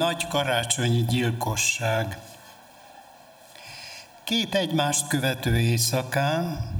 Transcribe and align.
Nagy 0.00 0.26
karácsonyi 0.28 1.04
gyilkosság. 1.04 2.18
Két 4.24 4.54
egymást 4.54 5.06
követő 5.06 5.58
éjszakán 5.58 6.70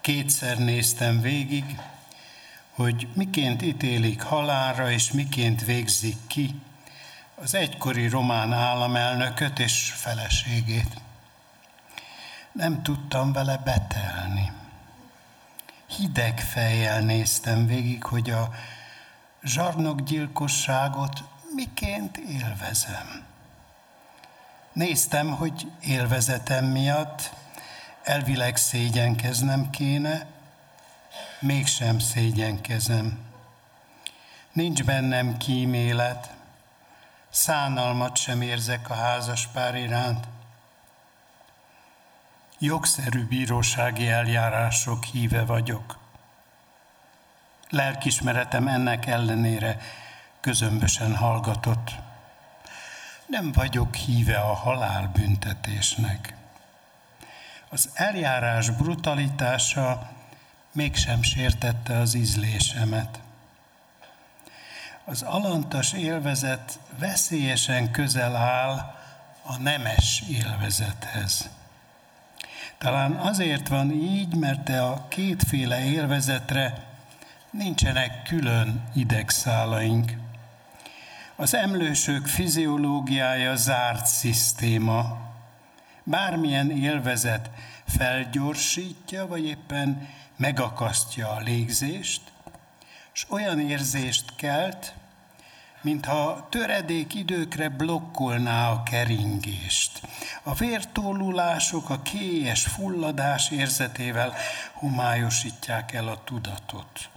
kétszer 0.00 0.58
néztem 0.58 1.20
végig, 1.20 1.80
hogy 2.70 3.08
miként 3.14 3.62
ítélik 3.62 4.22
halálra 4.22 4.90
és 4.90 5.12
miként 5.12 5.64
végzik 5.64 6.16
ki 6.26 6.60
az 7.34 7.54
egykori 7.54 8.08
román 8.08 8.52
államelnököt 8.52 9.58
és 9.58 9.92
feleségét. 9.96 11.00
Nem 12.52 12.82
tudtam 12.82 13.32
vele 13.32 13.56
betelni. 13.64 14.52
Hideg 15.86 16.40
fejjel 16.40 17.00
néztem 17.00 17.66
végig, 17.66 18.04
hogy 18.04 18.30
a 18.30 18.50
zsarnokgyilkosságot 19.42 21.30
miként 21.54 22.16
élvezem. 22.16 23.24
Néztem, 24.72 25.36
hogy 25.36 25.72
élvezetem 25.80 26.64
miatt 26.64 27.32
elvileg 28.02 28.56
szégyenkeznem 28.56 29.70
kéne, 29.70 30.26
mégsem 31.40 31.98
szégyenkezem. 31.98 33.18
Nincs 34.52 34.84
bennem 34.84 35.36
kímélet, 35.36 36.30
szánalmat 37.30 38.16
sem 38.16 38.42
érzek 38.42 38.90
a 38.90 38.94
házaspár 38.94 39.74
iránt. 39.74 40.26
Jogszerű 42.58 43.26
bírósági 43.26 44.08
eljárások 44.08 45.04
híve 45.04 45.44
vagyok. 45.44 45.98
Lelkismeretem 47.70 48.68
ennek 48.68 49.06
ellenére 49.06 49.80
közömbösen 50.42 51.16
hallgatott. 51.16 51.90
Nem 53.26 53.52
vagyok 53.52 53.94
híve 53.94 54.38
a 54.38 54.54
halálbüntetésnek. 54.54 56.34
Az 57.68 57.90
eljárás 57.94 58.70
brutalitása 58.70 60.10
mégsem 60.72 61.22
sértette 61.22 61.96
az 61.98 62.14
ízlésemet. 62.14 63.20
Az 65.04 65.22
alantas 65.22 65.92
élvezet 65.92 66.78
veszélyesen 66.98 67.90
közel 67.90 68.36
áll 68.36 68.94
a 69.42 69.56
nemes 69.58 70.22
élvezethez. 70.28 71.50
Talán 72.78 73.12
azért 73.12 73.68
van 73.68 73.90
így, 73.90 74.34
mert 74.34 74.68
a 74.68 75.06
kétféle 75.08 75.84
élvezetre 75.84 76.84
nincsenek 77.50 78.22
külön 78.22 78.82
idegszálaink. 78.94 80.21
Az 81.36 81.54
emlősök 81.54 82.26
fiziológiája 82.26 83.56
zárt 83.56 84.06
szisztéma. 84.06 85.18
Bármilyen 86.04 86.70
élvezet 86.70 87.50
felgyorsítja, 87.86 89.26
vagy 89.26 89.44
éppen 89.44 90.08
megakasztja 90.36 91.30
a 91.30 91.40
légzést, 91.40 92.22
és 93.14 93.26
olyan 93.28 93.60
érzést 93.60 94.36
kelt, 94.36 94.94
mintha 95.80 96.46
töredék 96.50 97.14
időkre 97.14 97.68
blokkolná 97.68 98.70
a 98.70 98.82
keringést. 98.82 100.00
A 100.42 100.54
vértólulások 100.54 101.90
a 101.90 102.02
kélyes 102.02 102.62
fulladás 102.62 103.50
érzetével 103.50 104.34
humályosítják 104.72 105.92
el 105.92 106.08
a 106.08 106.24
tudatot 106.24 107.11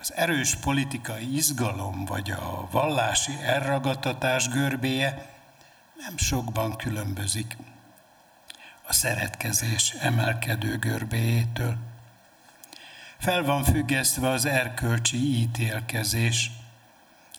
az 0.00 0.12
erős 0.14 0.54
politikai 0.54 1.36
izgalom 1.36 2.04
vagy 2.04 2.30
a 2.30 2.68
vallási 2.70 3.32
elragadtatás 3.42 4.48
görbéje 4.48 5.26
nem 5.96 6.16
sokban 6.16 6.76
különbözik 6.76 7.56
a 8.86 8.92
szeretkezés 8.92 9.90
emelkedő 9.90 10.78
görbéjétől. 10.78 11.76
Fel 13.18 13.42
van 13.42 13.64
függesztve 13.64 14.28
az 14.28 14.44
erkölcsi 14.44 15.16
ítélkezés, 15.16 16.50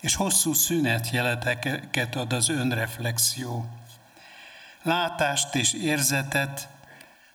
és 0.00 0.14
hosszú 0.14 0.52
szünetjeleteket 0.52 2.16
ad 2.16 2.32
az 2.32 2.48
önreflexió. 2.48 3.68
Látást 4.82 5.54
és 5.54 5.72
érzetet 5.72 6.68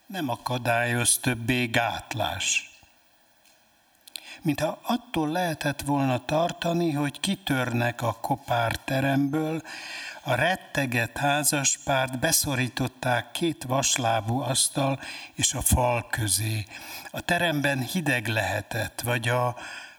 nem 0.06 0.30
akadályoz 0.30 1.18
többé 1.22 1.66
gátlás 1.66 2.75
mintha 4.46 4.80
attól 4.82 5.30
lehetett 5.30 5.82
volna 5.82 6.26
tartani, 6.26 6.92
hogy 6.92 7.20
kitörnek 7.20 8.02
a 8.02 8.18
kopár 8.22 8.76
teremből, 8.76 9.62
a 10.24 10.34
retteget 10.34 11.18
házaspárt 11.18 12.20
beszorították 12.20 13.32
két 13.32 13.64
vaslábú 13.64 14.40
asztal 14.40 15.00
és 15.34 15.54
a 15.54 15.62
fal 15.62 16.08
közé. 16.10 16.66
A 17.12 17.22
teremben 17.22 17.80
hideg 17.80 18.28
lehetett, 18.28 19.02
vagy 19.02 19.28
a 19.28 19.56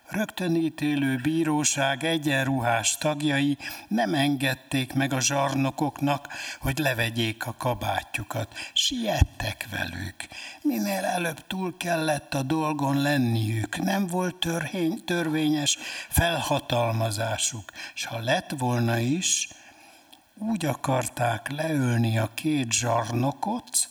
rögtönítélő 0.09 1.17
bíróság 1.23 2.05
egyenruhás 2.05 2.97
tagjai 2.99 3.59
nem 3.89 4.15
engedték 4.15 4.93
meg 4.93 5.13
a 5.13 5.21
zsarnokoknak, 5.21 6.29
hogy 6.61 6.79
levegyék 6.79 7.47
a 7.47 7.55
kabátjukat. 7.59 8.55
Siettek 8.73 9.67
velük. 9.71 10.15
Minél 10.63 11.05
előbb 11.05 11.47
túl 11.47 11.77
kellett 11.77 12.35
a 12.35 12.43
dolgon 12.43 13.03
lenniük. 13.03 13.79
Nem 13.79 14.07
volt 14.07 14.35
törvény, 14.35 15.05
törvényes 15.05 15.79
felhatalmazásuk. 16.09 17.73
És 17.95 18.05
ha 18.05 18.19
lett 18.19 18.51
volna 18.59 18.99
is, 18.99 19.49
úgy 20.39 20.65
akarták 20.65 21.51
leölni 21.51 22.19
a 22.19 22.31
két 22.35 22.73
zsarnokot, 22.73 23.89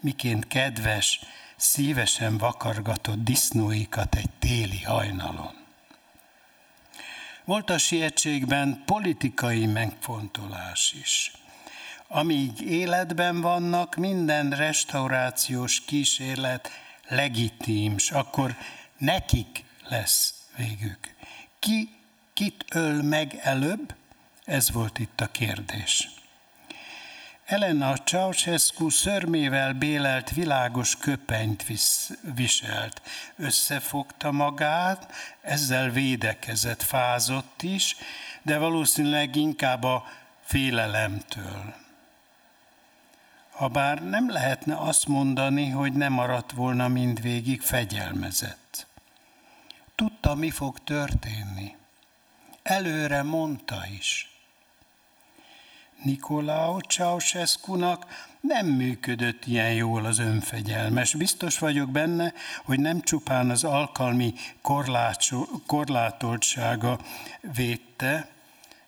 miként 0.00 0.46
kedves, 0.46 1.20
szívesen 1.58 2.38
vakargatott 2.38 3.24
disznóikat 3.24 4.14
egy 4.14 4.30
téli 4.38 4.82
hajnalon. 4.82 5.54
Volt 7.44 7.70
a 7.70 7.78
sietségben 7.78 8.82
politikai 8.86 9.66
megfontolás 9.66 10.94
is. 11.00 11.32
Amíg 12.08 12.60
életben 12.60 13.40
vannak, 13.40 13.96
minden 13.96 14.50
restaurációs 14.50 15.80
kísérlet 15.80 16.70
legitim, 17.08 17.98
s 17.98 18.10
akkor 18.10 18.56
nekik 18.98 19.64
lesz 19.88 20.34
végük. 20.56 21.14
Ki 21.58 21.88
kit 22.32 22.64
öl 22.70 23.02
meg 23.02 23.38
előbb? 23.42 23.94
Ez 24.44 24.70
volt 24.70 24.98
itt 24.98 25.20
a 25.20 25.26
kérdés. 25.26 26.17
Elena 27.48 27.96
Ceausescu 27.96 28.88
szörmével 28.88 29.72
bélelt 29.72 30.30
világos 30.30 30.96
köpenyt 30.96 31.64
viselt. 32.34 33.02
Összefogta 33.36 34.32
magát, 34.32 35.12
ezzel 35.40 35.90
védekezett, 35.90 36.82
fázott 36.82 37.62
is, 37.62 37.96
de 38.42 38.58
valószínűleg 38.58 39.36
inkább 39.36 39.84
a 39.84 40.04
félelemtől. 40.40 41.74
Habár 43.50 44.02
nem 44.02 44.30
lehetne 44.30 44.76
azt 44.76 45.06
mondani, 45.06 45.68
hogy 45.68 45.92
nem 45.92 46.12
maradt 46.12 46.52
volna 46.52 46.88
mindvégig 46.88 47.60
fegyelmezett. 47.60 48.86
Tudta, 49.94 50.34
mi 50.34 50.50
fog 50.50 50.78
történni. 50.84 51.76
Előre 52.62 53.22
mondta 53.22 53.82
is. 53.98 54.37
Nikolao 56.02 56.78
Ceausescu-nak 56.80 58.06
nem 58.40 58.66
működött 58.66 59.46
ilyen 59.46 59.72
jól 59.72 60.04
az 60.04 60.18
önfegyelmes. 60.18 61.14
Biztos 61.14 61.58
vagyok 61.58 61.90
benne, 61.90 62.32
hogy 62.64 62.80
nem 62.80 63.00
csupán 63.00 63.50
az 63.50 63.64
alkalmi 63.64 64.34
korlátoltsága 65.66 66.98
védte, 67.54 68.28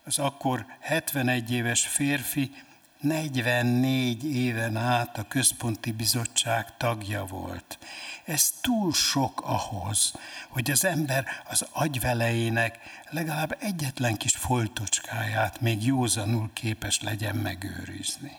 az 0.05 0.19
akkor 0.19 0.67
71 0.81 1.53
éves 1.53 1.87
férfi 1.87 2.51
44 3.00 4.25
éven 4.37 4.76
át 4.76 5.19
a 5.19 5.29
központi 5.29 5.93
bizottság 5.93 6.76
tagja 6.76 7.25
volt. 7.25 7.79
Ez 8.25 8.50
túl 8.61 8.93
sok 8.93 9.41
ahhoz, 9.44 10.14
hogy 10.49 10.70
az 10.70 10.85
ember 10.85 11.26
az 11.49 11.67
agyvelejének 11.73 12.79
legalább 13.11 13.56
egyetlen 13.61 14.17
kis 14.17 14.37
foltocskáját 14.37 15.61
még 15.61 15.85
józanul 15.85 16.50
képes 16.52 17.00
legyen 17.00 17.37
megőrizni. 17.37 18.38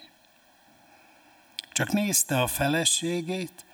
Csak 1.71 1.91
nézte 1.91 2.41
a 2.41 2.47
feleségét, 2.47 3.65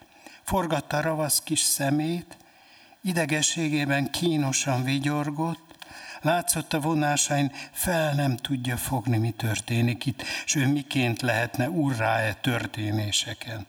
forgatta 0.44 1.01
ravasz 1.01 1.42
kis 1.44 1.60
szemét, 1.60 2.38
idegességében 3.01 4.12
kínosan 4.12 4.84
vigyorgott, 4.84 5.67
Látszott 6.27 6.74
a 6.74 6.79
vonásain, 6.79 7.51
fel 7.71 8.13
nem 8.13 8.35
tudja 8.35 8.77
fogni, 8.77 9.18
mi 9.18 9.31
történik 9.31 10.06
itt, 10.06 10.24
és 10.45 10.56
ő 10.56 10.68
miként 10.68 11.21
lehetne 11.21 11.69
urrá-e 11.69 12.33
történéseken. 12.33 13.65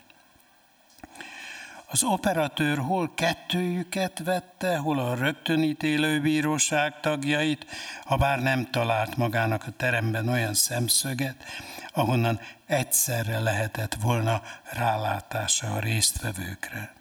Az 1.87 2.03
operatőr 2.03 2.79
hol 2.79 3.11
kettőjüket 3.15 4.19
vette, 4.25 4.77
hol 4.77 4.99
a 4.99 5.15
rögtönítélő 5.15 6.21
bíróság 6.21 7.01
tagjait, 7.01 7.67
ha 8.05 8.17
bár 8.17 8.43
nem 8.43 8.71
talált 8.71 9.17
magának 9.17 9.65
a 9.67 9.73
teremben 9.77 10.29
olyan 10.29 10.55
szemszöget, 10.55 11.45
ahonnan 11.93 12.41
egyszerre 12.67 13.39
lehetett 13.39 13.95
volna 13.95 14.43
rálátása 14.73 15.75
a 15.75 15.81
résztvevőkre 15.81 16.98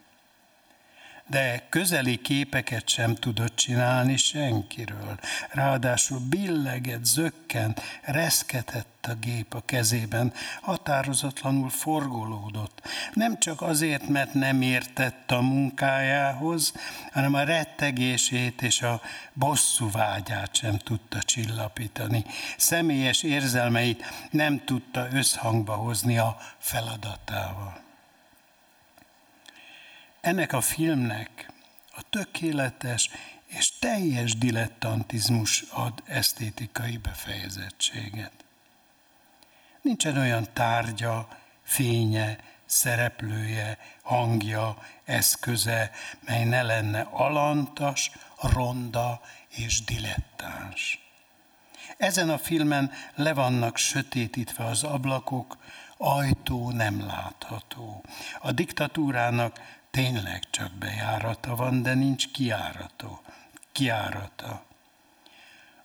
de 1.28 1.66
közeli 1.70 2.22
képeket 2.22 2.90
sem 2.90 3.16
tudott 3.16 3.56
csinálni 3.56 4.18
senkiről. 4.18 5.20
Ráadásul 5.50 6.20
billeget, 6.30 7.06
zökkent, 7.06 7.82
reszketett 8.02 9.06
a 9.08 9.14
gép 9.14 9.54
a 9.54 9.62
kezében, 9.66 10.34
határozatlanul 10.62 11.70
forgolódott. 11.70 12.82
Nem 13.14 13.40
csak 13.40 13.62
azért, 13.62 14.08
mert 14.08 14.34
nem 14.34 14.62
értett 14.62 15.32
a 15.32 15.42
munkájához, 15.42 16.74
hanem 17.12 17.34
a 17.34 17.44
rettegését 17.44 18.62
és 18.62 18.82
a 18.82 19.02
bosszú 19.34 19.92
vágyát 19.92 20.56
sem 20.56 20.78
tudta 20.78 21.22
csillapítani. 21.22 22.26
Személyes 22.58 23.24
érzelmeit 23.24 24.06
nem 24.32 24.64
tudta 24.66 25.08
összhangba 25.12 25.74
hozni 25.74 26.18
a 26.18 26.38
feladatával. 26.58 27.87
Ennek 30.28 30.54
a 30.54 30.62
filmnek 30.62 31.52
a 31.96 32.02
tökéletes 32.10 33.10
és 33.46 33.80
teljes 33.80 34.38
dilettantizmus 34.38 35.62
ad 35.72 36.04
esztétikai 36.06 36.98
befejezettséget. 36.98 38.32
Nincsen 39.82 40.18
olyan 40.18 40.48
tárgya, 40.54 41.28
fénye, 41.64 42.38
szereplője, 42.66 43.78
hangja, 44.02 44.78
eszköze, 45.06 45.92
mely 46.26 46.44
ne 46.44 46.62
lenne 46.62 47.02
alantas, 47.12 48.12
ronda 48.42 49.22
és 49.50 49.84
dilettáns. 49.84 51.00
Ezen 51.98 52.30
a 52.30 52.38
filmen 52.38 52.92
le 53.16 53.34
vannak 53.34 53.78
sötétítve 53.78 54.66
az 54.66 54.84
ablakok, 54.84 55.58
ajtó 55.98 56.72
nem 56.72 57.06
látható. 57.06 58.04
A 58.40 58.52
diktatúrának 58.52 59.77
tényleg 59.92 60.50
csak 60.50 60.72
bejárata 60.72 61.56
van, 61.56 61.81
de 61.81 61.94
nincs 61.94 62.31
kiárató, 62.31 63.22
kiárata. 63.72 64.63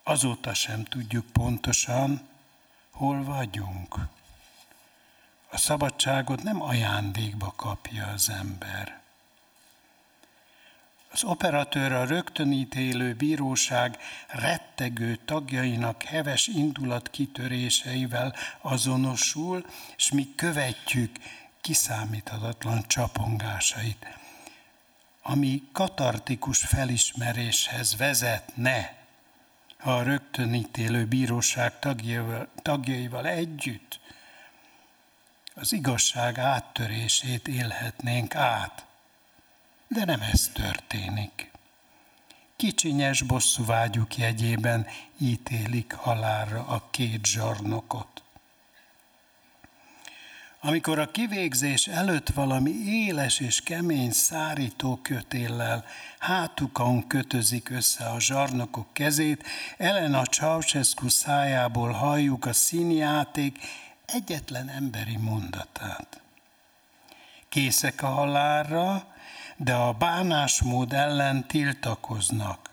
Azóta 0.02 0.54
sem 0.54 0.84
tudjuk 0.84 1.26
pontosan, 1.26 2.28
hol 2.90 3.24
vagyunk. 3.24 3.96
A 5.50 5.56
szabadságot 5.56 6.42
nem 6.42 6.62
ajándékba 6.62 7.52
kapja 7.56 8.06
az 8.06 8.30
ember. 8.30 9.00
Az 11.12 11.24
operatőr 11.24 11.92
a 11.92 12.04
rögtönítélő 12.04 13.14
bíróság 13.14 13.98
rettegő 14.28 15.16
tagjainak 15.24 16.02
heves 16.02 16.46
indulat 16.46 17.10
kitöréseivel 17.10 18.34
azonosul, 18.60 19.66
és 19.96 20.12
mi 20.12 20.34
követjük 20.34 21.16
kiszámíthatatlan 21.62 22.84
csapongásait, 22.86 24.06
ami 25.22 25.62
katartikus 25.72 26.58
felismeréshez 26.58 27.96
vezetne, 27.96 28.94
ha 29.78 29.96
a 29.96 30.02
rögtönítélő 30.02 31.06
bíróság 31.06 31.78
tagjaival, 31.78 32.48
tagjaival 32.62 33.26
együtt 33.26 34.00
az 35.54 35.72
igazság 35.72 36.38
áttörését 36.38 37.48
élhetnénk 37.48 38.34
át. 38.34 38.86
De 39.88 40.04
nem 40.04 40.20
ez 40.20 40.50
történik. 40.52 41.50
Kicsinyes 42.56 43.22
bosszúvágyuk 43.22 44.16
jegyében 44.16 44.86
ítélik 45.18 45.92
halálra 45.92 46.66
a 46.66 46.88
két 46.90 47.26
zsarnokot. 47.26 48.21
Amikor 50.64 50.98
a 50.98 51.10
kivégzés 51.10 51.86
előtt 51.86 52.28
valami 52.28 52.70
éles 52.70 53.40
és 53.40 53.60
kemény 53.60 54.10
szárító 54.10 54.96
kötéllel 55.02 55.84
hátukon 56.18 57.06
kötözik 57.06 57.70
össze 57.70 58.04
a 58.04 58.20
zsarnokok 58.20 58.86
kezét, 58.92 59.46
Elena 59.76 60.24
Ceausescu 60.24 61.08
szájából 61.08 61.90
halljuk 61.90 62.46
a 62.46 62.52
színjáték 62.52 63.58
egyetlen 64.06 64.68
emberi 64.68 65.16
mondatát. 65.16 66.20
Készek 67.48 68.02
a 68.02 68.08
halálra, 68.08 69.06
de 69.56 69.74
a 69.74 69.92
bánásmód 69.92 70.92
ellen 70.92 71.46
tiltakoznak. 71.46 72.70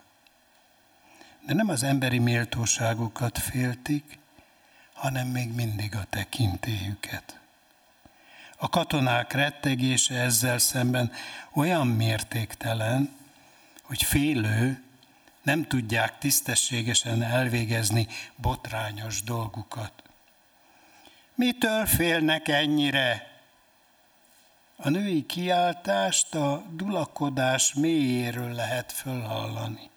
De 1.46 1.54
nem 1.54 1.70
az 1.70 1.84
emberi 1.84 2.20
méltóságukat 2.20 3.38
féltik, 3.38 4.20
hanem 4.94 5.28
még 5.28 5.54
mindig 5.54 5.96
a 5.96 6.06
tekintélyüket. 6.10 7.39
A 8.62 8.70
katonák 8.70 9.34
rettegése 9.34 10.16
ezzel 10.16 10.58
szemben 10.58 11.12
olyan 11.54 11.88
mértéktelen, 11.88 13.16
hogy 13.82 14.04
félő, 14.04 14.84
nem 15.42 15.68
tudják 15.68 16.18
tisztességesen 16.18 17.24
elvégezni 17.24 18.08
botrányos 18.36 19.24
dolgukat. 19.24 19.92
Mitől 21.36 21.86
félnek 21.86 22.48
ennyire? 22.48 23.28
A 24.76 24.90
női 24.90 25.26
kiáltást 25.26 26.36
a 26.36 26.64
dulakodás 26.72 27.74
mélyéről 27.74 28.54
lehet 28.54 28.92
fölhallani. 28.92 29.90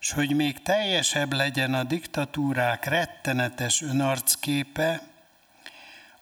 És 0.00 0.10
hogy 0.10 0.34
még 0.34 0.62
teljesebb 0.62 1.32
legyen 1.32 1.74
a 1.74 1.82
diktatúrák 1.82 2.84
rettenetes 2.84 3.82
önarcképe, 3.82 5.11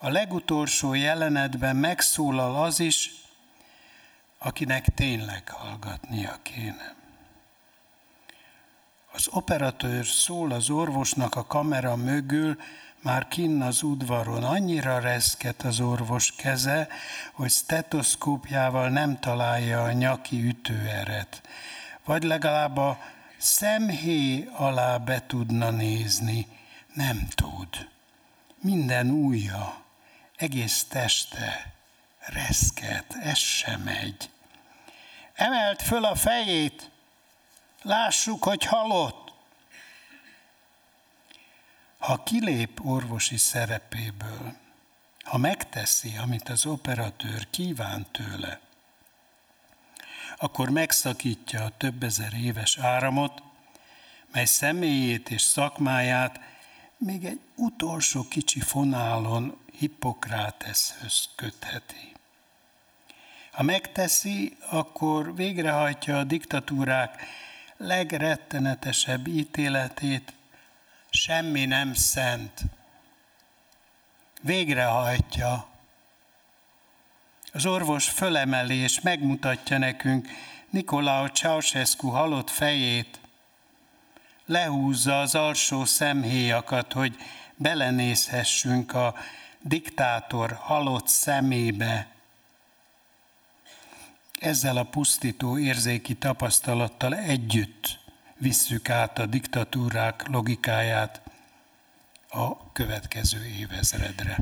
a 0.02 0.08
legutolsó 0.08 0.94
jelenetben 0.94 1.76
megszólal 1.76 2.62
az 2.62 2.80
is, 2.80 3.10
akinek 4.38 4.94
tényleg 4.94 5.48
hallgatnia 5.48 6.38
kéne. 6.42 6.94
Az 9.12 9.28
operatőr 9.30 10.06
szól 10.06 10.52
az 10.52 10.70
orvosnak 10.70 11.34
a 11.34 11.46
kamera 11.46 11.96
mögül, 11.96 12.56
már 13.02 13.28
kinn 13.28 13.60
az 13.62 13.82
udvaron, 13.82 14.44
annyira 14.44 14.98
reszket 14.98 15.62
az 15.62 15.80
orvos 15.80 16.32
keze, 16.32 16.88
hogy 17.32 17.50
stetoszkópjával 17.50 18.88
nem 18.88 19.18
találja 19.18 19.82
a 19.82 19.92
nyaki 19.92 20.46
ütőeret. 20.48 21.42
Vagy 22.04 22.22
legalább 22.22 22.76
a 22.76 22.98
szemhé 23.36 24.48
alá 24.52 24.96
be 24.96 25.22
tudna 25.26 25.70
nézni. 25.70 26.46
Nem 26.94 27.28
tud. 27.34 27.88
Minden 28.60 29.10
újja 29.10 29.80
egész 30.40 30.84
teste 30.84 31.72
reszket, 32.18 33.14
ez 33.22 33.38
sem 33.38 33.80
megy. 33.80 34.30
Emelt 35.32 35.82
föl 35.82 36.04
a 36.04 36.14
fejét, 36.14 36.90
lássuk, 37.82 38.44
hogy 38.44 38.64
halott. 38.64 39.32
Ha 41.98 42.22
kilép 42.22 42.86
orvosi 42.86 43.36
szerepéből, 43.36 44.56
ha 45.22 45.38
megteszi, 45.38 46.16
amit 46.16 46.48
az 46.48 46.66
operatőr 46.66 47.50
kíván 47.50 48.06
tőle, 48.10 48.60
akkor 50.36 50.68
megszakítja 50.70 51.64
a 51.64 51.76
több 51.76 52.02
ezer 52.02 52.32
éves 52.32 52.78
áramot, 52.78 53.42
mely 54.32 54.44
személyét 54.44 55.30
és 55.30 55.42
szakmáját 55.42 56.40
még 56.96 57.24
egy 57.24 57.40
utolsó 57.56 58.28
kicsi 58.28 58.60
fonálon 58.60 59.58
Hippokráteszhöz 59.80 61.28
kötheti. 61.34 62.12
Ha 63.52 63.62
megteszi, 63.62 64.56
akkor 64.70 65.34
végrehajtja 65.34 66.18
a 66.18 66.24
diktatúrák 66.24 67.22
legrettenetesebb 67.76 69.26
ítéletét, 69.26 70.32
semmi 71.10 71.64
nem 71.64 71.94
szent. 71.94 72.60
Végrehajtja. 74.42 75.66
Az 77.52 77.66
orvos 77.66 78.08
fölemeli 78.08 78.76
és 78.76 79.00
megmutatja 79.00 79.78
nekünk 79.78 80.28
Nikolao 80.70 81.26
Ceausescu 81.26 82.08
halott 82.08 82.50
fejét, 82.50 83.20
lehúzza 84.46 85.20
az 85.20 85.34
alsó 85.34 85.84
szemhéjakat, 85.84 86.92
hogy 86.92 87.16
belenézhessünk 87.56 88.94
a 88.94 89.14
diktátor 89.62 90.52
halott 90.52 91.08
szemébe. 91.08 92.08
Ezzel 94.40 94.76
a 94.76 94.84
pusztító 94.84 95.58
érzéki 95.58 96.14
tapasztalattal 96.14 97.16
együtt 97.16 97.98
visszük 98.36 98.90
át 98.90 99.18
a 99.18 99.26
diktatúrák 99.26 100.26
logikáját 100.26 101.20
a 102.28 102.72
következő 102.72 103.46
évezredre. 103.46 104.38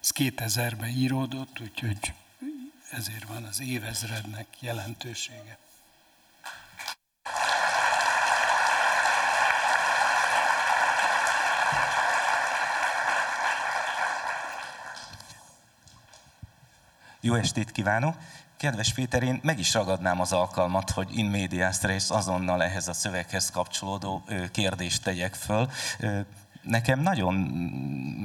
Ez 0.00 0.10
2000-ben 0.14 0.88
íródott, 0.88 1.60
úgyhogy 1.60 2.12
ezért 2.90 3.24
van 3.24 3.44
az 3.44 3.60
évezrednek 3.60 4.46
jelentősége. 4.60 5.58
Jó 17.24 17.34
estét 17.34 17.72
kívánok! 17.72 18.16
Kedves 18.56 18.92
Péter, 18.92 19.22
én 19.22 19.40
meg 19.42 19.58
is 19.58 19.74
ragadnám 19.74 20.20
az 20.20 20.32
alkalmat, 20.32 20.90
hogy 20.90 21.18
in 21.18 21.26
medias 21.26 21.82
res 21.82 22.10
azonnal 22.10 22.62
ehhez 22.62 22.88
a 22.88 22.92
szöveghez 22.92 23.50
kapcsolódó 23.50 24.24
kérdést 24.52 25.02
tegyek 25.02 25.34
föl. 25.34 25.70
Nekem 26.62 27.00
nagyon 27.00 27.34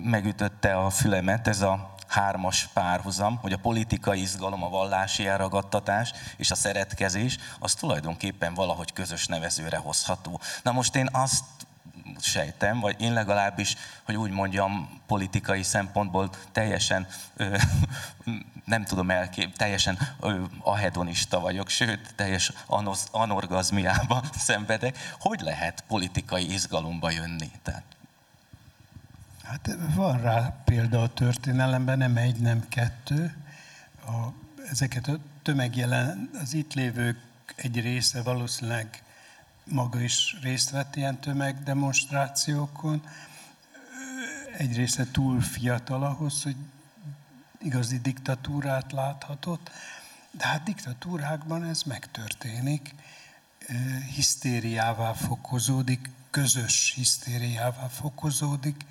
megütötte 0.04 0.78
a 0.78 0.90
fülemet 0.90 1.48
ez 1.48 1.62
a 1.62 1.96
hármas 2.08 2.70
párhuzam, 2.74 3.38
hogy 3.38 3.54
a 3.54 3.58
politikai 3.58 4.22
izgalom, 4.22 4.64
a 4.64 4.70
vallási 4.70 5.28
elragadtatás 5.28 6.14
és 6.38 6.52
a 6.52 6.56
szeretkezés, 6.56 7.38
az 7.60 7.74
tulajdonképpen 7.74 8.54
valahogy 8.54 8.94
közös 8.94 9.28
nevezőre 9.28 9.78
hozható. 9.78 10.40
Na 10.64 10.72
most 10.72 10.96
én 10.96 11.10
azt 11.12 11.44
sejtem, 12.20 12.80
vagy 12.80 13.02
én 13.02 13.14
legalábbis, 13.14 13.76
hogy 14.04 14.16
úgy 14.16 14.32
mondjam, 14.32 15.02
politikai 15.08 15.64
szempontból 15.64 16.30
teljesen, 16.52 17.08
ö, 17.36 17.58
nem 18.66 18.84
tudom 18.84 19.10
elkép, 19.10 19.56
teljesen 19.56 19.98
ö, 20.20 20.44
ahedonista 20.62 21.40
vagyok, 21.40 21.70
sőt, 21.70 22.14
teljes 22.16 22.52
anosz, 22.66 23.08
anorgazmiába 23.12 24.24
szenvedek. 24.48 24.98
Hogy 25.20 25.40
lehet 25.42 25.84
politikai 25.88 26.54
izgalomba 26.54 27.12
jönni? 27.12 27.52
Tehát 27.64 27.84
Hát 29.50 29.78
van 29.96 30.22
rá 30.22 30.62
példa 30.66 31.02
a 31.02 31.14
történelemben, 31.14 31.98
nem 31.98 32.18
egy, 32.18 32.36
nem 32.36 32.68
kettő. 32.68 33.36
A, 34.06 34.28
ezeket 34.72 35.08
a 35.08 35.18
tömegjelen, 35.44 36.30
az 36.42 36.54
itt 36.54 36.74
lévők 36.74 37.18
egy 37.56 37.82
része 37.82 38.22
valószínűleg 38.22 39.04
maga 39.70 40.02
is 40.02 40.38
részt 40.42 40.70
vett 40.70 40.96
ilyen 40.96 41.20
tömegdemonstrációkon. 41.20 43.04
Egy 44.58 44.76
része 44.76 45.08
túl 45.12 45.42
fiatal 45.42 46.04
ahhoz, 46.04 46.44
hogy 46.44 46.56
igazi 47.62 48.00
diktatúrát 48.00 48.92
láthatott, 48.92 49.72
de 50.32 50.46
hát 50.46 50.64
diktatúrákban 50.64 51.64
ez 51.64 51.84
megtörténik, 51.84 52.96
hisztériává 54.16 55.14
fokozódik, 55.14 56.10
közös 56.30 56.94
hisztériává 56.96 57.88
fokozódik, 57.88 58.86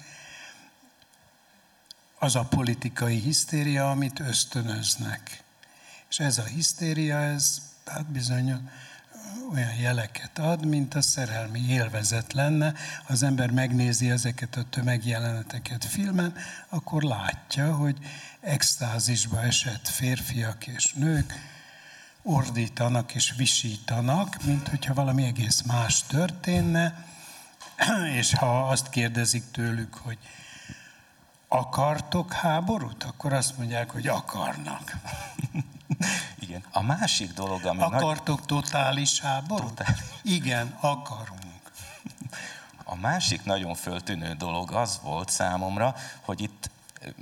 az 2.19 2.37
a 2.37 2.45
politikai 2.45 3.19
hisztéria, 3.19 3.91
amit 3.91 4.21
ösztönöznek. 4.21 5.43
És 6.09 6.21
ez 6.21 6.39
a 6.39 6.45
hisztéria, 6.45 7.19
ez 7.19 7.63
hát 7.85 8.07
bizony 8.07 8.71
olyan 9.53 9.75
jeleket 9.75 10.39
ad, 10.39 10.67
mint 10.67 10.95
a 10.95 11.03
szerelmi 11.03 11.61
élvezet 11.69 12.33
lenne. 12.33 12.75
Az 13.07 13.23
ember 13.23 13.51
megnézi 13.51 14.11
ezeket 14.11 14.57
a 14.57 14.65
tömegjeleneteket 14.71 15.85
filmen, 15.85 16.35
akkor 16.69 17.03
látja, 17.03 17.75
hogy 17.75 17.97
extázisba 18.41 19.43
esett 19.43 19.89
férfiak 19.89 20.67
és 20.67 20.93
nők 20.93 21.35
ordítanak 22.23 23.15
és 23.15 23.35
visítanak, 23.37 24.45
mint 24.45 24.69
hogyha 24.69 24.95
valami 24.95 25.25
egész 25.25 25.63
más 25.63 26.03
történne, 26.03 27.05
és 28.19 28.35
ha 28.35 28.69
azt 28.69 28.91
kérdezik 28.91 29.51
tőlük, 29.51 29.95
hogy 29.95 30.19
akartok 31.49 32.33
háborút? 32.33 33.05
Akkor 33.05 33.33
azt 33.33 33.59
mondják, 33.59 33.91
hogy 33.91 34.09
akarnak. 34.09 34.97
Igen. 36.41 36.65
A 36.71 36.83
másik 36.83 37.33
dolog, 37.33 37.65
ami... 37.65 37.83
Akartok 37.83 38.39
nagy... 38.39 38.47
totális 38.47 39.21
háborút? 39.21 39.69
Totális. 39.69 40.01
Igen, 40.23 40.77
akarunk. 40.81 41.47
A 42.85 42.97
másik 42.97 43.45
nagyon 43.45 43.75
föltűnő 43.75 44.33
dolog 44.33 44.73
az 44.73 45.01
volt 45.03 45.29
számomra, 45.29 45.95
hogy 46.21 46.41
itt 46.41 46.71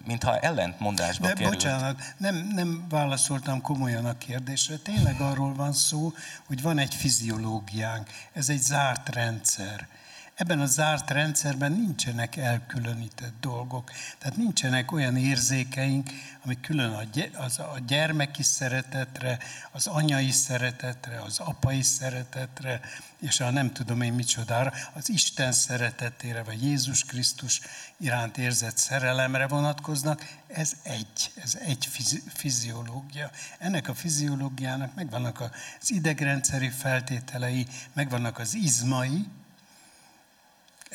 mintha 0.05 0.39
ellentmondásba 0.39 1.27
De 1.27 1.33
került. 1.33 1.53
bocsánat, 1.53 2.15
nem, 2.17 2.35
nem 2.35 2.87
válaszoltam 2.89 3.61
komolyan 3.61 4.05
a 4.05 4.19
kérdésre. 4.19 4.77
Tényleg 4.77 5.21
arról 5.21 5.55
van 5.55 5.73
szó, 5.73 6.13
hogy 6.47 6.63
van 6.63 6.79
egy 6.79 6.95
fiziológiánk, 6.95 8.11
ez 8.33 8.49
egy 8.49 8.61
zárt 8.63 9.09
rendszer. 9.09 9.89
Ebben 10.37 10.61
a 10.61 10.67
zárt 10.67 11.11
rendszerben 11.11 11.73
nincsenek 11.73 12.37
elkülönített 12.37 13.35
dolgok. 13.41 13.91
Tehát 14.19 14.37
nincsenek 14.37 14.93
olyan 14.93 15.17
érzékeink, 15.17 16.11
amik 16.45 16.61
külön 16.61 16.93
a, 16.93 17.79
gyermeki 17.87 18.43
szeretetre, 18.43 19.39
az 19.73 19.87
anyai 19.87 20.31
szeretetre, 20.31 21.21
az 21.21 21.39
apai 21.39 21.83
szeretetre, 21.83 22.81
és 23.21 23.41
a 23.41 23.51
nem 23.51 23.73
tudom 23.73 24.01
én 24.01 24.13
micsodára, 24.13 24.73
az 24.93 25.09
Isten 25.09 25.53
szeretetére, 25.53 26.43
vagy 26.43 26.63
Jézus 26.63 27.05
Krisztus 27.05 27.61
iránt 27.97 28.39
érzett 28.39 28.77
szerelemre 28.77 29.47
vonatkoznak. 29.47 30.29
Ez 30.47 30.73
egy, 30.83 31.31
ez 31.43 31.59
egy 31.65 31.89
fiziológia. 32.29 33.31
Ennek 33.59 33.89
a 33.89 33.95
fiziológiának 33.95 34.95
megvannak 34.95 35.41
az 35.81 35.91
idegrendszeri 35.91 36.69
feltételei, 36.69 37.67
megvannak 37.93 38.39
az 38.39 38.55
izmai, 38.55 39.27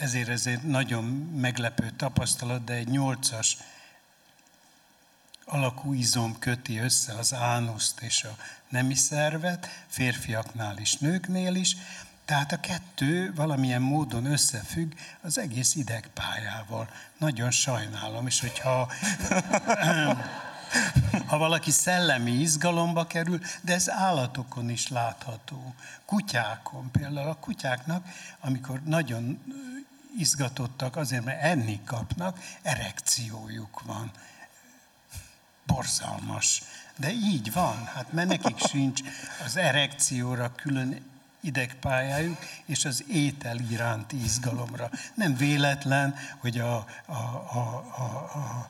ezért 0.02 0.30
ez 0.30 0.48
egy 0.48 0.62
nagyon 0.62 1.04
meglepő 1.36 1.92
tapasztalat, 1.98 2.64
de 2.64 2.74
egy 2.74 2.88
nyolcas 2.88 3.58
alakú 5.46 5.94
izom 5.94 6.40
köti 6.40 6.78
össze 6.78 7.14
az 7.14 7.34
ánuszt 7.34 8.02
és 8.02 8.24
a 8.24 8.36
nemi 8.70 8.96
szervet, 8.96 9.68
férfiaknál 9.88 10.78
is, 10.78 10.98
nőknél 10.98 11.56
is, 11.56 11.76
tehát 12.26 12.52
a 12.52 12.60
kettő 12.60 13.34
valamilyen 13.36 13.82
módon 13.82 14.26
összefügg 14.26 14.92
az 15.22 15.38
egész 15.38 15.76
idegpályával. 15.76 16.90
Nagyon 17.18 17.52
sajnálom, 17.52 18.28
és 18.28 18.40
hogyha 18.40 18.88
ha 21.28 21.38
valaki 21.38 21.72
szellemi 21.72 22.32
izgalomba 22.32 23.08
kerül, 23.08 23.40
de 23.62 23.74
ez 23.74 23.90
állatokon 23.90 24.70
is 24.70 24.88
látható. 24.88 25.74
Kutyákon 26.06 26.92
például 26.92 27.30
a 27.30 27.36
kutyáknak, 27.36 28.06
amikor 28.40 28.82
nagyon 28.86 29.40
izgatottak 30.18 30.96
azért, 30.96 31.24
mert 31.24 31.42
enni 31.42 31.82
kapnak, 31.86 32.40
erekciójuk 32.62 33.82
van. 33.86 34.12
Borzalmas. 35.66 36.64
De 36.96 37.12
így 37.12 37.54
van, 37.54 37.86
hát 37.86 38.14
mert 38.14 38.28
nekik 38.28 38.58
sincs 38.58 39.02
az 39.46 39.58
erekcióra 39.58 40.52
külön 40.56 41.10
idegpályájuk, 41.42 42.38
és 42.66 42.86
az 42.86 43.04
étel 43.08 43.60
iránti 43.60 44.24
izgalomra. 44.24 44.90
Nem 45.14 45.36
véletlen, 45.36 46.16
hogy 46.38 46.60
a, 46.60 46.76
a, 47.06 47.14
a, 47.54 47.84
a, 47.98 48.04
a 48.38 48.68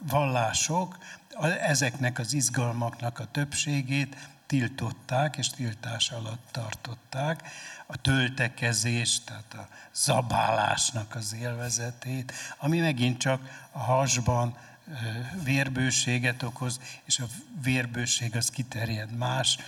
vallások 0.00 0.98
ezeknek 1.60 2.18
az 2.18 2.32
izgalmaknak 2.32 3.18
a 3.18 3.30
többségét 3.30 4.16
tiltották, 4.50 5.36
és 5.36 5.48
tiltás 5.48 6.10
alatt 6.10 6.48
tartották 6.50 7.48
a 7.86 7.96
töltekezés, 7.96 9.20
tehát 9.24 9.54
a 9.54 9.68
zabálásnak 9.94 11.14
az 11.14 11.34
élvezetét, 11.34 12.32
ami 12.58 12.78
megint 12.78 13.18
csak 13.18 13.68
a 13.70 13.78
hasban 13.78 14.56
vérbőséget 15.42 16.42
okoz, 16.42 16.80
és 17.04 17.18
a 17.18 17.26
vérbőség 17.62 18.36
az 18.36 18.50
kiterjed 18.50 19.16
más 19.16 19.58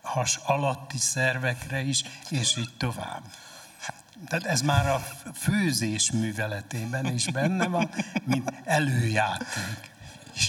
has 0.00 0.36
alatti 0.36 0.98
szervekre 0.98 1.80
is, 1.80 2.02
és 2.28 2.56
így 2.56 2.72
tovább. 2.76 3.22
Tehát 4.28 4.44
ez 4.44 4.62
már 4.62 4.88
a 4.88 4.98
főzés 5.34 6.10
műveletében 6.10 7.06
is 7.06 7.26
benne 7.26 7.66
van, 7.66 7.90
mint 8.24 8.52
előjáték. 8.64 9.91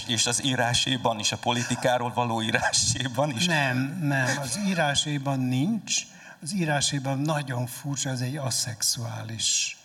És, 0.06 0.26
az 0.26 0.44
íráséban 0.44 1.18
is, 1.18 1.32
a 1.32 1.36
politikáról 1.36 2.12
való 2.12 2.42
íráséban 2.42 3.30
is? 3.30 3.46
Nem, 3.46 3.98
nem, 4.02 4.38
az 4.40 4.58
íráséban 4.66 5.40
nincs. 5.40 6.02
Az 6.42 6.54
íráséban 6.54 7.18
nagyon 7.18 7.66
furcsa, 7.66 8.10
ez 8.10 8.20
egy 8.20 8.36
aszexuális. 8.36 9.78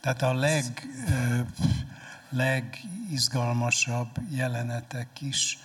Tehát 0.00 0.22
a 0.22 0.34
leg, 0.34 0.86
ö, 1.08 1.40
legizgalmasabb 2.30 4.18
jelenetek 4.30 5.20
is 5.20 5.58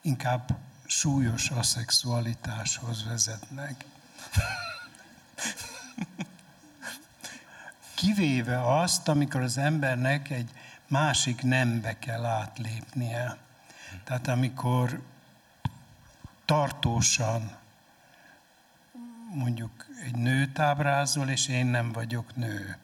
inkább 0.00 0.56
súlyos 0.86 1.50
aszexualitáshoz 1.50 3.04
vezetnek. 3.04 3.84
Kivéve 7.94 8.80
azt, 8.80 9.08
amikor 9.08 9.40
az 9.40 9.58
embernek 9.58 10.30
egy 10.30 10.50
másik 10.92 11.42
nembe 11.42 11.98
kell 11.98 12.24
átlépnie. 12.24 13.36
Tehát 14.04 14.28
amikor 14.28 15.02
tartósan 16.44 17.56
mondjuk 19.34 19.86
egy 20.04 20.14
nőt 20.14 20.58
ábrázol, 20.58 21.28
és 21.28 21.48
én 21.48 21.66
nem 21.66 21.92
vagyok 21.92 22.36
nő, 22.36 22.76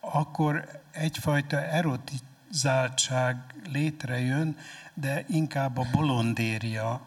akkor 0.00 0.82
egyfajta 0.90 1.60
záltság 2.50 3.36
létrejön, 3.68 4.56
de 4.94 5.24
inkább 5.28 5.78
a 5.78 5.86
bolondéria 5.92 7.00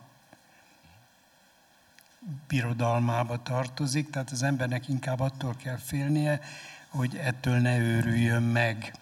birodalmába 2.48 3.44
tartozik, 3.44 4.10
tehát 4.10 4.32
az 4.32 4.44
embernek 4.44 4.88
inkább 4.88 5.20
attól 5.20 5.56
kell 5.56 5.78
félnie, 5.78 6.40
hogy 6.96 7.16
ettől 7.16 7.58
ne 7.58 7.78
őrüljön 7.78 8.44
meg. 8.44 8.94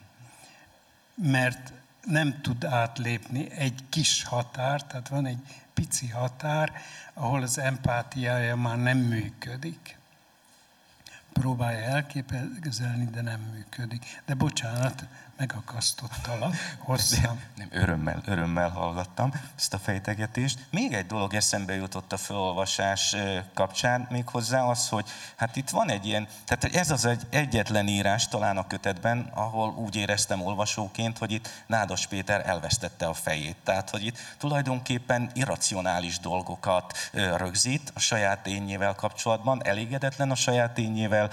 Mert 1.16 1.74
nem 2.04 2.42
tud 2.42 2.64
átlépni 2.64 3.52
egy 3.52 3.84
kis 3.90 4.24
határ, 4.24 4.84
tehát 4.84 5.08
van 5.08 5.26
egy 5.26 5.40
pici 5.74 6.08
határ, 6.08 6.72
ahol 7.14 7.42
az 7.42 7.58
empátiája 7.58 8.56
már 8.56 8.78
nem 8.78 8.98
működik. 8.98 9.98
Próbálja 11.34 11.80
elképzelni, 11.80 13.06
de 13.12 13.22
nem 13.22 13.40
működik. 13.40 14.22
De 14.26 14.34
bocsánat, 14.34 15.06
megakasztottalak 15.38 16.56
hosszan. 16.78 17.42
Nem, 17.56 17.68
örömmel, 17.72 18.22
örömmel 18.26 18.70
hallgattam 18.70 19.34
ezt 19.58 19.74
a 19.74 19.78
fejtegetést. 19.78 20.60
Még 20.72 20.94
egy 20.94 21.06
dolog 21.06 21.34
eszembe 21.34 21.76
jutott 21.76 22.14
a 22.14 22.18
felolvasás 22.18 23.16
kapcsán, 23.54 24.08
méghozzá 24.10 24.64
az, 24.64 24.90
hogy 24.90 25.06
hát 25.36 25.56
itt 25.56 25.70
van 25.70 25.90
egy 25.90 26.06
ilyen, 26.06 26.28
tehát 26.46 26.76
ez 26.76 26.92
az 26.92 27.06
egy 27.06 27.28
egyetlen 27.30 27.88
írás 27.88 28.28
talán 28.28 28.58
a 28.58 28.68
kötetben, 28.68 29.32
ahol 29.34 29.70
úgy 29.70 29.96
éreztem 29.96 30.42
olvasóként, 30.42 31.18
hogy 31.18 31.32
itt 31.32 31.50
Nádas 31.66 32.08
Péter 32.08 32.48
elvesztette 32.48 33.06
a 33.06 33.14
fejét. 33.14 33.58
Tehát, 33.64 33.90
hogy 33.90 34.06
itt 34.06 34.18
tulajdonképpen 34.38 35.30
irracionális 35.34 36.20
dolgokat 36.20 36.98
rögzít 37.12 37.92
a 37.96 38.00
saját 38.00 38.44
tényével 38.44 38.96
kapcsolatban, 38.96 39.66
elégedetlen 39.66 40.32
a 40.32 40.36
saját 40.36 40.74
tényével, 40.74 41.30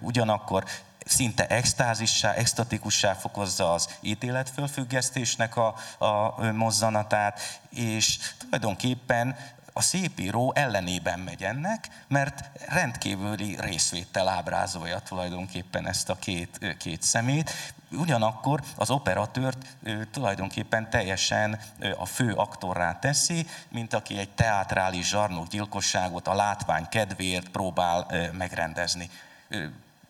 ugyanakkor 0.00 0.64
szinte 1.08 1.46
extázissá, 1.46 2.32
extatikussá 2.32 3.14
fokozza 3.14 3.72
az 3.72 3.88
ítéletfölfüggesztésnek 4.00 5.56
a, 5.56 5.74
a 5.98 6.42
mozzanatát, 6.52 7.60
és 7.70 8.18
tulajdonképpen 8.38 9.36
a 9.72 9.82
szépíró 9.82 10.52
ellenében 10.54 11.18
megy 11.18 11.42
ennek, 11.42 11.88
mert 12.08 12.50
rendkívüli 12.68 13.56
részvétel 13.60 14.28
ábrázolja 14.28 14.98
tulajdonképpen 14.98 15.86
ezt 15.88 16.08
a 16.08 16.14
két, 16.14 16.76
két 16.78 17.02
szemét. 17.02 17.50
Ugyanakkor 17.90 18.60
az 18.76 18.90
operatőrt 18.90 19.66
tulajdonképpen 20.10 20.90
teljesen 20.90 21.60
a 21.98 22.06
fő 22.06 22.32
aktorrá 22.32 22.98
teszi, 22.98 23.46
mint 23.68 23.94
aki 23.94 24.18
egy 24.18 24.30
teátrális 24.30 25.08
zsarnokgyilkosságot 25.08 26.28
a 26.28 26.34
látvány 26.34 26.88
kedvéért 26.88 27.48
próbál 27.48 28.06
megrendezni 28.32 29.10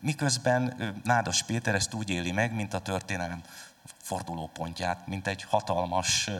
Miközben 0.00 0.94
Nádas 1.04 1.42
Péter 1.42 1.74
ezt 1.74 1.94
úgy 1.94 2.10
éli 2.10 2.32
meg, 2.32 2.54
mint 2.54 2.74
a 2.74 2.80
történelem 2.80 3.42
fordulópontját, 4.02 5.06
mint 5.06 5.26
egy 5.26 5.42
hatalmas, 5.42 6.30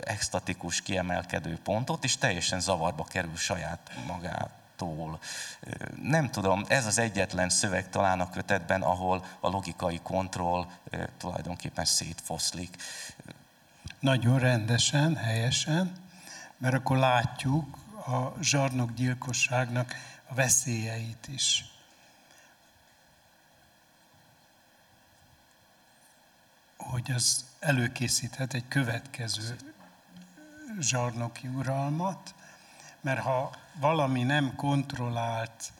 extatikus, 0.00 0.82
kiemelkedő 0.82 1.58
pontot, 1.64 2.04
és 2.04 2.16
teljesen 2.16 2.60
zavarba 2.60 3.04
kerül 3.04 3.36
saját 3.36 3.90
magától. 4.06 5.20
Nem 6.02 6.30
tudom, 6.30 6.64
ez 6.68 6.86
az 6.86 6.98
egyetlen 6.98 7.48
szöveg 7.48 7.90
talán 7.90 8.20
a 8.20 8.30
kötetben, 8.30 8.82
ahol 8.82 9.24
a 9.40 9.48
logikai 9.48 10.00
kontroll 10.02 10.66
tulajdonképpen 11.16 11.84
szétfoszlik. 11.84 12.76
Nagyon 14.00 14.38
rendesen, 14.38 15.16
helyesen, 15.16 15.92
mert 16.58 16.74
akkor 16.74 16.96
látjuk 16.96 17.78
a 18.06 18.42
zsarnokgyilkosságnak 18.42 19.94
a 20.26 20.34
veszélyeit 20.34 21.28
is. 21.28 21.64
Hogy 26.80 27.10
az 27.12 27.44
előkészíthet 27.58 28.54
egy 28.54 28.68
következő 28.68 29.56
zsarnoki 30.80 31.48
uralmat, 31.48 32.34
mert 33.00 33.20
ha 33.20 33.50
valami 33.74 34.22
nem 34.22 34.54
kontrollált 34.54 35.72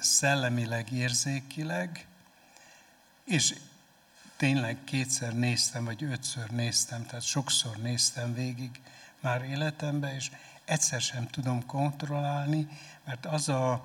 szellemileg, 0.00 0.92
érzékileg, 0.92 2.06
és 3.24 3.54
tényleg 4.36 4.78
kétszer 4.84 5.34
néztem, 5.34 5.84
vagy 5.84 6.04
ötször 6.04 6.50
néztem, 6.50 7.06
tehát 7.06 7.24
sokszor 7.24 7.76
néztem 7.76 8.34
végig 8.34 8.80
már 9.20 9.42
életemben, 9.42 10.14
és 10.14 10.30
egyszer 10.64 11.00
sem 11.00 11.26
tudom 11.26 11.66
kontrollálni, 11.66 12.68
mert 13.04 13.26
az 13.26 13.48
a 13.48 13.84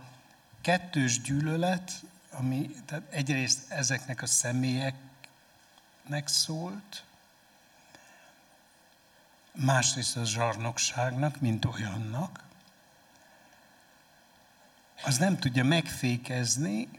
kettős 0.62 1.22
gyűlölet, 1.22 1.91
ami 2.32 2.70
tehát 2.86 3.04
egyrészt 3.10 3.72
ezeknek 3.72 4.22
a 4.22 4.26
személyek 4.26 4.96
életnek 6.06 6.28
szólt, 6.28 7.04
másrészt 9.52 10.18
a 10.18 10.26
zsarnokságnak, 10.26 11.39
mint 11.39 11.65
olyannak, 11.65 12.44
az 15.04 15.18
nem 15.18 15.38
tudja 15.38 15.63
megfékezni, 15.63 16.89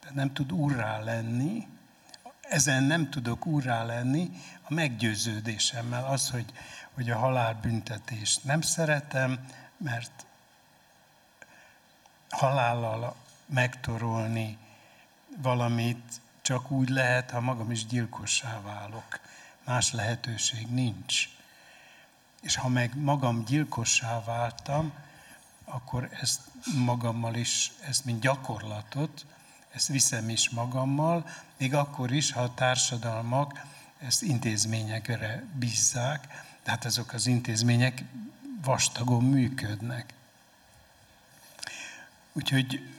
tehát 0.00 0.14
nem 0.14 0.32
tud 0.32 0.52
urrá 0.52 1.00
lenni, 1.00 1.66
ezen 2.40 2.82
nem 2.82 3.10
tudok 3.10 3.46
urrá 3.46 3.84
lenni 3.84 4.30
a 4.62 4.72
meggyőződésemmel, 4.72 6.04
az, 6.04 6.30
hogy, 6.30 6.52
hogy 6.94 7.10
a 7.10 7.18
halálbüntetést 7.18 8.44
nem 8.44 8.60
szeretem, 8.60 9.46
mert 9.76 10.26
halállal 12.28 13.16
megtorolni 13.46 14.58
valamit 15.36 16.22
csak 16.44 16.70
úgy 16.70 16.88
lehet, 16.88 17.30
ha 17.30 17.40
magam 17.40 17.70
is 17.70 17.86
gyilkossá 17.86 18.60
válok. 18.60 19.20
Más 19.64 19.92
lehetőség 19.92 20.66
nincs. 20.66 21.28
És 22.40 22.56
ha 22.56 22.68
meg 22.68 22.96
magam 22.96 23.44
gyilkossá 23.44 24.24
váltam, 24.24 24.92
akkor 25.64 26.08
ezt 26.20 26.40
magammal 26.74 27.34
is, 27.34 27.72
ezt 27.80 28.04
mint 28.04 28.20
gyakorlatot, 28.20 29.26
ezt 29.70 29.88
viszem 29.88 30.28
is 30.28 30.50
magammal, 30.50 31.28
még 31.56 31.74
akkor 31.74 32.12
is, 32.12 32.32
ha 32.32 32.40
a 32.40 32.54
társadalmak 32.54 33.66
ezt 33.98 34.22
intézményekre 34.22 35.44
bízzák, 35.54 36.26
de 36.64 36.70
hát 36.70 36.84
azok 36.84 37.12
az 37.12 37.26
intézmények 37.26 38.04
vastagon 38.62 39.24
működnek. 39.24 40.14
Úgyhogy 42.32 42.94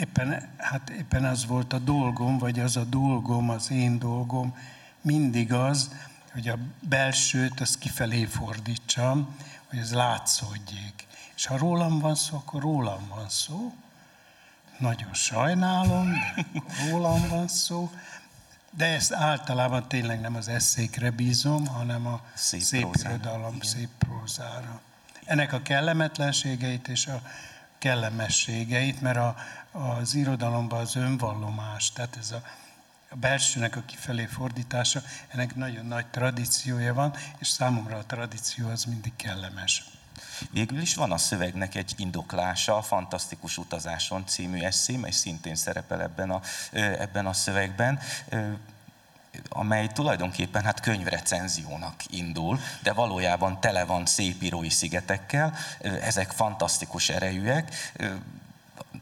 éppen, 0.00 0.48
hát 0.56 0.90
éppen 0.90 1.24
az 1.24 1.46
volt 1.46 1.72
a 1.72 1.78
dolgom, 1.78 2.38
vagy 2.38 2.60
az 2.60 2.76
a 2.76 2.84
dolgom, 2.84 3.50
az 3.50 3.70
én 3.70 3.98
dolgom, 3.98 4.56
mindig 5.00 5.52
az, 5.52 5.90
hogy 6.32 6.48
a 6.48 6.58
belsőt 6.80 7.60
azt 7.60 7.78
kifelé 7.78 8.24
fordítsam, 8.24 9.36
hogy 9.68 9.78
ez 9.78 9.92
látszódjék. 9.92 11.06
És 11.36 11.46
ha 11.46 11.58
rólam 11.58 11.98
van 11.98 12.14
szó, 12.14 12.36
akkor 12.36 12.62
rólam 12.62 13.08
van 13.08 13.28
szó. 13.28 13.72
Nagyon 14.78 15.14
sajnálom, 15.14 16.12
de 16.52 16.90
rólam 16.90 17.28
van 17.28 17.48
szó. 17.48 17.90
De 18.70 18.86
ezt 18.86 19.12
általában 19.12 19.88
tényleg 19.88 20.20
nem 20.20 20.34
az 20.34 20.48
eszékre 20.48 21.10
bízom, 21.10 21.66
hanem 21.66 22.06
a 22.06 22.20
szép, 22.34 22.60
szép 22.60 22.94
irodalom, 22.94 23.60
szép 23.60 23.88
prózára. 23.98 24.80
Ennek 25.24 25.52
a 25.52 25.62
kellemetlenségeit 25.62 26.88
és 26.88 27.06
a 27.06 27.22
kellemességeit, 27.78 29.00
mert 29.00 29.16
a, 29.16 29.34
az 29.72 30.14
irodalomban 30.14 30.80
az 30.80 30.96
önvallomás, 30.96 31.92
tehát 31.92 32.16
ez 32.16 32.30
a, 32.30 32.42
a 33.10 33.16
belsőnek 33.16 33.76
a 33.76 33.82
kifelé 33.86 34.24
fordítása, 34.26 35.02
ennek 35.28 35.54
nagyon 35.54 35.86
nagy 35.86 36.06
tradíciója 36.06 36.94
van, 36.94 37.14
és 37.38 37.48
számomra 37.48 37.96
a 37.96 38.04
tradíció 38.04 38.68
az 38.68 38.84
mindig 38.84 39.16
kellemes. 39.16 39.84
Végül 40.50 40.80
is 40.80 40.94
van 40.94 41.12
a 41.12 41.18
szövegnek 41.18 41.74
egy 41.74 41.94
indoklása, 41.96 42.76
a 42.76 42.82
Fantasztikus 42.82 43.58
utazáson 43.58 44.26
című 44.26 44.58
eszé, 44.58 44.96
mely 44.96 45.10
szintén 45.10 45.54
szerepel 45.54 46.02
ebben 46.02 46.30
a, 46.30 46.40
ebben 46.72 47.26
a 47.26 47.32
szövegben 47.32 48.00
amely 49.48 49.86
tulajdonképpen 49.86 50.62
hát 50.62 50.80
könyvrecenziónak 50.80 51.94
indul, 52.10 52.60
de 52.82 52.92
valójában 52.92 53.60
tele 53.60 53.84
van 53.84 54.06
szép 54.06 54.42
írói 54.42 54.70
szigetekkel, 54.70 55.54
ezek 55.80 56.30
fantasztikus 56.30 57.08
erejűek, 57.08 57.92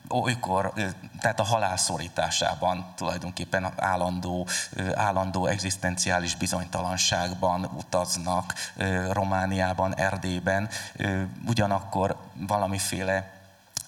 olykor, 0.09 0.73
tehát 1.21 1.41
a 1.41 1.45
halál 1.45 1.77
szorításában 1.77 2.87
tulajdonképpen 2.97 3.73
állandó, 3.77 4.47
állandó 4.95 5.47
egzisztenciális 5.47 6.35
bizonytalanságban 6.35 7.65
utaznak 7.65 8.55
Romániában, 9.11 9.97
Erdélyben, 9.97 10.69
ugyanakkor 11.47 12.17
valamiféle 12.47 13.37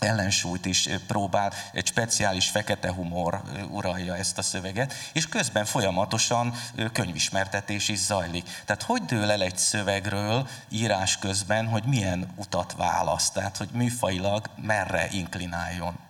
ellensúlyt 0.00 0.66
is 0.66 0.88
próbál, 1.06 1.52
egy 1.72 1.86
speciális 1.86 2.48
fekete 2.48 2.92
humor 2.92 3.42
uralja 3.70 4.16
ezt 4.16 4.38
a 4.38 4.42
szöveget, 4.42 4.94
és 5.12 5.28
közben 5.28 5.64
folyamatosan 5.64 6.54
könyvismertetés 6.92 7.88
is 7.88 7.98
zajlik. 7.98 8.48
Tehát 8.64 8.82
hogy 8.82 9.04
dől 9.04 9.30
el 9.30 9.42
egy 9.42 9.56
szövegről 9.56 10.48
írás 10.68 11.18
közben, 11.18 11.66
hogy 11.66 11.84
milyen 11.84 12.32
utat 12.36 12.74
választ, 12.76 13.32
tehát 13.32 13.56
hogy 13.56 13.68
műfailag 13.72 14.50
merre 14.56 15.08
inklináljon? 15.10 16.08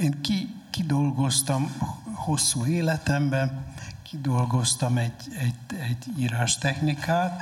Én 0.00 0.20
ki, 0.20 0.54
kidolgoztam, 0.70 1.76
hosszú 2.14 2.66
életemben 2.66 3.74
kidolgoztam 4.02 4.96
egy, 4.96 5.36
egy, 5.38 5.78
egy 5.80 6.04
írás 6.18 6.58
technikát, 6.58 7.40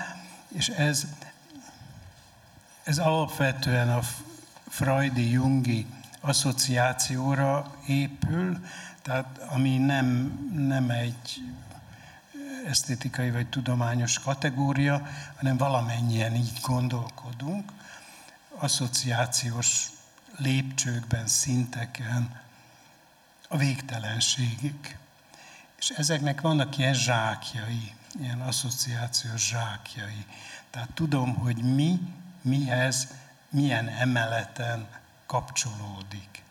és 0.49 0.69
ez, 0.69 1.07
ez 2.85 2.99
alapvetően 2.99 3.89
a 3.91 4.01
Freudi, 4.69 5.31
Jungi 5.31 5.87
asszociációra 6.21 7.75
épül, 7.87 8.65
tehát 9.03 9.39
ami 9.39 9.79
nem, 9.79 10.39
nem 10.55 10.91
egy 10.91 11.43
esztétikai 12.67 13.31
vagy 13.31 13.47
tudományos 13.47 14.19
kategória, 14.19 15.07
hanem 15.37 15.57
valamennyien 15.57 16.35
így 16.35 16.59
gondolkodunk, 16.63 17.73
asszociációs 18.59 19.89
lépcsőkben, 20.37 21.27
szinteken, 21.27 22.41
a 23.49 23.57
végtelenségig. 23.57 24.97
És 25.79 25.89
ezeknek 25.91 26.41
vannak 26.41 26.79
ilyen 26.79 26.95
zsákjai, 26.95 27.95
ilyen 28.21 28.41
asszociációs 28.41 29.49
zsákjai. 29.49 30.27
Tehát 30.71 30.91
tudom, 30.95 31.35
hogy 31.35 31.75
mi, 31.75 32.01
mihez, 32.43 33.09
milyen 33.49 33.89
emeleten 33.89 34.87
kapcsolódik. 35.27 36.43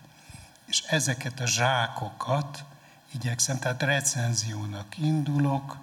És 0.64 0.80
ezeket 0.80 1.40
a 1.40 1.46
zsákokat 1.46 2.64
igyekszem, 3.12 3.58
tehát 3.58 3.82
recenziónak 3.82 4.98
indulok, 4.98 5.78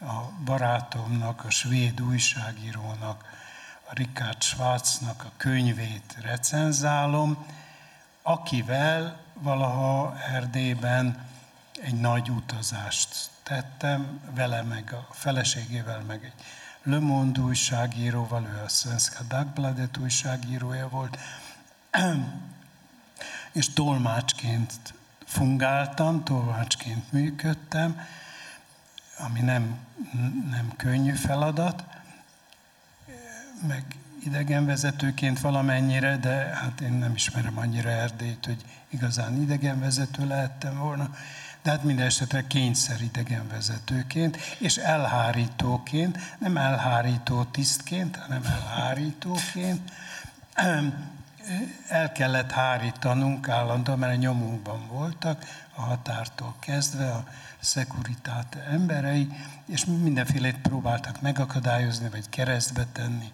a 0.00 0.30
barátomnak, 0.44 1.44
a 1.44 1.50
svéd 1.50 2.00
újságírónak, 2.00 3.24
Richard 3.94 4.42
Schwarznak 4.42 5.24
a 5.24 5.32
könyvét 5.36 6.16
recenzálom, 6.20 7.46
akivel 8.22 9.20
valaha 9.34 10.16
Erdélyben 10.18 11.28
egy 11.82 12.00
nagy 12.00 12.30
utazást 12.30 13.30
tettem, 13.42 14.20
vele 14.34 14.62
meg 14.62 14.92
a 14.92 15.14
feleségével, 15.14 16.00
meg 16.00 16.24
egy 16.24 16.44
Le 16.82 16.98
Monde 16.98 17.40
újságíróval, 17.40 18.42
ő 18.42 18.62
a 18.64 18.68
Svenska 18.68 19.22
Dagbladet 19.28 19.96
újságírója 19.96 20.88
volt, 20.88 21.18
és 23.52 23.72
tolmácsként 23.72 24.94
fungáltam, 25.24 26.24
tolmácsként 26.24 27.12
működtem, 27.12 28.00
ami 29.18 29.40
nem, 29.40 29.78
nem 30.50 30.72
könnyű 30.76 31.14
feladat, 31.14 31.84
meg 33.68 33.84
idegenvezetőként 34.24 35.40
valamennyire, 35.40 36.16
de 36.16 36.30
hát 36.30 36.80
én 36.80 36.92
nem 36.92 37.14
ismerem 37.14 37.58
annyira 37.58 37.88
Erdélyt, 37.88 38.46
hogy 38.46 38.64
igazán 38.90 39.42
idegenvezető 39.42 40.26
lehettem 40.26 40.78
volna, 40.78 41.10
de 41.62 41.70
hát 41.70 41.84
minden 41.84 42.06
esetre 42.06 42.46
kényszer 42.46 43.00
idegenvezetőként, 43.00 44.36
és 44.58 44.76
elhárítóként, 44.76 46.18
nem 46.38 46.56
elhárító 46.56 47.44
tisztként, 47.44 48.16
hanem 48.16 48.42
elhárítóként, 48.44 49.92
el 51.88 52.12
kellett 52.12 52.50
hárítanunk 52.50 53.48
állandóan, 53.48 53.98
mert 53.98 54.12
a 54.12 54.16
nyomunkban 54.16 54.86
voltak, 54.88 55.44
a 55.74 55.80
határtól 55.80 56.54
kezdve 56.60 57.10
a 57.10 57.24
szekuritáte 57.60 58.64
emberei, 58.64 59.32
és 59.66 59.84
mindenfélét 59.84 60.58
próbáltak 60.58 61.20
megakadályozni, 61.20 62.08
vagy 62.08 62.28
keresztbe 62.28 62.86
tenni, 62.92 63.32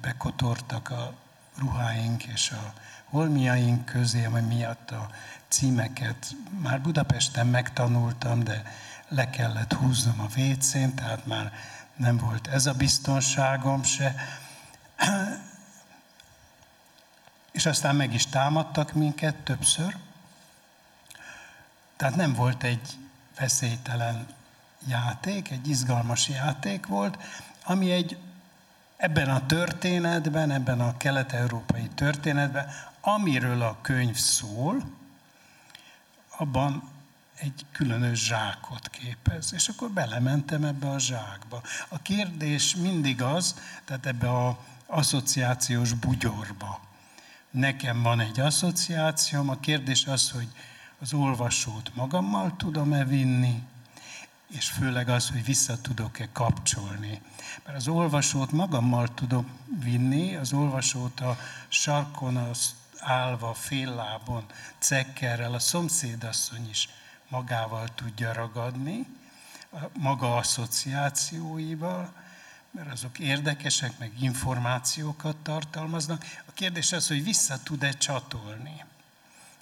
bekotortak 0.00 0.90
a 0.90 1.14
ruháink 1.58 2.24
és 2.24 2.50
a 2.50 2.72
holmiaink 3.04 3.84
közé, 3.84 4.24
ami 4.24 4.40
miatt 4.40 4.90
a 4.90 5.10
címeket 5.48 6.36
már 6.62 6.80
Budapesten 6.80 7.46
megtanultam, 7.46 8.44
de 8.44 8.62
le 9.08 9.30
kellett 9.30 9.72
húznom 9.72 10.20
a 10.20 10.26
vécén, 10.34 10.94
tehát 10.94 11.26
már 11.26 11.52
nem 11.96 12.16
volt 12.16 12.46
ez 12.46 12.66
a 12.66 12.72
biztonságom 12.72 13.82
se. 13.82 14.14
És 17.56 17.66
aztán 17.66 17.96
meg 17.96 18.14
is 18.14 18.26
támadtak 18.26 18.92
minket 18.92 19.34
többször. 19.34 19.96
Tehát 21.96 22.16
nem 22.16 22.32
volt 22.32 22.62
egy 22.62 22.98
veszélytelen 23.38 24.26
játék, 24.86 25.50
egy 25.50 25.68
izgalmas 25.68 26.28
játék 26.28 26.86
volt, 26.86 27.18
ami 27.64 27.90
egy 27.90 28.18
ebben 28.96 29.30
a 29.30 29.46
történetben, 29.46 30.50
ebben 30.50 30.80
a 30.80 30.96
kelet-európai 30.96 31.88
történetben, 31.94 32.68
amiről 33.00 33.62
a 33.62 33.78
könyv 33.80 34.16
szól, 34.16 34.82
abban 36.36 36.90
egy 37.34 37.66
különös 37.72 38.26
zsákot 38.26 38.88
képez. 38.88 39.52
És 39.52 39.68
akkor 39.68 39.90
belementem 39.90 40.64
ebbe 40.64 40.90
a 40.90 40.98
zsákba. 40.98 41.62
A 41.88 41.98
kérdés 42.02 42.74
mindig 42.74 43.22
az, 43.22 43.54
tehát 43.84 44.06
ebbe 44.06 44.30
a 44.30 44.58
asszociációs 44.86 45.92
bugyorba. 45.92 46.85
Nekem 47.56 48.02
van 48.02 48.20
egy 48.20 48.40
asszociációm, 48.40 49.48
a 49.48 49.60
kérdés 49.60 50.06
az, 50.06 50.30
hogy 50.30 50.48
az 50.98 51.12
olvasót 51.12 51.94
magammal 51.94 52.56
tudom-e 52.56 53.04
vinni, 53.04 53.62
és 54.48 54.68
főleg 54.68 55.08
az, 55.08 55.30
hogy 55.30 55.44
vissza 55.44 55.80
tudok-e 55.80 56.28
kapcsolni. 56.32 57.22
Mert 57.64 57.76
az 57.76 57.88
olvasót 57.88 58.52
magammal 58.52 59.14
tudom 59.14 59.50
vinni, 59.78 60.34
az 60.34 60.52
olvasót 60.52 61.20
a 61.20 61.38
sarkon 61.68 62.36
az 62.36 62.74
állva, 62.98 63.54
féllábon, 63.54 64.44
cekkerrel 64.78 65.54
a 65.54 65.58
szomszédasszony 65.58 66.68
is 66.68 66.88
magával 67.28 67.88
tudja 67.94 68.32
ragadni, 68.32 69.06
a 69.72 69.78
maga 69.98 70.36
asszociációival, 70.36 72.12
mert 72.76 72.92
azok 72.92 73.18
érdekesek, 73.18 73.98
meg 73.98 74.10
információkat 74.20 75.36
tartalmaznak. 75.36 76.24
A 76.46 76.52
kérdés 76.54 76.92
az, 76.92 77.08
hogy 77.08 77.24
vissza 77.24 77.62
tud-e 77.62 77.92
csatolni. 77.92 78.84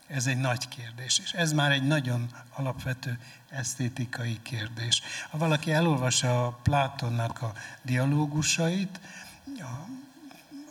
Ez 0.07 0.27
egy 0.27 0.37
nagy 0.37 0.69
kérdés, 0.69 1.19
és 1.19 1.33
ez 1.33 1.53
már 1.53 1.73
egy 1.73 1.83
nagyon 1.83 2.31
alapvető 2.55 3.19
esztétikai 3.51 4.39
kérdés. 4.43 5.03
Ha 5.31 5.39
valaki 5.39 5.73
elolvassa 5.73 6.47
a 6.47 6.51
Plátonnak 6.63 7.43
a 7.43 7.53
dialógusait, 7.83 9.01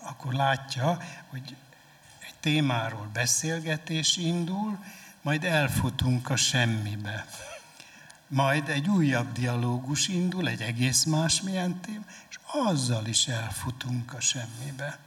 akkor 0.02 0.34
látja, 0.34 0.98
hogy 1.30 1.56
egy 2.20 2.36
témáról 2.40 3.10
beszélgetés 3.14 4.18
indul, 4.18 4.84
majd 5.22 5.44
elfutunk 5.44 6.30
a 6.30 6.36
semmibe. 6.36 7.26
Majd 8.34 8.70
egy 8.70 8.90
újabb 8.90 9.32
dialógus 9.32 10.08
indul, 10.08 10.48
egy 10.48 10.62
egész 10.62 11.04
másmilyen 11.04 11.80
tém, 11.82 12.06
és 12.30 12.40
azzal 12.46 13.06
is 13.06 13.28
elfutunk 13.28 14.14
a 14.14 14.20
semmibe. 14.20 14.98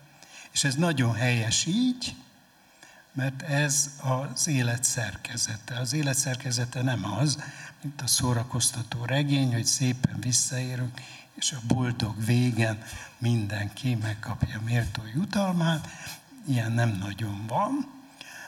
És 0.52 0.64
ez 0.64 0.74
nagyon 0.74 1.14
helyes 1.14 1.66
így, 1.66 2.14
mert 3.12 3.42
ez 3.42 3.90
az 4.02 4.48
élet 4.48 4.84
szerkezete. 4.84 5.78
Az 5.78 5.92
élet 5.92 6.16
szerkezete 6.16 6.82
nem 6.82 7.12
az, 7.12 7.38
mint 7.82 8.02
a 8.02 8.06
szórakoztató 8.06 9.04
regény, 9.04 9.52
hogy 9.52 9.66
szépen 9.66 10.20
visszaérünk, 10.20 11.00
és 11.34 11.52
a 11.52 11.60
boldog 11.66 12.24
végen 12.24 12.82
mindenki 13.18 13.94
megkapja 13.94 14.60
méltó 14.64 15.02
jutalmát. 15.14 15.88
Ilyen 16.48 16.72
nem 16.72 16.96
nagyon 17.00 17.46
van, 17.46 17.90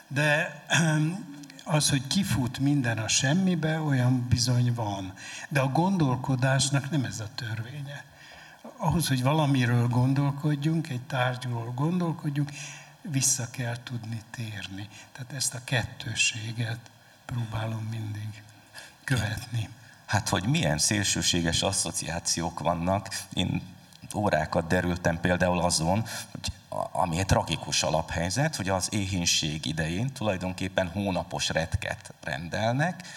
de 0.07 0.63
az, 1.69 1.89
hogy 1.89 2.07
kifut 2.07 2.59
minden 2.59 2.97
a 2.97 3.07
semmibe, 3.07 3.81
olyan 3.81 4.27
bizony 4.29 4.73
van. 4.73 5.13
De 5.49 5.59
a 5.59 5.67
gondolkodásnak 5.67 6.89
nem 6.89 7.03
ez 7.03 7.19
a 7.19 7.27
törvénye. 7.35 8.03
Ahhoz, 8.77 9.07
hogy 9.07 9.23
valamiről 9.23 9.87
gondolkodjunk, 9.87 10.89
egy 10.89 11.01
tárgyról 11.01 11.71
gondolkodjunk, 11.75 12.51
vissza 13.01 13.49
kell 13.49 13.75
tudni 13.83 14.21
térni. 14.29 14.87
Tehát 15.11 15.33
ezt 15.33 15.53
a 15.53 15.61
kettőséget 15.63 16.79
próbálom 17.25 17.87
mindig 17.89 18.43
követni. 19.03 19.69
Hát, 20.05 20.29
hogy 20.29 20.43
milyen 20.43 20.77
szélsőséges 20.77 21.61
asszociációk 21.61 22.59
vannak, 22.59 23.07
én 23.33 23.61
órákat 24.15 24.67
derültem 24.67 25.19
például 25.19 25.59
azon, 25.59 26.05
hogy 26.31 26.51
ami 26.91 27.19
egy 27.19 27.25
tragikus 27.25 27.83
alaphelyzet, 27.83 28.55
hogy 28.55 28.69
az 28.69 28.87
éhínség 28.91 29.65
idején 29.65 30.13
tulajdonképpen 30.13 30.89
hónapos 30.89 31.49
retket 31.49 32.13
rendelnek, 32.23 33.07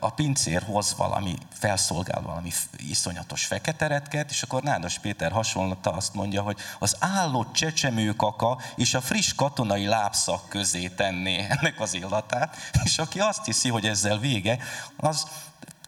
a 0.00 0.10
pincér 0.10 0.62
hoz 0.62 0.94
valami, 0.96 1.34
felszolgál 1.52 2.20
valami 2.20 2.50
iszonyatos 2.76 3.46
fekete 3.46 3.86
retket, 3.86 4.30
és 4.30 4.42
akkor 4.42 4.62
Nádas 4.62 4.98
Péter 4.98 5.32
hasonlata 5.32 5.90
azt 5.90 6.14
mondja, 6.14 6.42
hogy 6.42 6.58
az 6.78 6.96
állott 6.98 7.52
csecsemőkaka 7.52 8.58
és 8.76 8.94
a 8.94 9.00
friss 9.00 9.34
katonai 9.34 9.86
lábszak 9.86 10.48
közé 10.48 10.88
tenné 10.88 11.46
ennek 11.48 11.80
az 11.80 11.94
illatát, 11.94 12.56
és 12.84 12.98
aki 12.98 13.20
azt 13.20 13.44
hiszi, 13.44 13.68
hogy 13.68 13.86
ezzel 13.86 14.18
vége, 14.18 14.58
az 14.96 15.26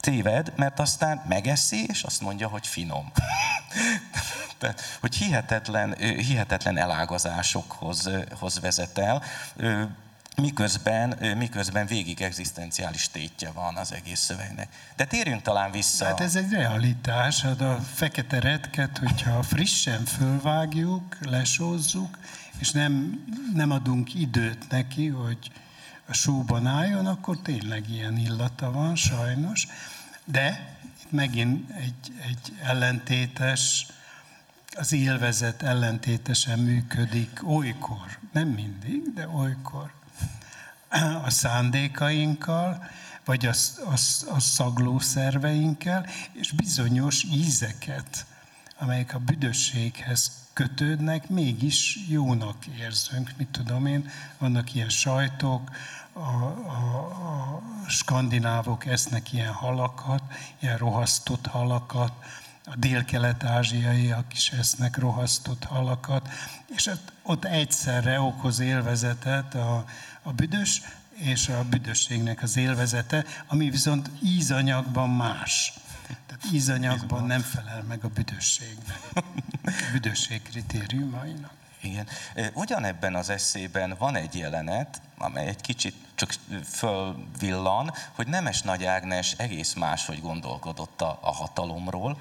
téved, 0.00 0.52
mert 0.56 0.80
aztán 0.80 1.22
megeszi, 1.28 1.86
és 1.88 2.02
azt 2.02 2.20
mondja, 2.20 2.48
hogy 2.48 2.66
finom. 2.66 3.12
Tehát, 4.58 4.80
hogy 5.00 5.14
hihetetlen, 5.14 5.94
hihetetlen 5.98 6.76
elágazásokhoz 6.76 8.10
hoz 8.38 8.60
vezet 8.60 8.98
el. 8.98 9.22
miközben, 10.36 11.18
miközben 11.36 11.86
végig 11.86 12.20
egzisztenciális 12.22 13.08
tétje 13.08 13.50
van 13.50 13.76
az 13.76 13.92
egész 13.92 14.20
szövegnek. 14.20 14.68
De 14.96 15.04
térjünk 15.04 15.42
talán 15.42 15.70
vissza. 15.70 16.04
Hát 16.04 16.20
ez 16.20 16.36
egy 16.36 16.50
realitás, 16.50 17.42
hát 17.42 17.60
a 17.60 17.78
fekete 17.94 18.40
retket, 18.40 18.98
hogyha 18.98 19.42
frissen 19.42 20.04
fölvágjuk, 20.04 21.16
lesózzuk, 21.20 22.18
és 22.58 22.70
nem, 22.70 23.24
nem 23.54 23.70
adunk 23.70 24.14
időt 24.14 24.68
neki, 24.68 25.06
hogy 25.08 25.50
a 26.08 26.12
sóban 26.12 26.66
álljon, 26.66 27.06
akkor 27.06 27.38
tényleg 27.38 27.90
ilyen 27.90 28.16
illata 28.16 28.72
van, 28.72 28.96
sajnos. 28.96 29.66
De 30.24 30.76
itt 31.00 31.12
megint 31.12 31.70
egy, 31.70 32.12
egy 32.22 32.52
ellentétes, 32.62 33.86
az 34.76 34.92
élvezet 34.92 35.62
ellentétesen 35.62 36.58
működik 36.58 37.40
olykor, 37.48 38.18
nem 38.32 38.48
mindig, 38.48 39.12
de 39.14 39.28
olykor 39.28 39.92
a 41.24 41.30
szándékainkkal, 41.30 42.88
vagy 43.24 43.46
a, 43.46 43.52
a, 43.84 43.92
a 44.34 44.40
szaglószerveinkkel, 44.40 46.06
és 46.32 46.52
bizonyos 46.52 47.24
ízeket, 47.24 48.26
amelyek 48.78 49.14
a 49.14 49.18
büdösséghez 49.18 50.46
kötődnek, 50.52 51.28
mégis 51.28 51.98
jónak 52.08 52.66
érzünk. 52.66 53.32
Mit 53.36 53.48
tudom 53.48 53.86
én, 53.86 54.10
vannak 54.38 54.74
ilyen 54.74 54.88
sajtok, 54.88 55.70
a, 56.12 56.18
a, 56.18 57.60
a 57.84 57.88
skandinávok 57.88 58.86
esznek 58.86 59.32
ilyen 59.32 59.52
halakat, 59.52 60.22
ilyen 60.58 60.78
rohasztott 60.78 61.46
halakat, 61.46 62.12
a 62.64 62.76
dél-kelet-ázsiaiak 62.76 64.32
is 64.32 64.50
esznek 64.50 64.96
rohasztott 64.96 65.64
halakat, 65.64 66.28
és 66.66 66.90
ott 67.22 67.44
egyszerre 67.44 68.20
okoz 68.20 68.58
élvezetet 68.58 69.54
a, 69.54 69.84
a 70.22 70.32
büdös, 70.32 70.82
és 71.12 71.48
a 71.48 71.64
büdösségnek 71.64 72.42
az 72.42 72.56
élvezete, 72.56 73.24
ami 73.46 73.70
viszont 73.70 74.10
ízanyagban 74.22 75.10
más. 75.10 75.72
Tehát 76.26 76.44
ízanyagban 76.52 77.24
nem 77.24 77.40
felel 77.40 77.82
meg 77.82 78.04
a 78.04 78.08
büdösségnek, 78.08 79.00
a 79.14 79.22
büdösség 79.92 80.42
kritériumainak. 80.42 81.52
Igen. 81.80 82.06
Ugyanebben 82.52 83.14
az 83.14 83.30
eszében 83.30 83.94
van 83.98 84.16
egy 84.16 84.34
jelenet, 84.34 85.00
amely 85.18 85.46
egy 85.46 85.60
kicsit 85.60 85.94
csak 86.14 86.34
fölvillan, 86.64 87.92
hogy 88.12 88.26
Nemes 88.26 88.62
Nagy 88.62 88.84
Ágnes 88.84 89.32
egész 89.36 89.74
máshogy 89.74 90.20
gondolkodott 90.20 91.00
a, 91.00 91.18
a 91.22 91.32
hatalomról, 91.32 92.20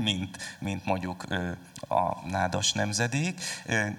mint, 0.00 0.56
mint 0.58 0.84
mondjuk 0.84 1.24
a 1.88 2.28
nádas 2.28 2.72
nemzedék. 2.72 3.40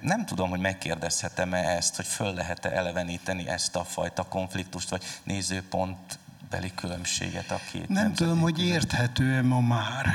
Nem 0.01 0.25
tudom, 0.25 0.49
hogy 0.49 0.60
megkérdezhetem-e 0.60 1.69
ezt, 1.69 1.95
hogy 1.95 2.08
föl 2.08 2.34
lehet-e 2.34 2.69
eleveníteni 2.69 3.47
ezt 3.47 3.75
a 3.75 3.84
fajta 3.84 4.23
konfliktust, 4.23 4.89
vagy 4.89 5.03
nézőpont 5.23 6.19
beli 6.50 6.72
különbséget 6.76 7.52
a 7.52 7.60
két 7.72 7.90
Nem 7.90 8.14
tudom, 8.14 8.40
hogy 8.40 8.66
érthető-e 8.66 9.42
ma 9.42 9.60
már. 9.60 10.08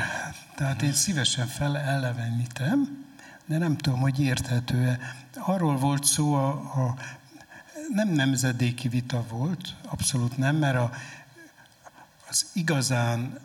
Tehát 0.55 0.83
én 0.83 0.93
szívesen 0.93 1.47
felelevenítem, 1.47 3.07
de 3.47 3.59
nem 3.59 3.77
tudom, 3.77 4.01
hogy 4.01 4.21
érthető-e. 4.21 4.99
Arról 5.35 5.77
volt 5.77 6.05
szó, 6.05 6.35
a, 6.35 6.49
a, 6.51 6.95
nem 7.89 8.09
nemzedéki 8.09 8.89
vita 8.89 9.25
volt, 9.29 9.75
abszolút 9.85 10.39
nem, 10.39 10.57
mert 10.57 10.77
a, 10.77 10.91
az 12.29 12.47
igazán 12.53 13.39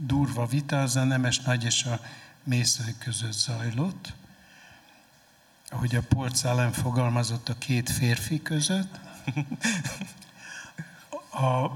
durva 0.00 0.46
vita 0.46 0.82
az 0.82 0.96
a 0.96 1.04
Nemes 1.04 1.40
Nagy 1.40 1.64
és 1.64 1.84
a 1.84 2.00
Mészői 2.44 2.94
között 2.98 3.32
zajlott, 3.32 4.12
ahogy 5.70 5.96
a 5.96 6.28
ellen 6.42 6.72
fogalmazott 6.72 7.48
a 7.48 7.58
két 7.58 7.90
férfi 7.90 8.42
között. 8.42 8.98
A, 11.30 11.70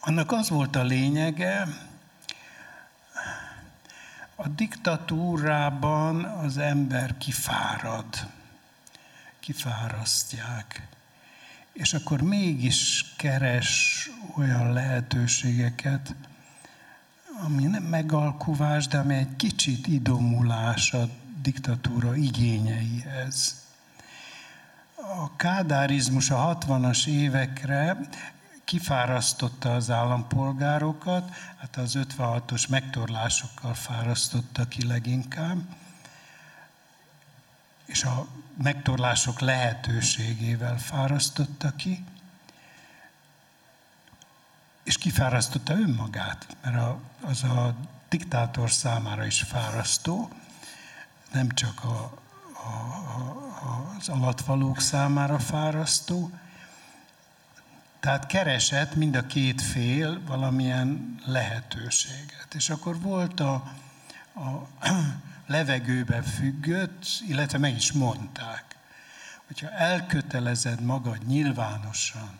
annak 0.00 0.32
az 0.32 0.48
volt 0.48 0.76
a 0.76 0.82
lényege, 0.82 1.68
a 4.34 4.48
diktatúrában 4.48 6.24
az 6.24 6.58
ember 6.58 7.18
kifárad, 7.18 8.06
kifárasztják, 9.40 10.88
és 11.72 11.92
akkor 11.94 12.20
mégis 12.20 13.04
keres 13.16 14.08
olyan 14.36 14.72
lehetőségeket, 14.72 16.14
ami 17.44 17.64
nem 17.64 17.82
megalkuvás, 17.82 18.86
de 18.86 18.98
ami 18.98 19.14
egy 19.14 19.36
kicsit 19.36 19.86
idomulás 19.86 20.92
a 20.92 21.08
diktatúra 21.42 22.16
igényeihez. 22.16 23.64
A 24.94 25.36
kádárizmus 25.36 26.30
a 26.30 26.58
60-as 26.58 27.06
évekre 27.06 27.98
kifárasztotta 28.70 29.74
az 29.74 29.90
állampolgárokat, 29.90 31.30
hát 31.58 31.76
az 31.76 31.98
56-os 31.98 32.68
megtorlásokkal 32.68 33.74
fárasztotta 33.74 34.68
ki 34.68 34.86
leginkább, 34.86 35.58
és 37.84 38.04
a 38.04 38.26
megtorlások 38.62 39.40
lehetőségével 39.40 40.78
fárasztotta 40.78 41.76
ki, 41.76 42.04
és 44.82 44.98
kifárasztotta 44.98 45.72
önmagát, 45.72 46.56
mert 46.62 46.94
az 47.20 47.42
a 47.42 47.74
diktátor 48.08 48.70
számára 48.70 49.26
is 49.26 49.42
fárasztó, 49.42 50.30
nem 51.32 51.48
csak 51.48 51.84
a, 51.84 52.20
a, 52.52 52.68
a, 53.68 53.94
az 53.98 54.08
alatvalók 54.08 54.80
számára 54.80 55.38
fárasztó, 55.38 56.30
tehát 58.00 58.26
keresett 58.26 58.94
mind 58.94 59.16
a 59.16 59.26
két 59.26 59.62
fél 59.62 60.20
valamilyen 60.26 61.20
lehetőséget. 61.24 62.54
És 62.54 62.70
akkor 62.70 63.00
volt 63.00 63.40
a, 63.40 63.52
a 64.34 64.68
levegőbe 65.46 66.22
függött, 66.22 67.06
illetve 67.28 67.58
meg 67.58 67.76
is 67.76 67.92
mondták, 67.92 68.64
hogyha 69.46 69.70
elkötelezed 69.70 70.80
magad 70.80 71.26
nyilvánosan 71.26 72.38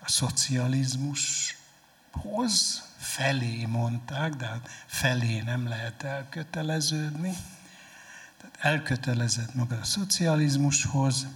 a 0.00 0.08
szocializmushoz, 0.08 2.82
felé 2.96 3.64
mondták, 3.64 4.34
de 4.34 4.46
hát 4.46 4.68
felé 4.86 5.40
nem 5.40 5.68
lehet 5.68 6.02
elköteleződni. 6.02 7.36
Tehát 8.36 8.56
elkötelezed 8.60 9.54
magad 9.54 9.78
a 9.78 9.84
szocializmushoz, 9.84 11.26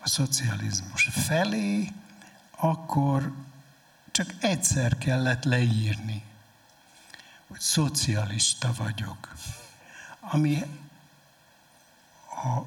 a 0.00 0.08
szocializmus 0.08 1.08
felé, 1.12 1.92
akkor 2.60 3.32
csak 4.10 4.34
egyszer 4.40 4.98
kellett 4.98 5.44
leírni, 5.44 6.22
hogy 7.46 7.60
szocialista 7.60 8.72
vagyok. 8.76 9.34
Ami 10.20 10.62
a, 12.30 12.60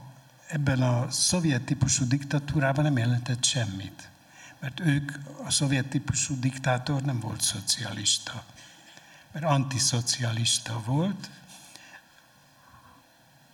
ebben 0.48 0.82
a 0.82 1.12
szovjet 1.12 1.62
típusú 1.62 2.08
diktatúrában 2.08 2.84
nem 2.84 2.98
jelentett 2.98 3.44
semmit. 3.44 4.10
Mert 4.60 4.80
ők, 4.80 5.12
a 5.44 5.50
szovjet 5.50 5.86
típusú 5.86 6.40
diktátor 6.40 7.02
nem 7.02 7.20
volt 7.20 7.42
szocialista, 7.42 8.44
mert 9.32 9.46
antiszocialista 9.46 10.82
volt, 10.86 11.30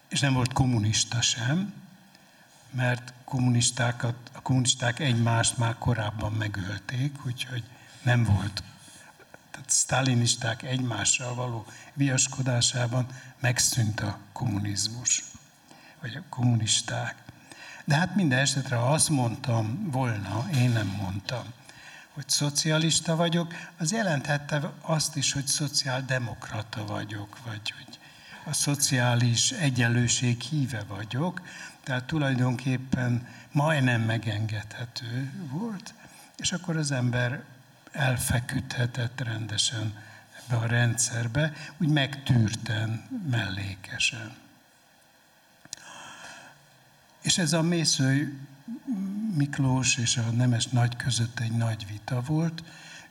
és 0.07 0.19
nem 0.19 0.33
volt 0.33 0.53
kommunista 0.53 1.21
sem, 1.21 1.73
mert 2.71 3.13
kommunistákat, 3.25 4.15
a 4.33 4.41
kommunisták 4.41 4.99
egymást 4.99 5.57
már 5.57 5.77
korábban 5.77 6.31
megölték, 6.31 7.25
úgyhogy 7.25 7.63
nem 8.01 8.23
volt. 8.23 8.63
Tehát 9.51 9.69
sztálinisták 9.69 10.63
egymással 10.63 11.33
való 11.33 11.65
viaskodásában 11.93 13.07
megszűnt 13.39 13.99
a 13.99 14.19
kommunizmus, 14.33 15.23
vagy 16.01 16.15
a 16.15 16.23
kommunisták. 16.29 17.15
De 17.85 17.95
hát 17.95 18.15
minden 18.15 18.39
esetre, 18.39 18.75
ha 18.75 18.93
azt 18.93 19.09
mondtam 19.09 19.91
volna, 19.91 20.45
én 20.53 20.69
nem 20.69 20.87
mondtam, 20.87 21.43
hogy 22.13 22.29
szocialista 22.29 23.15
vagyok, 23.15 23.53
az 23.77 23.91
jelenthette 23.91 24.73
azt 24.81 25.15
is, 25.15 25.33
hogy 25.33 25.47
szociáldemokrata 25.47 26.85
vagyok, 26.85 27.37
vagy 27.45 27.73
hogy 27.77 27.88
a 28.43 28.53
szociális 28.53 29.51
egyenlőség 29.51 30.41
híve 30.41 30.83
vagyok, 30.87 31.41
tehát 31.83 32.03
tulajdonképpen 32.03 33.27
majdnem 33.51 34.01
megengedhető 34.01 35.31
volt, 35.51 35.93
és 36.37 36.51
akkor 36.51 36.77
az 36.77 36.91
ember 36.91 37.43
elfeküdhetett 37.91 39.21
rendesen 39.21 39.93
ebbe 40.37 40.55
a 40.55 40.65
rendszerbe, 40.65 41.53
úgy 41.77 41.87
megtűrten, 41.87 43.07
mellékesen. 43.29 44.35
És 47.21 47.37
ez 47.37 47.53
a 47.53 47.61
Mészői 47.61 48.37
Miklós 49.35 49.97
és 49.97 50.17
a 50.17 50.31
Nemes 50.31 50.67
Nagy 50.67 50.95
között 50.95 51.39
egy 51.39 51.51
nagy 51.51 51.87
vita 51.87 52.21
volt. 52.21 52.63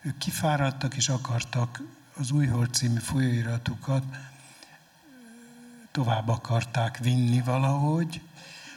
Ők 0.02 0.18
kifáradtak 0.18 0.96
és 0.96 1.08
akartak 1.08 1.82
az 2.14 2.30
Újhold 2.30 2.74
című 2.74 2.98
folyóiratukat 2.98 4.04
tovább 5.98 6.28
akarták 6.28 6.98
vinni 6.98 7.40
valahogy, 7.40 8.20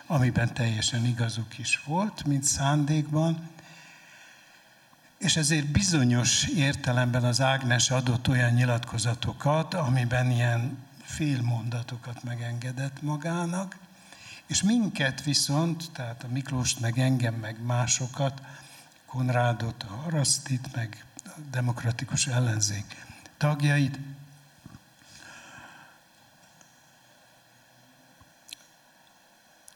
amiben 0.06 0.54
teljesen 0.54 1.06
igazuk 1.06 1.58
is 1.58 1.82
volt, 1.86 2.26
mint 2.26 2.44
szándékban, 2.44 3.50
és 5.18 5.36
ezért 5.36 5.68
bizonyos 5.68 6.44
értelemben 6.44 7.24
az 7.24 7.42
Ágnes 7.42 7.92
adott 7.92 8.28
olyan 8.28 8.54
nyilatkozatokat, 8.54 9.74
amiben 9.74 10.32
ilyen 10.32 10.78
félmondatokat 11.04 12.24
megengedett 12.24 13.02
magának, 13.02 13.78
és 14.48 14.64
minket 14.64 15.24
viszont, 15.24 15.92
tehát 15.94 16.24
a 16.24 16.32
Miklóst, 16.32 16.80
meg 16.80 17.00
engem, 17.00 17.34
meg 17.34 17.64
másokat, 17.64 18.42
Konrádot, 19.06 19.84
a 19.84 20.04
Arasztit, 20.06 20.76
meg 20.76 21.06
a 21.26 21.40
demokratikus 21.52 22.28
ellenzék 22.28 23.06
tagjait, 23.38 24.00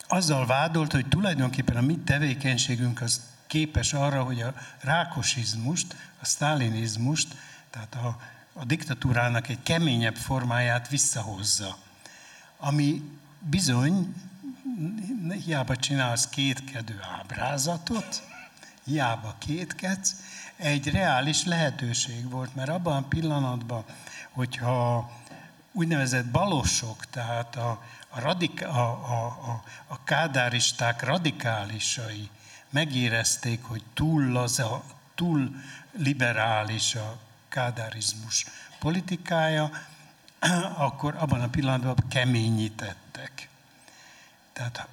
azzal 0.08 0.46
vádolt, 0.46 0.92
hogy 0.92 1.08
tulajdonképpen 1.08 1.76
a 1.76 1.82
mi 1.82 1.98
tevékenységünk 1.98 3.02
az 3.02 3.22
képes 3.48 3.94
arra, 3.94 4.24
hogy 4.24 4.42
a 4.42 4.54
rákosizmust, 4.80 5.96
a 6.22 6.26
sztálinizmust, 6.26 7.36
tehát 7.70 7.96
a, 7.96 8.20
a 8.54 8.66
diktatúrának 8.66 9.48
egy 9.48 9.64
keményebb 9.64 10.16
formáját 10.16 10.88
visszahozza. 10.88 11.78
Ami 12.58 13.02
bizony, 13.40 14.14
hiába 15.46 15.76
csinálsz 15.76 16.28
kétkedő 16.28 17.00
ábrázatot, 17.20 18.24
hiába 18.84 19.36
kétkedsz, 19.38 20.16
egy 20.56 20.88
reális 20.88 21.46
lehetőség 21.46 22.30
volt, 22.30 22.56
mert 22.56 22.70
abban 22.70 23.04
a 23.04 23.08
pillanatban, 23.08 23.84
hogyha 24.32 25.12
úgynevezett 25.72 26.26
balosok, 26.26 27.06
tehát 27.06 27.56
a, 27.56 27.84
a, 28.16 28.20
radik, 28.20 28.66
a, 28.66 28.90
a, 28.90 29.26
a, 29.26 29.64
a 29.88 30.04
kádáristák 30.04 31.04
radikálisai 31.04 32.30
megérezték, 32.70 33.64
hogy 33.64 33.84
túl, 33.94 34.38
az 34.38 34.60
a, 34.60 34.84
túl 35.16 35.56
liberális 35.92 36.96
a 36.96 37.18
kádárizmus 37.50 38.46
politikája, 38.80 39.72
akkor 40.88 41.16
abban 41.18 41.42
a 41.42 41.48
pillanatban 41.48 41.96
keményítettek. 42.10 43.50
Tehát 44.54 44.88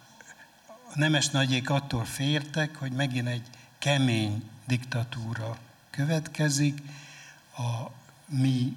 a 0.66 0.98
nemes 0.98 1.28
nagyék 1.28 1.70
attól 1.70 2.04
fértek, 2.04 2.76
hogy 2.76 2.92
megint 2.92 3.28
egy 3.28 3.46
kemény 3.78 4.50
diktatúra 4.66 5.56
következik, 5.90 6.82
a 7.56 7.90
mi 8.26 8.76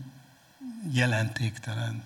jelentéktelen 0.91 2.03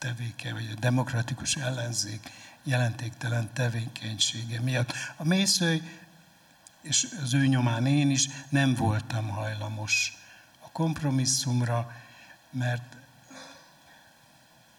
tevékeny, 0.00 0.52
vagy 0.52 0.74
a 0.76 0.80
demokratikus 0.80 1.56
ellenzék 1.56 2.30
jelentéktelen 2.62 3.50
tevékenysége 3.52 4.60
miatt. 4.60 4.92
A 5.16 5.24
mészői 5.24 5.82
és 6.80 7.08
az 7.22 7.34
ő 7.34 7.46
nyomán 7.46 7.86
én 7.86 8.10
is 8.10 8.28
nem 8.48 8.74
voltam 8.74 9.28
hajlamos 9.28 10.18
a 10.58 10.70
kompromisszumra, 10.72 11.92
mert 12.50 12.96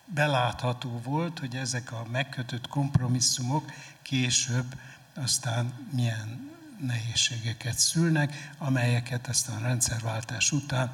belátható 0.06 1.02
volt, 1.04 1.40
hogy 1.40 1.56
ezek 1.56 1.92
a 1.92 2.06
megkötött 2.12 2.68
kompromisszumok 2.68 3.72
később 4.02 4.76
aztán 5.14 5.74
milyen 5.92 6.50
nehézségeket 6.80 7.78
szülnek, 7.78 8.52
amelyeket 8.58 9.28
aztán 9.28 9.56
a 9.64 9.68
rendszerváltás 9.68 10.52
után 10.52 10.92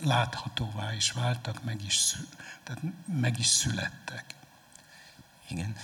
láthatóvá 0.00 0.94
is 0.94 1.12
váltak, 1.12 1.64
meg 1.64 1.84
is, 1.84 2.16
tehát 2.62 2.82
meg 3.06 3.38
is 3.38 3.46
születtek. 3.46 4.34
Igen. 5.50 5.76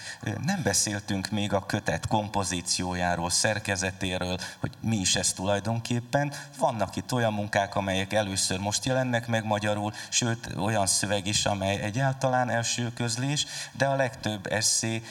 Nem 0.45 0.63
beszéltünk 0.63 1.31
még 1.31 1.53
a 1.53 1.67
kötet 1.67 2.07
kompozíciójáról, 2.07 3.31
szerkezetéről, 3.31 4.39
hogy 4.59 4.73
mi 4.81 4.97
is 4.97 5.17
ez 5.17 5.33
tulajdonképpen. 5.33 6.33
Vannak 6.59 6.97
itt 6.97 7.13
olyan 7.13 7.33
munkák, 7.33 7.77
amelyek 7.77 8.13
először 8.13 8.59
most 8.59 8.85
jelennek 8.85 9.27
meg 9.27 9.45
magyarul, 9.45 9.93
sőt 10.09 10.49
olyan 10.57 10.87
szöveg 10.87 11.27
is, 11.27 11.47
amely 11.47 11.81
egyáltalán 11.81 12.51
első 12.51 12.93
közlés, 12.93 13.47
de 13.73 13.87
a 13.87 13.97
legtöbb 13.97 14.47
eszé 14.53 15.03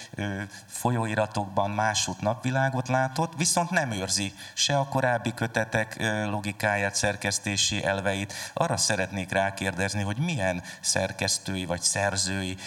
folyóiratokban 0.65 1.70
másút 1.70 2.22
napvilágot 2.22 2.88
látott, 2.88 3.34
viszont 3.38 3.70
nem 3.70 3.91
őrzi 3.91 4.34
se 4.54 4.78
a 4.78 4.88
korábbi 4.88 5.34
kötetek 5.34 5.96
logikáját, 6.26 6.96
szerkesztési 6.96 7.84
elveit. 7.84 8.34
Arra 8.54 8.78
szeretnék 8.78 9.32
rákérdezni, 9.32 10.02
hogy 10.02 10.18
milyen 10.18 10.63
szerkesztői 10.80 11.65
vagy 11.65 11.82
szerzői 11.82 12.58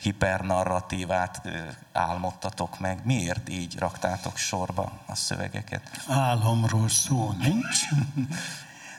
hipernarratívát 0.00 1.18
családot 1.20 1.76
álmodtatok 1.92 2.78
meg? 2.78 3.00
Miért 3.04 3.48
így 3.48 3.78
raktátok 3.78 4.36
sorba 4.36 5.00
a 5.06 5.14
szövegeket? 5.14 6.04
Álomról 6.08 6.88
szó 6.88 7.32
nincs, 7.38 7.88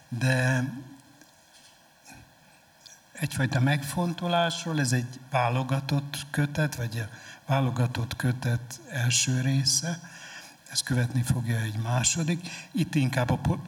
de 0.09 0.63
egyfajta 3.11 3.59
megfontolásról, 3.59 4.79
ez 4.79 4.91
egy 4.91 5.19
válogatott 5.29 6.25
kötet, 6.29 6.75
vagy 6.75 6.99
a 6.99 7.15
válogatott 7.45 8.15
kötet 8.15 8.79
első 8.89 9.41
része, 9.41 9.99
ez 10.71 10.81
követni 10.81 11.21
fogja 11.21 11.59
egy 11.59 11.77
második. 11.77 12.49
Itt 12.71 12.95
inkább 12.95 13.29
a 13.29 13.59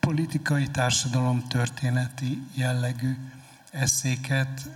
politikai 0.00 0.68
társadalom 0.68 1.48
történeti 1.48 2.46
jellegű 2.54 3.16
eszéket 3.70 4.68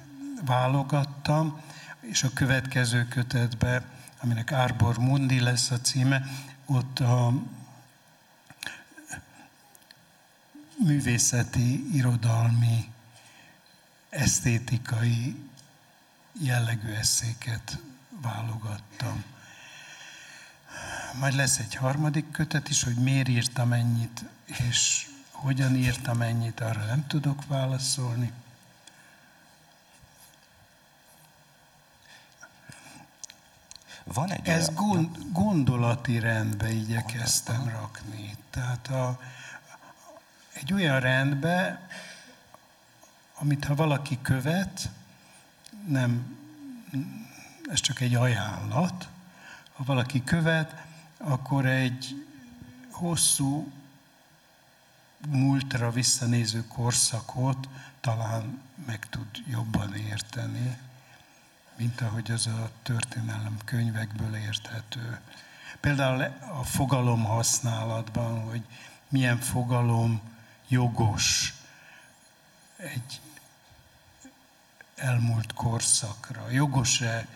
válogattam, 0.45 1.61
és 2.02 2.22
a 2.22 2.32
következő 2.34 3.08
kötetbe, 3.08 3.84
aminek 4.20 4.50
Arbor 4.50 4.98
Mundi 4.98 5.40
lesz 5.40 5.70
a 5.70 5.80
címe, 5.80 6.22
ott 6.66 6.98
a 6.98 7.32
művészeti, 10.84 11.96
irodalmi, 11.96 12.92
esztétikai 14.10 15.36
jellegű 16.40 16.88
eszéket 16.88 17.78
válogattam. 18.20 19.24
Majd 21.18 21.34
lesz 21.34 21.58
egy 21.58 21.74
harmadik 21.74 22.30
kötet 22.30 22.68
is, 22.68 22.82
hogy 22.82 22.94
miért 22.94 23.28
írtam 23.28 23.72
ennyit, 23.72 24.24
és 24.44 25.06
hogyan 25.30 25.76
írtam 25.76 26.20
ennyit, 26.20 26.60
arra 26.60 26.84
nem 26.84 27.06
tudok 27.06 27.46
válaszolni. 27.46 28.32
Van 34.04 34.30
egy 34.32 34.48
Ez 34.48 34.68
olyan... 34.68 34.74
gond, 34.74 35.32
gondolati 35.32 36.18
rendbe 36.18 36.72
igyekeztem 36.72 37.68
rakni. 37.68 38.34
Tehát 38.50 38.88
a, 38.88 39.20
egy 40.52 40.72
olyan 40.72 41.00
rendbe, 41.00 41.88
amit 43.34 43.64
ha 43.64 43.74
valaki 43.74 44.18
követ, 44.22 44.90
nem, 45.86 46.36
ez 47.70 47.80
csak 47.80 48.00
egy 48.00 48.14
ajánlat, 48.14 49.08
ha 49.72 49.84
valaki 49.84 50.24
követ, 50.24 50.84
akkor 51.18 51.66
egy 51.66 52.26
hosszú 52.90 53.72
múltra 55.28 55.90
visszanéző 55.90 56.66
korszakot 56.66 57.68
talán 58.00 58.60
meg 58.86 59.08
tud 59.08 59.26
jobban 59.46 59.94
érteni 59.94 60.78
mint 61.76 62.00
ahogy 62.00 62.30
az 62.30 62.46
a 62.46 62.70
történelem 62.82 63.56
könyvekből 63.64 64.37
érthető. 64.37 65.20
Például 65.80 66.22
a 66.61 66.64
fogalom 66.64 67.24
használatban, 67.24 68.40
hogy 68.40 68.62
milyen 69.08 69.38
fogalom 69.38 70.20
jogos 70.68 71.54
egy 72.76 73.20
elmúlt 74.97 75.53
korszakra. 75.53 76.51
Jogos-e 76.51 77.26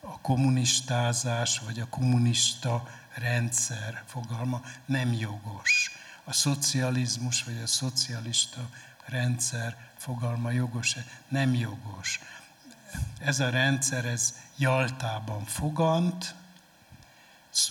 a 0.00 0.18
kommunistázás, 0.20 1.58
vagy 1.58 1.80
a 1.80 1.88
kommunista 1.88 2.88
rendszer 3.14 4.02
fogalma? 4.06 4.62
Nem 4.84 5.12
jogos. 5.12 5.90
A 6.24 6.32
szocializmus, 6.32 7.44
vagy 7.44 7.60
a 7.62 7.66
szocialista 7.66 8.68
rendszer 9.04 9.76
fogalma 9.96 10.50
jogos-e? 10.50 11.04
Nem 11.28 11.54
jogos 11.54 12.20
ez 13.18 13.40
a 13.40 13.50
rendszer, 13.50 14.04
ez 14.04 14.34
Jaltában 14.56 15.44
fogant, 15.44 16.34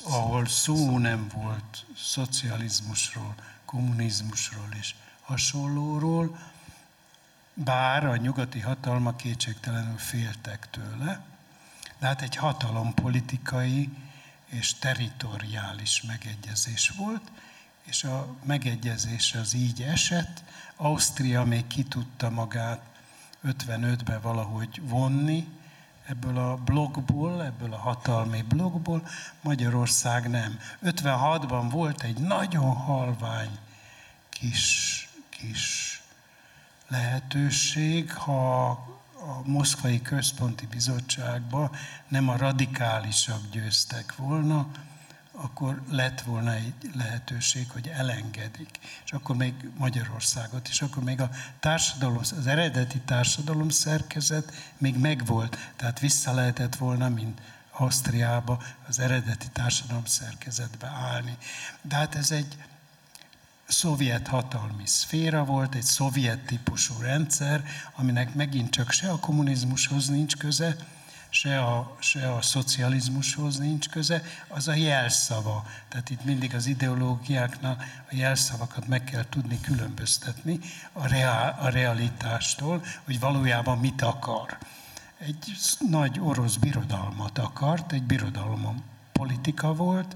ahol 0.03 0.45
szó 0.45 0.97
nem 0.97 1.27
volt 1.33 1.85
szocializmusról, 1.97 3.35
kommunizmusról 3.65 4.69
és 4.79 4.95
hasonlóról, 5.21 6.37
bár 7.53 8.05
a 8.05 8.15
nyugati 8.15 8.59
hatalmak 8.59 9.17
kétségtelenül 9.17 9.97
féltek 9.97 10.67
tőle, 10.69 11.21
de 11.99 12.07
hát 12.07 12.21
egy 12.21 12.35
hatalompolitikai 12.35 13.89
és 14.45 14.73
teritoriális 14.73 16.01
megegyezés 16.01 16.89
volt, 16.89 17.31
és 17.83 18.03
a 18.03 18.35
megegyezés 18.43 19.33
az 19.33 19.53
így 19.53 19.81
esett. 19.81 20.43
Ausztria 20.75 21.43
még 21.43 21.67
ki 21.67 21.83
tudta 21.83 22.29
magát 22.29 22.90
55-ben 23.47 24.21
valahogy 24.21 24.81
vonni, 24.83 25.47
ebből 26.05 26.37
a 26.37 26.55
blogból, 26.55 27.43
ebből 27.43 27.73
a 27.73 27.77
hatalmi 27.77 28.41
blogból, 28.41 29.07
Magyarország 29.41 30.29
nem. 30.29 30.59
56-ban 30.83 31.67
volt 31.69 32.03
egy 32.03 32.17
nagyon 32.17 32.73
halvány 32.75 33.57
kis, 34.29 35.09
kis 35.29 36.01
lehetőség, 36.87 38.13
ha 38.13 38.69
a 38.69 39.41
Moszkvai 39.43 40.01
Központi 40.01 40.65
Bizottságban 40.65 41.71
nem 42.07 42.29
a 42.29 42.37
radikálisak 42.37 43.49
győztek 43.51 44.15
volna, 44.15 44.67
akkor 45.43 45.81
lett 45.89 46.21
volna 46.21 46.53
egy 46.53 46.73
lehetőség, 46.95 47.69
hogy 47.69 47.87
elengedik. 47.87 48.69
És 49.05 49.11
akkor 49.11 49.35
még 49.35 49.53
Magyarországot, 49.77 50.67
és 50.67 50.81
akkor 50.81 51.03
még 51.03 51.21
a 51.21 51.29
társadalom, 51.59 52.17
az 52.17 52.47
eredeti 52.47 52.99
társadalom 52.99 53.69
szerkezet 53.69 54.53
még 54.77 54.97
megvolt. 54.97 55.57
Tehát 55.75 55.99
vissza 55.99 56.33
lehetett 56.33 56.75
volna, 56.75 57.09
mint 57.09 57.41
Ausztriába 57.71 58.63
az 58.87 58.99
eredeti 58.99 59.47
társadalom 59.53 60.05
szerkezetbe 60.05 60.87
állni. 60.87 61.37
De 61.81 61.95
hát 61.95 62.15
ez 62.15 62.31
egy 62.31 62.57
szovjet 63.67 64.27
hatalmi 64.27 64.85
szféra 64.85 65.43
volt, 65.43 65.75
egy 65.75 65.83
szovjet 65.83 66.39
típusú 66.39 66.93
rendszer, 66.99 67.63
aminek 67.95 68.33
megint 68.33 68.69
csak 68.69 68.91
se 68.91 69.09
a 69.09 69.19
kommunizmushoz 69.19 70.07
nincs 70.07 70.35
köze, 70.35 70.75
se 71.33 71.59
a, 71.59 71.95
se 71.99 72.33
a 72.33 72.41
szocializmushoz 72.41 73.57
nincs 73.57 73.89
köze, 73.89 74.23
az 74.47 74.67
a 74.67 74.73
jelszava. 74.73 75.65
Tehát 75.87 76.09
itt 76.09 76.23
mindig 76.23 76.55
az 76.55 76.65
ideológiáknál 76.65 77.77
a 78.11 78.15
jelszavakat 78.15 78.87
meg 78.87 79.03
kell 79.03 79.25
tudni 79.29 79.61
különböztetni 79.61 80.59
a, 80.91 81.07
reál, 81.07 81.57
a 81.61 81.69
realitástól, 81.69 82.83
hogy 83.03 83.19
valójában 83.19 83.77
mit 83.77 84.01
akar. 84.01 84.57
Egy 85.17 85.57
nagy 85.89 86.19
orosz 86.19 86.55
birodalmat 86.55 87.37
akart, 87.37 87.91
egy 87.91 88.03
birodalom 88.03 88.83
politika 89.11 89.73
volt, 89.73 90.15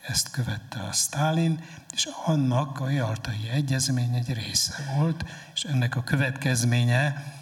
ezt 0.00 0.30
követte 0.30 0.80
a 0.80 0.92
Stalin, 0.92 1.64
és 1.92 2.08
annak 2.24 2.80
a 2.80 2.90
Jaltai 2.90 3.48
Egyezmény 3.48 4.14
egy 4.14 4.32
része 4.32 4.92
volt, 4.96 5.24
és 5.54 5.64
ennek 5.64 5.96
a 5.96 6.02
következménye 6.02 7.34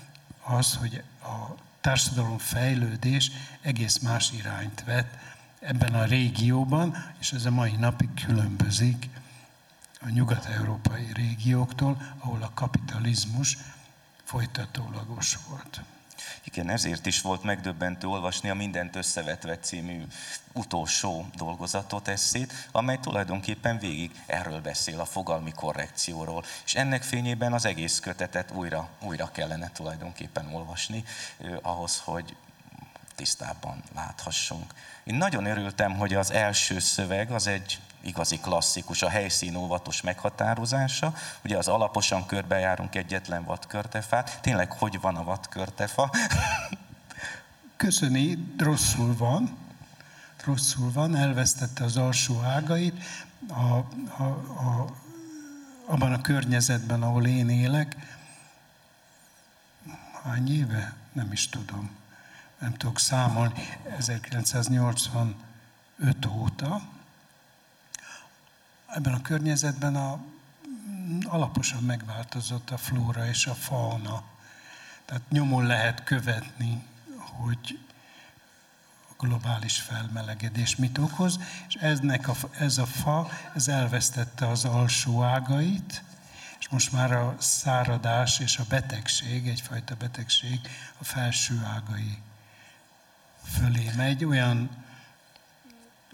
az, 0.42 0.74
hogy 0.74 1.02
a 1.22 1.54
társadalom 1.84 2.38
fejlődés 2.38 3.30
egész 3.60 3.98
más 3.98 4.32
irányt 4.32 4.84
vett 4.84 5.14
ebben 5.60 5.94
a 5.94 6.04
régióban, 6.04 6.96
és 7.20 7.32
ez 7.32 7.44
a 7.44 7.50
mai 7.50 7.72
napig 7.72 8.08
különbözik 8.26 9.08
a 10.00 10.08
nyugat-európai 10.08 11.06
régióktól, 11.12 12.14
ahol 12.18 12.42
a 12.42 12.50
kapitalizmus 12.54 13.58
folytatólagos 14.24 15.38
volt. 15.48 15.80
Igen, 16.44 16.68
ezért 16.68 17.06
is 17.06 17.20
volt 17.20 17.42
megdöbbentő 17.42 18.06
olvasni 18.06 18.48
a 18.48 18.54
Mindent 18.54 18.96
összevetve 18.96 19.58
című 19.58 20.02
utolsó 20.52 21.26
dolgozatot, 21.36 22.08
eszét, 22.08 22.52
amely 22.72 22.98
tulajdonképpen 22.98 23.78
végig 23.78 24.10
erről 24.26 24.60
beszél, 24.60 25.00
a 25.00 25.04
fogalmi 25.04 25.52
korrekcióról. 25.52 26.44
És 26.64 26.74
ennek 26.74 27.02
fényében 27.02 27.52
az 27.52 27.64
egész 27.64 28.00
kötetet 28.00 28.50
újra, 28.50 28.88
újra 29.00 29.30
kellene 29.32 29.70
tulajdonképpen 29.72 30.54
olvasni, 30.54 31.04
ahhoz, 31.62 32.00
hogy 32.04 32.36
tisztábban 33.14 33.82
láthassunk. 33.94 34.74
Én 35.04 35.14
nagyon 35.14 35.44
örültem, 35.44 35.96
hogy 35.96 36.14
az 36.14 36.30
első 36.30 36.78
szöveg 36.78 37.30
az 37.30 37.46
egy 37.46 37.78
igazi 38.04 38.38
klasszikus, 38.38 39.02
a 39.02 39.08
helyszín 39.08 39.56
óvatos 39.56 40.00
meghatározása. 40.00 41.14
Ugye 41.44 41.56
az 41.56 41.68
alaposan 41.68 42.26
körbejárunk 42.26 42.94
egyetlen 42.94 43.44
vadkörtefát. 43.44 44.38
Tényleg, 44.40 44.72
hogy 44.72 45.00
van 45.00 45.16
a 45.16 45.24
vadkörtefa? 45.24 46.10
Köszöni, 47.76 48.54
rosszul 48.58 49.16
van. 49.16 49.56
Rosszul 50.44 50.92
van, 50.92 51.16
elvesztette 51.16 51.84
az 51.84 51.96
alsó 51.96 52.40
ágait. 52.42 53.04
A, 53.48 53.74
a, 54.22 54.24
a, 54.24 54.86
abban 55.86 56.12
a 56.12 56.20
környezetben, 56.20 57.02
ahol 57.02 57.26
én 57.26 57.48
élek, 57.48 57.96
hány 60.24 60.52
éve? 60.52 60.94
Nem 61.12 61.32
is 61.32 61.48
tudom. 61.48 61.90
Nem 62.58 62.72
tudok 62.72 62.98
számolni. 62.98 63.52
1985 63.98 65.34
óta, 66.26 66.82
ebben 68.94 69.12
a 69.12 69.22
környezetben 69.22 69.96
a, 69.96 70.18
alaposan 71.24 71.82
megváltozott 71.82 72.70
a 72.70 72.76
flóra 72.76 73.26
és 73.26 73.46
a 73.46 73.54
fauna. 73.54 74.22
Tehát 75.04 75.22
nyomon 75.30 75.66
lehet 75.66 76.04
követni, 76.04 76.82
hogy 77.16 77.78
a 79.08 79.26
globális 79.26 79.80
felmelegedés 79.80 80.76
mit 80.76 80.98
okoz, 80.98 81.38
és 81.68 81.74
eznek 81.74 82.28
a, 82.28 82.34
ez 82.58 82.78
a 82.78 82.86
fa, 82.86 83.28
ez 83.54 83.68
elvesztette 83.68 84.48
az 84.48 84.64
alsó 84.64 85.22
ágait, 85.22 86.02
és 86.58 86.68
most 86.68 86.92
már 86.92 87.12
a 87.12 87.36
száradás 87.38 88.38
és 88.38 88.58
a 88.58 88.64
betegség, 88.68 89.48
egyfajta 89.48 89.94
betegség 89.94 90.60
a 90.98 91.04
felső 91.04 91.62
ágai 91.74 92.18
fölé 93.44 93.90
megy. 93.96 94.24
Olyan 94.24 94.83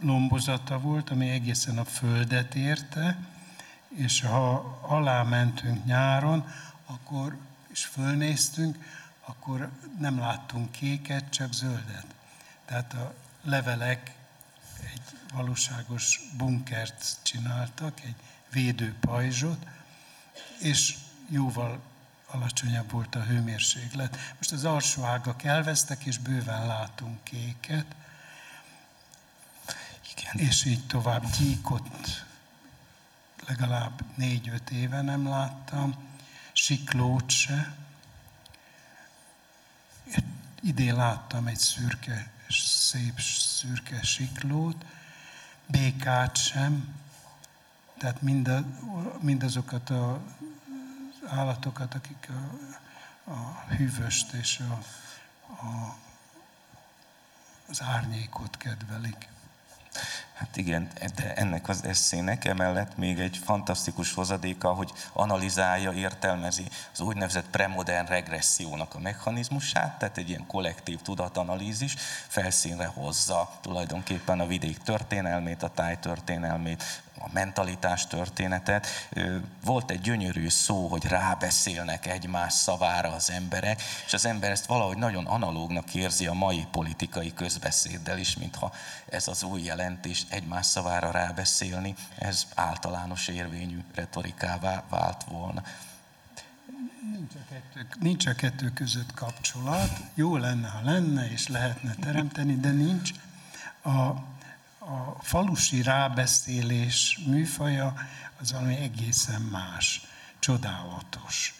lombozata 0.00 0.80
volt, 0.80 1.10
ami 1.10 1.28
egészen 1.28 1.78
a 1.78 1.84
földet 1.84 2.54
érte, 2.54 3.18
és 3.88 4.20
ha 4.20 4.78
alá 4.80 5.22
mentünk 5.22 5.84
nyáron, 5.84 6.48
akkor, 6.86 7.36
és 7.72 7.84
fölnéztünk, 7.84 8.76
akkor 9.20 9.70
nem 9.98 10.18
láttunk 10.18 10.70
kéket, 10.70 11.30
csak 11.30 11.52
zöldet. 11.52 12.06
Tehát 12.64 12.92
a 12.92 13.14
levelek 13.42 14.14
egy 14.92 15.02
valóságos 15.34 16.20
bunkert 16.36 17.16
csináltak, 17.22 18.00
egy 18.00 18.14
védőpajzsot, 18.52 19.66
és 20.60 20.96
jóval 21.28 21.80
alacsonyabb 22.26 22.90
volt 22.90 23.14
a 23.14 23.22
hőmérséklet. 23.22 24.16
Most 24.36 24.52
az 24.52 24.64
alsó 24.64 25.04
ágak 25.04 25.42
elvesztek, 25.42 26.04
és 26.04 26.18
bőven 26.18 26.66
látunk 26.66 27.24
kéket, 27.24 27.86
igen. 30.20 30.46
És 30.46 30.64
így 30.64 30.86
tovább 30.86 31.24
gyíkot 31.38 32.24
legalább 33.46 34.04
négy-öt 34.14 34.70
éve 34.70 35.02
nem 35.02 35.28
láttam, 35.28 35.94
siklót 36.52 37.30
se. 37.30 37.74
Idén 40.62 40.94
láttam 40.94 41.46
egy 41.46 41.58
szürke, 41.58 42.30
szép 42.48 43.20
szürke 43.20 44.02
siklót, 44.02 44.84
békát 45.66 46.36
sem, 46.36 46.94
tehát 47.98 48.22
mind 48.22 48.64
mindazokat 49.20 49.90
az 49.90 50.18
állatokat, 51.26 51.94
akik 51.94 52.28
a, 52.28 53.30
a 53.30 53.64
hűvöst 53.76 54.32
és 54.32 54.58
a, 54.58 54.82
a, 55.66 55.96
az 57.68 57.82
árnyékot 57.82 58.56
kedvelik. 58.56 59.28
Hát 60.40 60.56
igen, 60.56 60.88
de 61.14 61.34
ennek 61.34 61.68
az 61.68 61.84
eszének 61.84 62.44
emellett 62.44 62.96
még 62.96 63.18
egy 63.18 63.40
fantasztikus 63.44 64.12
hozadéka, 64.14 64.72
hogy 64.72 64.92
analizálja, 65.12 65.92
értelmezi 65.92 66.64
az 66.92 67.00
úgynevezett 67.00 67.50
premodern 67.50 68.06
regressziónak 68.06 68.94
a 68.94 68.98
mechanizmusát, 68.98 69.98
tehát 69.98 70.18
egy 70.18 70.28
ilyen 70.28 70.46
kollektív 70.46 71.00
tudatanalízis 71.02 71.94
felszínre 72.28 72.86
hozza 72.86 73.50
tulajdonképpen 73.60 74.40
a 74.40 74.46
vidék 74.46 74.78
történelmét, 74.78 75.62
a 75.62 75.70
táj 75.74 75.98
történelmét, 75.98 76.84
a 77.22 77.28
mentalitás 77.32 78.06
történetet. 78.06 78.86
Volt 79.64 79.90
egy 79.90 80.00
gyönyörű 80.00 80.48
szó, 80.48 80.86
hogy 80.86 81.04
rábeszélnek 81.04 82.06
egymás 82.06 82.52
szavára 82.52 83.12
az 83.12 83.30
emberek, 83.30 83.82
és 84.06 84.12
az 84.12 84.26
ember 84.26 84.50
ezt 84.50 84.66
valahogy 84.66 84.96
nagyon 84.96 85.26
analógnak 85.26 85.94
érzi 85.94 86.26
a 86.26 86.32
mai 86.32 86.66
politikai 86.70 87.34
közbeszéddel 87.34 88.18
is, 88.18 88.36
mintha 88.36 88.72
ez 89.10 89.28
az 89.28 89.42
új 89.42 89.62
jelentés 89.62 90.26
egymás 90.28 90.66
szavára 90.66 91.10
rábeszélni, 91.10 91.94
ez 92.18 92.46
általános 92.54 93.28
érvényű 93.28 93.84
retorikává 93.94 94.84
vált 94.88 95.24
volna. 95.24 95.62
Nincs 97.12 97.34
a, 97.34 97.52
kettő, 97.52 97.86
nincs 98.00 98.26
a 98.26 98.34
kettő 98.34 98.70
között 98.70 99.14
kapcsolat. 99.14 100.00
Jó 100.14 100.36
lenne, 100.36 100.68
ha 100.68 100.80
lenne, 100.82 101.30
és 101.30 101.48
lehetne 101.48 101.94
teremteni, 101.94 102.56
de 102.56 102.70
nincs. 102.70 103.10
A, 103.82 104.08
a 104.90 105.22
falusi 105.22 105.82
rábeszélés 105.82 107.18
műfaja 107.26 107.94
az 108.40 108.52
valami 108.52 108.76
egészen 108.76 109.40
más, 109.40 110.00
csodálatos. 110.38 111.54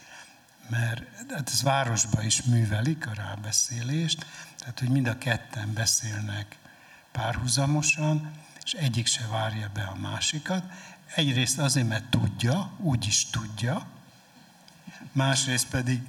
Mert 0.67 1.03
hát 1.29 1.49
ez 1.49 1.63
városban 1.63 2.25
is 2.25 2.41
művelik 2.41 3.07
a 3.07 3.13
rábeszélést, 3.13 4.25
tehát 4.57 4.79
hogy 4.79 4.89
mind 4.89 5.07
a 5.07 5.17
ketten 5.17 5.73
beszélnek 5.73 6.57
párhuzamosan, 7.11 8.31
és 8.63 8.73
egyik 8.73 9.07
se 9.07 9.27
várja 9.27 9.69
be 9.73 9.83
a 9.83 9.95
másikat. 9.95 10.63
Egyrészt 11.15 11.59
azért, 11.59 11.87
mert 11.87 12.05
tudja, 12.09 12.71
úgy 12.77 13.07
is 13.07 13.25
tudja, 13.29 13.87
másrészt 15.11 15.67
pedig 15.67 16.01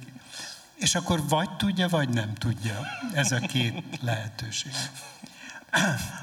És 0.73 0.95
akkor 0.95 1.27
vagy 1.27 1.55
tudja, 1.55 1.87
vagy 1.87 2.09
nem 2.09 2.33
tudja. 2.33 2.87
Ez 3.13 3.31
a 3.31 3.39
két 3.39 3.99
lehetőség. 4.01 4.71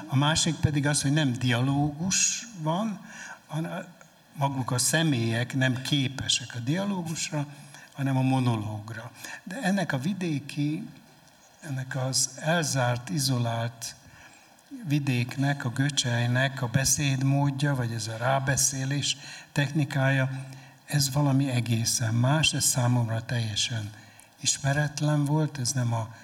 A 0.06 0.16
másik 0.16 0.54
pedig 0.54 0.86
az, 0.86 1.02
hogy 1.02 1.12
nem 1.12 1.32
dialógus 1.32 2.46
van, 2.62 3.00
hanem 3.46 3.84
maguk 4.36 4.70
a 4.70 4.78
személyek 4.78 5.54
nem 5.54 5.82
képesek 5.82 6.54
a 6.54 6.58
dialógusra, 6.58 7.46
hanem 7.92 8.16
a 8.16 8.22
monológra. 8.22 9.10
De 9.42 9.60
ennek 9.62 9.92
a 9.92 9.98
vidéki, 9.98 10.88
ennek 11.60 11.96
az 11.96 12.30
elzárt, 12.40 13.08
izolált 13.08 13.94
vidéknek, 14.84 15.64
a 15.64 15.68
göcsejnek 15.68 16.62
a 16.62 16.66
beszédmódja, 16.66 17.74
vagy 17.74 17.92
ez 17.92 18.06
a 18.06 18.16
rábeszélés 18.16 19.16
technikája, 19.52 20.30
ez 20.84 21.12
valami 21.12 21.50
egészen 21.50 22.14
más, 22.14 22.52
ez 22.52 22.64
számomra 22.64 23.24
teljesen 23.24 23.90
ismeretlen 24.40 25.24
volt, 25.24 25.58
ez 25.58 25.72
nem 25.72 25.92
a, 25.92 26.14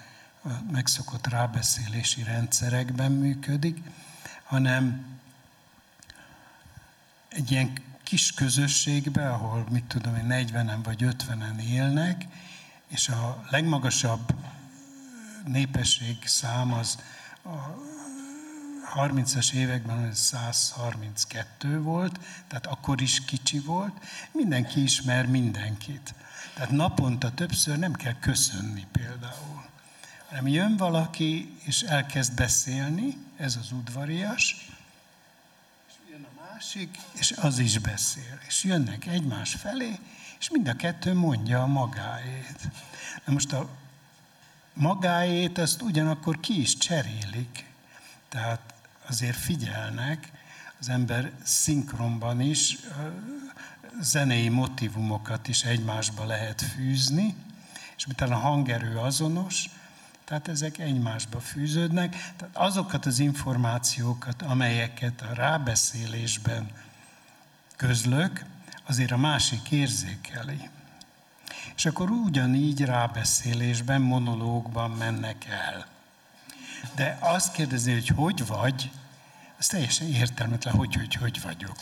megszokott 0.71 1.27
rábeszélési 1.27 2.23
rendszerekben 2.23 3.13
működik, 3.13 3.83
hanem 4.45 5.07
egy 7.29 7.51
ilyen 7.51 7.73
kis 8.03 8.33
közösségbe, 8.33 9.31
ahol 9.31 9.67
mit 9.71 9.85
tudom 9.85 10.15
én, 10.15 10.27
40-en 10.29 10.79
vagy 10.83 10.99
50-en 11.01 11.61
élnek, 11.61 12.27
és 12.89 13.09
a 13.09 13.45
legmagasabb 13.51 14.35
népesség 15.47 16.27
szám 16.27 16.73
az 16.73 16.99
a 17.45 17.85
30-as 18.95 19.53
években 19.53 20.15
132 20.15 21.81
volt, 21.81 22.21
tehát 22.49 22.67
akkor 22.67 23.01
is 23.01 23.25
kicsi 23.25 23.59
volt, 23.59 23.93
mindenki 24.33 24.83
ismer 24.83 25.27
mindenkit. 25.27 26.15
Tehát 26.55 26.71
naponta 26.71 27.35
többször 27.35 27.79
nem 27.79 27.93
kell 27.93 28.19
köszönni 28.21 28.87
például, 28.93 29.66
hanem 30.37 30.53
jön 30.53 30.77
valaki, 30.77 31.57
és 31.65 31.83
elkezd 31.83 32.35
beszélni, 32.35 33.17
ez 33.37 33.57
az 33.57 33.73
udvarias, 33.73 34.69
és 35.89 35.95
jön 36.11 36.25
a 36.25 36.41
másik, 36.51 36.99
és 37.13 37.33
az 37.33 37.59
is 37.59 37.79
beszél. 37.79 38.41
És 38.47 38.65
jönnek 38.65 39.07
egymás 39.07 39.55
felé, 39.55 39.99
és 40.39 40.51
mind 40.51 40.69
a 40.69 40.77
kettő 40.77 41.15
mondja 41.15 41.63
a 41.63 41.67
magáét. 41.67 42.69
Na 43.25 43.33
most 43.33 43.53
a 43.53 43.69
magáét 44.73 45.59
azt 45.59 45.83
ugyanakkor 45.83 46.41
ki 46.41 46.61
is 46.61 46.77
cserélik. 46.77 47.65
Tehát 48.29 48.75
azért 49.07 49.37
figyelnek, 49.37 50.33
az 50.81 50.89
ember 50.89 51.33
szinkronban 51.43 52.41
is 52.41 52.77
zenei 54.01 54.49
motivumokat 54.49 55.49
is 55.49 55.63
egymásba 55.63 56.25
lehet 56.25 56.63
fűzni, 56.63 57.35
és 57.97 58.07
miután 58.07 58.33
a 58.33 58.39
hangerő 58.39 58.99
azonos, 58.99 59.69
tehát 60.27 60.49
ezek 60.49 60.79
egymásba 60.79 61.41
fűződnek. 61.41 62.11
Tehát 62.37 62.57
azokat 62.57 63.07
az 63.07 63.19
információkat, 63.19 64.43
amelyeket 64.43 65.23
a 65.23 65.35
rábeszélésben 65.35 66.71
közlök, 67.77 68.45
azért 68.87 69.11
a 69.11 69.17
másik 69.17 69.71
érzékeli. 69.71 70.71
És 71.77 71.87
akkor 71.87 72.11
ugyanígy 72.11 72.81
rábeszélésben, 72.81 74.01
monológban 74.01 74.91
mennek 74.91 75.45
el. 75.45 75.87
De 76.95 77.19
azt 77.21 77.53
kérdezni, 77.53 77.93
hogy 77.93 78.09
hogy 78.09 78.47
vagy, 78.47 78.91
az 79.59 79.67
teljesen 79.67 80.07
értelmetlen, 80.07 80.75
hogy, 80.75 80.95
hogy, 80.95 81.15
hogy 81.15 81.43
vagyok. 81.43 81.77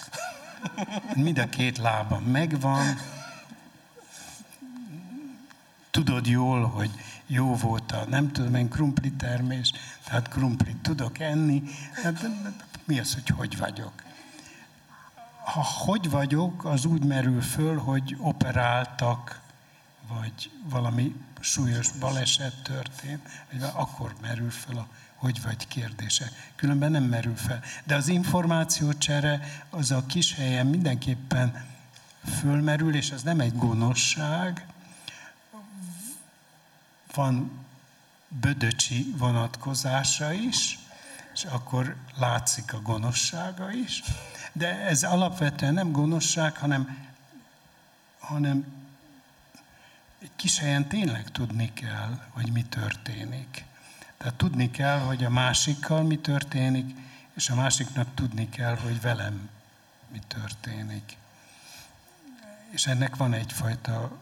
Mind 1.14 1.38
a 1.38 1.48
két 1.48 1.78
lábam 1.78 2.22
megvan, 2.22 2.98
tudod 5.90 6.26
jól, 6.26 6.68
hogy 6.68 6.90
jó 7.26 7.54
volt 7.54 7.92
a, 7.92 8.04
nem 8.08 8.32
tudom 8.32 8.54
én, 8.54 8.68
krumpli 8.68 9.12
termés, 9.12 9.72
tehát 10.04 10.28
krumplit 10.28 10.76
tudok 10.76 11.18
enni, 11.18 11.62
hát 12.02 12.26
mi 12.84 12.98
az, 12.98 13.14
hogy 13.14 13.28
hogy 13.28 13.58
vagyok? 13.58 13.92
Ha 15.44 15.62
hogy 15.62 16.10
vagyok, 16.10 16.64
az 16.64 16.84
úgy 16.84 17.04
merül 17.04 17.42
föl, 17.42 17.78
hogy 17.78 18.16
operáltak, 18.18 19.40
vagy 20.08 20.50
valami 20.68 21.14
súlyos 21.40 21.90
baleset 21.90 22.62
történt, 22.62 23.28
akkor 23.74 24.14
merül 24.20 24.50
föl 24.50 24.76
a 24.76 24.88
hogy 25.24 25.42
vagy 25.42 25.68
kérdése. 25.68 26.30
Különben 26.56 26.90
nem 26.90 27.02
merül 27.02 27.36
fel. 27.36 27.60
De 27.84 27.94
az 27.94 28.08
információcsere 28.08 29.40
az 29.70 29.90
a 29.90 30.06
kis 30.06 30.34
helyen 30.34 30.66
mindenképpen 30.66 31.64
fölmerül, 32.40 32.94
és 32.94 33.10
az 33.10 33.22
nem 33.22 33.40
egy 33.40 33.56
gonoszság. 33.56 34.66
Van 37.14 37.64
bödöcsi 38.28 39.14
vonatkozása 39.16 40.32
is, 40.32 40.78
és 41.34 41.44
akkor 41.44 41.96
látszik 42.16 42.72
a 42.72 42.80
gonoszsága 42.80 43.72
is. 43.72 44.02
De 44.52 44.78
ez 44.78 45.02
alapvetően 45.02 45.74
nem 45.74 45.92
gonoszság, 45.92 46.56
hanem, 46.56 47.08
hanem 48.18 48.64
egy 50.22 50.30
kis 50.36 50.58
helyen 50.58 50.88
tényleg 50.88 51.30
tudni 51.30 51.72
kell, 51.72 52.18
hogy 52.30 52.52
mi 52.52 52.64
történik. 52.64 53.64
Tehát 54.16 54.34
tudni 54.34 54.70
kell, 54.70 54.98
hogy 54.98 55.24
a 55.24 55.30
másikkal 55.30 56.02
mi 56.02 56.18
történik, 56.18 56.96
és 57.34 57.50
a 57.50 57.54
másiknak 57.54 58.14
tudni 58.14 58.48
kell, 58.48 58.76
hogy 58.76 59.00
velem 59.00 59.48
mi 60.12 60.20
történik. 60.28 61.16
És 62.70 62.86
ennek 62.86 63.16
van 63.16 63.32
egyfajta 63.32 64.18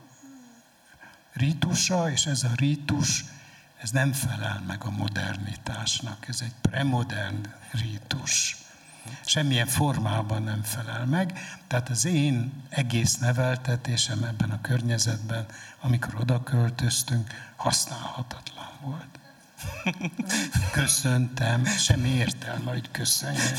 rítusa, 1.33 2.11
és 2.11 2.27
ez 2.27 2.43
a 2.43 2.51
rítus, 2.57 3.25
ez 3.83 3.91
nem 3.91 4.13
felel 4.13 4.63
meg 4.67 4.85
a 4.85 4.91
modernitásnak. 4.91 6.29
Ez 6.29 6.41
egy 6.41 6.55
premodern 6.61 7.47
rítus. 7.71 8.57
Semmilyen 9.25 9.67
formában 9.67 10.43
nem 10.43 10.63
felel 10.63 11.07
meg. 11.07 11.39
Tehát 11.67 11.89
az 11.89 12.05
én 12.05 12.53
egész 12.69 13.19
neveltetésem 13.19 14.23
ebben 14.25 14.51
a 14.51 14.61
környezetben, 14.61 15.47
amikor 15.81 16.15
oda 16.21 16.43
költöztünk, 16.43 17.53
használhatatlan 17.57 18.69
volt. 18.81 19.19
Köszöntem, 20.73 21.65
semmi 21.65 22.09
értelme, 22.09 22.71
hogy 22.71 22.91
köszönjek. 22.91 23.59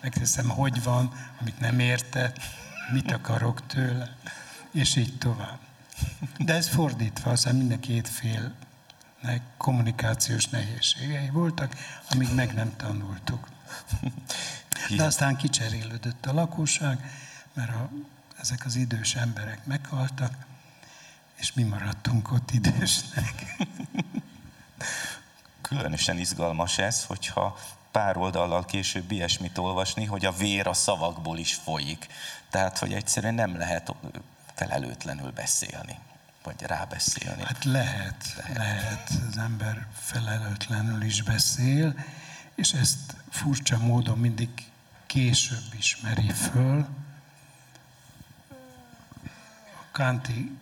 Megteszem, 0.00 0.48
hogy 0.48 0.82
van, 0.82 1.12
amit 1.40 1.60
nem 1.60 1.78
értett, 1.78 2.36
mit 2.92 3.12
akarok 3.12 3.66
tőle, 3.66 4.16
és 4.72 4.96
így 4.96 5.18
tovább. 5.18 5.58
De 6.38 6.54
ez 6.54 6.68
fordítva, 6.68 7.30
aztán 7.30 7.54
mind 7.54 7.72
a 7.72 7.78
két 7.78 8.08
félnek 8.08 9.42
kommunikációs 9.56 10.46
nehézségei 10.46 11.30
voltak, 11.30 11.76
amíg 12.10 12.34
meg 12.34 12.54
nem 12.54 12.76
tanultuk. 12.76 13.48
De 14.96 15.04
aztán 15.04 15.36
kicserélődött 15.36 16.26
a 16.26 16.32
lakóság, 16.32 16.98
mert 17.52 17.70
a, 17.70 17.90
ezek 18.40 18.64
az 18.64 18.76
idős 18.76 19.14
emberek 19.14 19.66
meghaltak, 19.66 20.34
és 21.34 21.52
mi 21.52 21.62
maradtunk 21.62 22.32
ott 22.32 22.50
idősnek. 22.50 23.56
Különösen 25.60 26.18
izgalmas 26.18 26.78
ez, 26.78 27.04
hogyha 27.04 27.58
pár 27.90 28.16
oldallal 28.16 28.64
később 28.64 29.10
ilyesmit 29.10 29.58
olvasni, 29.58 30.04
hogy 30.04 30.24
a 30.24 30.32
vér 30.32 30.66
a 30.66 30.72
szavakból 30.72 31.38
is 31.38 31.54
folyik. 31.54 32.06
Tehát, 32.50 32.78
hogy 32.78 32.92
egyszerűen 32.92 33.34
nem 33.34 33.56
lehet 33.58 33.94
felelőtlenül 34.54 35.30
beszélni, 35.30 35.98
vagy 36.42 36.62
rábeszélni. 36.62 37.42
Hát 37.42 37.64
lehet, 37.64 38.34
lehet, 38.36 38.56
lehet. 38.56 39.10
Az 39.28 39.38
ember 39.38 39.86
felelőtlenül 39.92 41.02
is 41.02 41.22
beszél, 41.22 41.94
és 42.54 42.72
ezt 42.72 43.14
furcsa 43.30 43.78
módon 43.78 44.18
mindig 44.18 44.48
később 45.06 45.74
ismeri 45.78 46.30
föl. 46.30 46.86
A 49.74 49.86
Kanti 49.92 50.58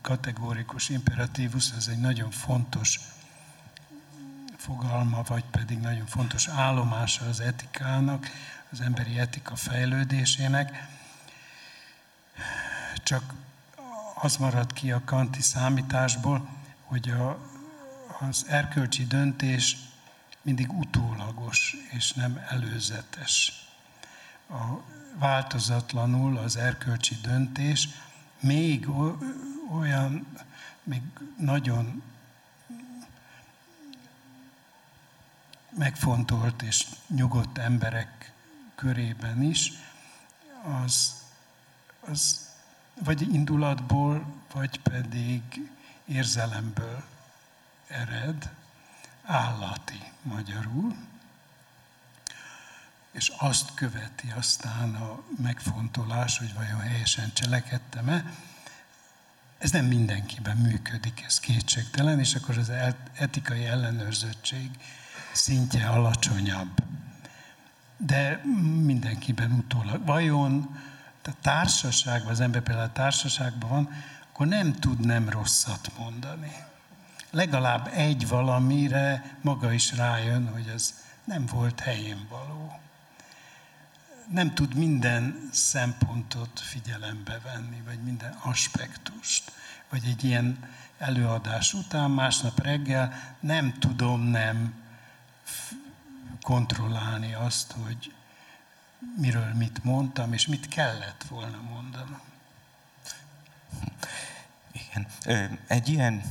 kategórikus 0.00 0.88
imperatívus, 0.88 1.70
ez 1.76 1.86
egy 1.86 2.00
nagyon 2.00 2.30
fontos 2.30 3.00
fogalma, 4.56 5.22
vagy 5.22 5.44
pedig 5.50 5.78
nagyon 5.78 6.06
fontos 6.06 6.48
állomása 6.48 7.24
az 7.28 7.40
etikának, 7.40 8.26
az 8.70 8.80
emberi 8.80 9.18
etika 9.18 9.56
fejlődésének. 9.56 10.88
Csak 13.02 13.34
az 14.14 14.36
marad 14.36 14.72
ki 14.72 14.92
a 14.92 15.02
kanti 15.04 15.42
számításból, 15.42 16.48
hogy 16.84 17.10
a, 17.10 17.38
az 18.20 18.44
erkölcsi 18.48 19.06
döntés 19.06 19.76
mindig 20.42 20.72
utólagos 20.72 21.76
és 21.90 22.12
nem 22.12 22.44
előzetes. 22.48 23.66
A 24.48 24.80
változatlanul 25.18 26.36
az 26.36 26.56
erkölcsi 26.56 27.16
döntés 27.22 27.88
még 28.40 28.88
olyan, 29.70 30.26
még 30.82 31.02
nagyon 31.38 32.02
megfontolt 35.76 36.62
és 36.62 36.86
nyugodt 37.06 37.58
emberek 37.58 38.32
körében 38.74 39.42
is, 39.42 39.72
az, 40.84 41.14
az 42.00 42.41
vagy 43.04 43.34
indulatból, 43.34 44.24
vagy 44.52 44.80
pedig 44.80 45.42
érzelemből 46.04 47.02
ered, 47.88 48.50
állati 49.24 50.00
magyarul, 50.22 50.96
és 53.12 53.32
azt 53.38 53.74
követi 53.74 54.32
aztán 54.36 54.94
a 54.94 55.22
megfontolás, 55.42 56.38
hogy 56.38 56.54
vajon 56.54 56.80
helyesen 56.80 57.32
cselekedtem-e. 57.32 58.24
Ez 59.58 59.70
nem 59.70 59.84
mindenkiben 59.84 60.56
működik, 60.56 61.22
ez 61.26 61.40
kétségtelen, 61.40 62.18
és 62.18 62.34
akkor 62.34 62.58
az 62.58 62.72
etikai 63.14 63.64
ellenőrzöttség 63.64 64.70
szintje 65.32 65.88
alacsonyabb. 65.88 66.82
De 67.96 68.40
mindenkiben 68.84 69.52
utólag. 69.52 70.06
Vajon 70.06 70.76
a 71.26 71.32
társaságban, 71.40 72.32
az 72.32 72.40
ember 72.40 72.62
például 72.62 72.92
társaságban 72.92 73.68
van, 73.70 73.88
akkor 74.32 74.46
nem 74.46 74.72
tud 74.72 75.00
nem 75.00 75.28
rosszat 75.28 75.90
mondani. 75.98 76.52
Legalább 77.30 77.90
egy 77.94 78.28
valamire 78.28 79.36
maga 79.40 79.72
is 79.72 79.92
rájön, 79.92 80.48
hogy 80.48 80.66
ez 80.74 80.94
nem 81.24 81.46
volt 81.46 81.80
helyén 81.80 82.26
való. 82.28 82.80
Nem 84.30 84.54
tud 84.54 84.74
minden 84.74 85.48
szempontot 85.52 86.60
figyelembe 86.60 87.40
venni, 87.44 87.82
vagy 87.86 88.02
minden 88.02 88.36
aspektust. 88.42 89.52
Vagy 89.90 90.04
egy 90.06 90.24
ilyen 90.24 90.68
előadás 90.98 91.74
után, 91.74 92.10
másnap 92.10 92.62
reggel 92.62 93.36
nem 93.40 93.72
tudom 93.78 94.20
nem 94.20 94.74
kontrollálni 96.42 97.34
azt, 97.34 97.74
hogy 97.84 98.12
miről 99.16 99.52
mit 99.54 99.84
mondtam, 99.84 100.32
és 100.32 100.46
mit 100.46 100.68
kellett 100.68 101.24
volna 101.28 101.60
mondanom. 101.70 102.20
Igen. 104.72 105.06
Egy 105.66 105.88
ilyen 105.88 106.22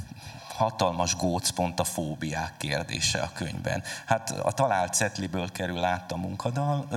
hatalmas 0.47 1.15
gócpont 1.15 1.79
a 1.79 1.83
fóbiák 1.83 2.57
kérdése 2.57 3.21
a 3.21 3.31
könyvben. 3.33 3.83
Hát 4.05 4.29
a 4.29 4.51
talált 4.51 4.93
cetliből 4.93 5.51
kerül 5.51 5.83
át 5.83 6.11
a 6.11 6.15
munkadal 6.15 6.87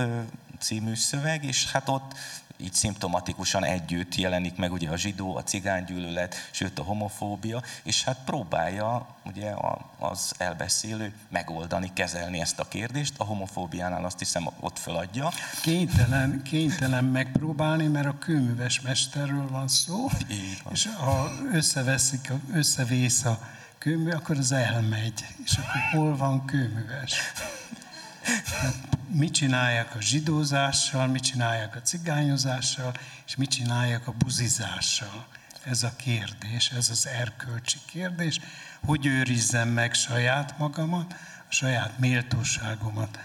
című 0.59 0.95
szöveg, 0.95 1.43
és 1.43 1.71
hát 1.71 1.89
ott 1.89 2.13
így 2.57 2.73
szimptomatikusan 2.73 3.63
együtt 3.63 4.15
jelenik 4.15 4.55
meg 4.55 4.71
ugye 4.71 4.89
a 4.89 4.97
zsidó, 4.97 5.35
a 5.35 5.43
cigánygyűlölet, 5.43 6.35
sőt 6.51 6.79
a 6.79 6.83
homofóbia, 6.83 7.61
és 7.83 8.03
hát 8.03 8.17
próbálja 8.25 9.07
ugye 9.25 9.53
az 9.99 10.33
elbeszélő 10.37 11.13
megoldani, 11.29 11.91
kezelni 11.93 12.39
ezt 12.39 12.59
a 12.59 12.67
kérdést. 12.67 13.13
A 13.17 13.23
homofóbiánál 13.23 14.05
azt 14.05 14.19
hiszem 14.19 14.49
ott 14.59 14.79
föladja. 14.79 15.31
Kénytelen, 15.61 16.41
kénytelen 16.43 17.03
megpróbálni, 17.03 17.87
mert 17.87 18.07
a 18.07 18.17
kőműves 18.17 18.81
mesterről 18.81 19.47
van 19.49 19.67
szó, 19.67 20.07
van. 20.63 20.73
és 20.73 20.89
ha 20.97 21.31
összeveszik, 21.53 22.31
összevész 22.53 23.25
a 23.25 23.39
kőmű, 23.77 24.11
akkor 24.11 24.37
az 24.37 24.51
elmegy, 24.51 25.25
és 25.43 25.57
akkor 25.57 25.81
hol 25.91 26.17
van 26.17 26.45
kőműves? 26.45 27.19
Mit 29.07 29.33
csinálják 29.33 29.95
a 29.95 30.01
zsidózással, 30.01 31.07
mit 31.07 31.23
csinálják 31.23 31.75
a 31.75 31.81
cigányozással, 31.81 32.93
és 33.25 33.35
mit 33.35 33.49
csinálják 33.49 34.07
a 34.07 34.11
buzizással. 34.11 35.27
Ez 35.63 35.83
a 35.83 35.95
kérdés, 35.95 36.69
ez 36.69 36.89
az 36.89 37.07
erkölcsi 37.07 37.77
kérdés. 37.85 38.39
Hogy 38.85 39.05
őrizzem 39.05 39.69
meg 39.69 39.93
saját 39.93 40.57
magamat, 40.57 41.15
a 41.49 41.51
saját 41.51 41.99
méltóságomat. 41.99 43.19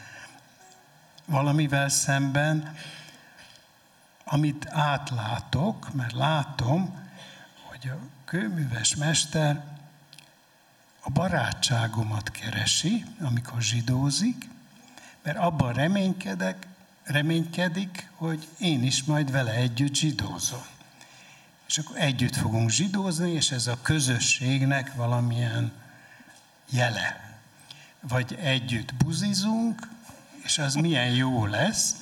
Valamivel 1.27 1.89
szemben, 1.89 2.77
amit 4.25 4.67
átlátok, 4.69 5.95
mert 5.95 6.13
látom, 6.13 7.09
hogy 7.69 7.89
a 7.89 7.99
kőműves 8.25 8.97
mester 8.97 9.65
a 11.01 11.11
barátságomat 11.11 12.31
keresi, 12.31 13.05
amikor 13.21 13.63
zsidózik, 13.63 14.49
mert 15.23 15.39
abban 15.39 15.73
reménykedek, 15.73 16.67
reménykedik, 17.03 18.09
hogy 18.15 18.49
én 18.59 18.83
is 18.83 19.05
majd 19.05 19.31
vele 19.31 19.53
együtt 19.53 19.95
zsidózom. 19.95 20.65
És 21.67 21.79
akkor 21.79 21.97
együtt 21.97 22.37
fogunk 22.37 22.71
zsidózni, 22.71 23.31
és 23.31 23.51
ez 23.51 23.67
a 23.67 23.79
közösségnek 23.83 24.95
valamilyen 24.95 25.73
jele. 26.71 27.39
Vagy 28.01 28.39
együtt 28.41 28.95
buzizunk, 28.95 29.89
és 30.43 30.59
az 30.59 30.75
milyen 30.75 31.11
jó 31.11 31.47
lesz, 31.47 31.95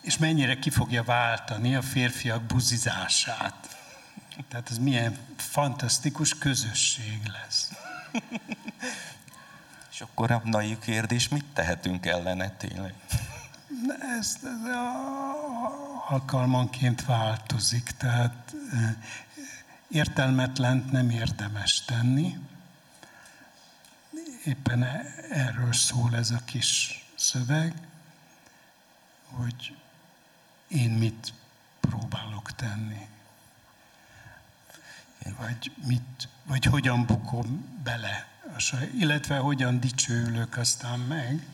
és 0.00 0.18
mennyire 0.18 0.58
ki 0.58 0.70
fogja 0.70 1.04
váltani 1.04 1.74
a 1.74 1.82
férfiak 1.82 2.42
buzizását. 2.42 3.76
Tehát 4.48 4.70
ez 4.70 4.78
milyen 4.78 5.18
fantasztikus 5.36 6.38
közösség 6.38 7.20
lesz. 7.32 7.70
És 9.96 10.02
akkor 10.02 10.30
a 10.30 10.40
naiv 10.44 10.78
kérdés, 10.78 11.28
mit 11.28 11.44
tehetünk 11.52 12.06
ellene 12.06 12.50
tényleg? 12.50 12.94
Ez, 14.18 14.38
ez 14.42 14.74
alkalmanként 16.08 17.04
változik, 17.04 17.90
tehát 17.90 18.54
értelmetlent 19.88 20.92
nem 20.92 21.10
érdemes 21.10 21.84
tenni. 21.84 22.38
Éppen 24.44 24.82
e, 24.82 25.04
erről 25.30 25.72
szól 25.72 26.16
ez 26.16 26.30
a 26.30 26.40
kis 26.44 27.02
szöveg, 27.14 27.74
hogy 29.30 29.76
én 30.68 30.90
mit 30.90 31.32
próbálok 31.80 32.54
tenni. 32.54 33.08
Vagy, 35.38 35.72
mit, 35.86 36.28
vagy 36.44 36.64
hogyan 36.64 37.06
bukom 37.06 37.80
bele 37.82 38.35
illetve 38.98 39.36
hogyan 39.36 39.80
dicsőlök 39.80 40.56
aztán 40.56 40.98
meg, 40.98 41.46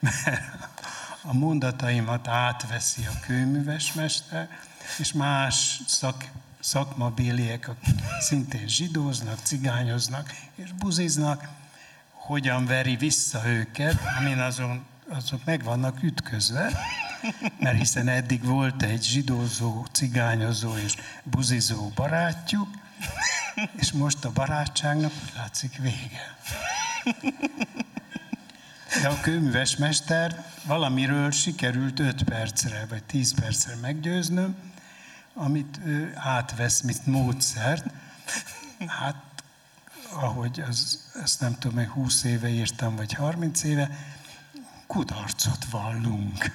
mert 0.00 0.42
a 1.22 1.32
mondataimat 1.32 2.28
átveszi 2.28 3.06
a 3.06 3.20
kőműves 3.26 3.92
mester, 3.92 4.48
és 4.98 5.12
más 5.12 5.80
szak, 5.86 6.24
szakmabéliek, 6.60 7.68
akik 7.68 8.00
szintén 8.20 8.68
zsidóznak, 8.68 9.38
cigányoznak 9.42 10.34
és 10.54 10.72
buziznak, 10.72 11.48
hogyan 12.10 12.66
veri 12.66 12.96
vissza 12.96 13.46
őket, 13.46 13.98
amin 14.18 14.38
azon, 14.38 14.86
azok 15.08 15.44
meg 15.44 15.62
vannak 15.62 16.02
ütközve, 16.02 16.78
mert 17.58 17.78
hiszen 17.78 18.08
eddig 18.08 18.44
volt 18.44 18.82
egy 18.82 19.02
zsidózó, 19.02 19.86
cigányozó 19.92 20.76
és 20.76 20.94
buzizó 21.22 21.92
barátjuk, 21.94 22.68
és 23.76 23.92
most 23.92 24.24
a 24.24 24.30
barátságnak 24.30 25.12
látszik 25.36 25.76
vége. 25.76 26.36
De 29.02 29.08
a 29.08 29.20
kőműves 29.20 29.76
mester 29.76 30.44
valamiről 30.64 31.30
sikerült 31.30 31.98
5 31.98 32.22
percre 32.22 32.86
vagy 32.88 33.04
10 33.04 33.34
percre 33.34 33.74
meggyőznöm, 33.76 34.56
amit 35.34 35.78
ő 35.84 36.12
átvesz, 36.16 36.80
mint 36.80 37.06
módszert. 37.06 37.84
Hát, 38.86 39.22
ahogy 40.12 40.60
az, 40.68 41.08
ezt 41.22 41.40
nem 41.40 41.58
tudom, 41.58 41.76
hogy 41.76 41.86
20 41.86 42.24
éve 42.24 42.48
írtam, 42.48 42.96
vagy 42.96 43.12
30 43.12 43.62
éve, 43.62 43.90
kudarcot 44.86 45.64
vallunk. 45.70 46.50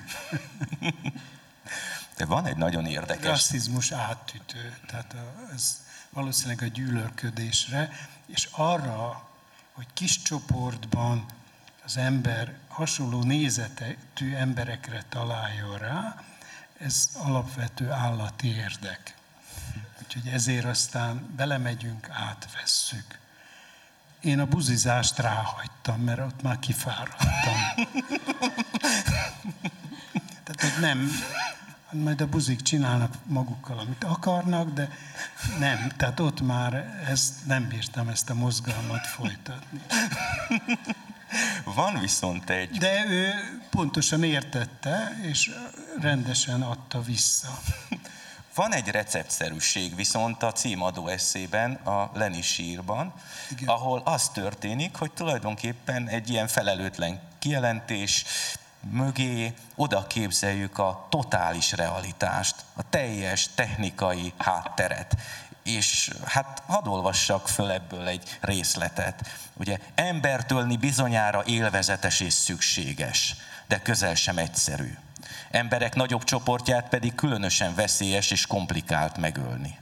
De 2.17 2.25
van 2.25 2.45
egy 2.45 2.57
nagyon 2.57 2.85
érdekes... 2.85 3.25
Rasszizmus 3.25 3.91
átütő. 3.91 4.77
Tehát 4.87 5.15
ez 5.53 5.82
valószínűleg 6.13 6.61
a 6.61 6.65
gyűlölködésre, 6.73 7.89
és 8.25 8.47
arra, 8.51 9.27
hogy 9.71 9.87
kis 9.93 10.21
csoportban 10.21 11.25
az 11.85 11.97
ember 11.97 12.57
hasonló 12.67 13.23
nézetű 13.23 14.33
emberekre 14.35 15.03
találjon 15.09 15.77
rá, 15.77 16.23
ez 16.77 17.09
alapvető 17.13 17.91
állati 17.91 18.47
érdek. 18.47 19.15
Úgyhogy 20.03 20.27
ezért 20.27 20.65
aztán 20.65 21.33
belemegyünk, 21.35 22.09
átvesszük. 22.09 23.19
Én 24.21 24.39
a 24.39 24.45
buzizást 24.45 25.17
ráhagytam, 25.17 26.01
mert 26.01 26.19
ott 26.19 26.41
már 26.41 26.59
kifáradtam. 26.59 27.53
Tehát, 30.43 30.61
hogy 30.61 30.81
nem, 30.81 31.09
majd 31.93 32.21
a 32.21 32.27
buzik 32.27 32.61
csinálnak 32.61 33.13
magukkal, 33.25 33.79
amit 33.79 34.03
akarnak, 34.03 34.73
de 34.73 34.89
nem, 35.59 35.91
tehát 35.97 36.19
ott 36.19 36.41
már 36.41 37.03
ezt 37.09 37.33
nem 37.45 37.67
bírtam 37.67 38.07
ezt 38.07 38.29
a 38.29 38.33
mozgalmat 38.33 39.07
folytatni. 39.07 39.81
Van 41.63 41.99
viszont 41.99 42.49
egy... 42.49 42.77
De 42.77 43.05
ő 43.07 43.33
pontosan 43.69 44.23
értette, 44.23 45.17
és 45.21 45.51
rendesen 46.01 46.61
adta 46.61 47.01
vissza. 47.01 47.59
Van 48.55 48.73
egy 48.73 48.87
receptszerűség 48.87 49.95
viszont 49.95 50.43
a 50.43 50.51
címadó 50.51 51.07
eszében, 51.07 51.73
a 51.73 52.11
Leni 52.13 52.41
sírban, 52.41 53.13
ahol 53.65 54.01
az 54.05 54.29
történik, 54.29 54.95
hogy 54.95 55.11
tulajdonképpen 55.11 56.07
egy 56.07 56.29
ilyen 56.29 56.47
felelőtlen 56.47 57.19
kijelentés, 57.39 58.25
mögé 58.91 59.53
oda 59.75 60.07
képzeljük 60.07 60.77
a 60.77 61.07
totális 61.09 61.71
realitást, 61.71 62.55
a 62.75 62.89
teljes 62.89 63.47
technikai 63.55 64.33
hátteret. 64.37 65.15
És 65.63 66.11
hát 66.25 66.63
hadd 66.67 66.87
olvassak 66.87 67.47
föl 67.47 67.71
ebből 67.71 68.07
egy 68.07 68.37
részletet. 68.41 69.27
Ugye 69.53 69.77
embertölni 69.95 70.77
bizonyára 70.77 71.43
élvezetes 71.45 72.19
és 72.19 72.33
szükséges, 72.33 73.35
de 73.67 73.81
közel 73.81 74.15
sem 74.15 74.37
egyszerű. 74.37 74.97
Emberek 75.51 75.95
nagyobb 75.95 76.23
csoportját 76.23 76.89
pedig 76.89 77.15
különösen 77.15 77.75
veszélyes 77.75 78.31
és 78.31 78.45
komplikált 78.45 79.17
megölni. 79.17 79.77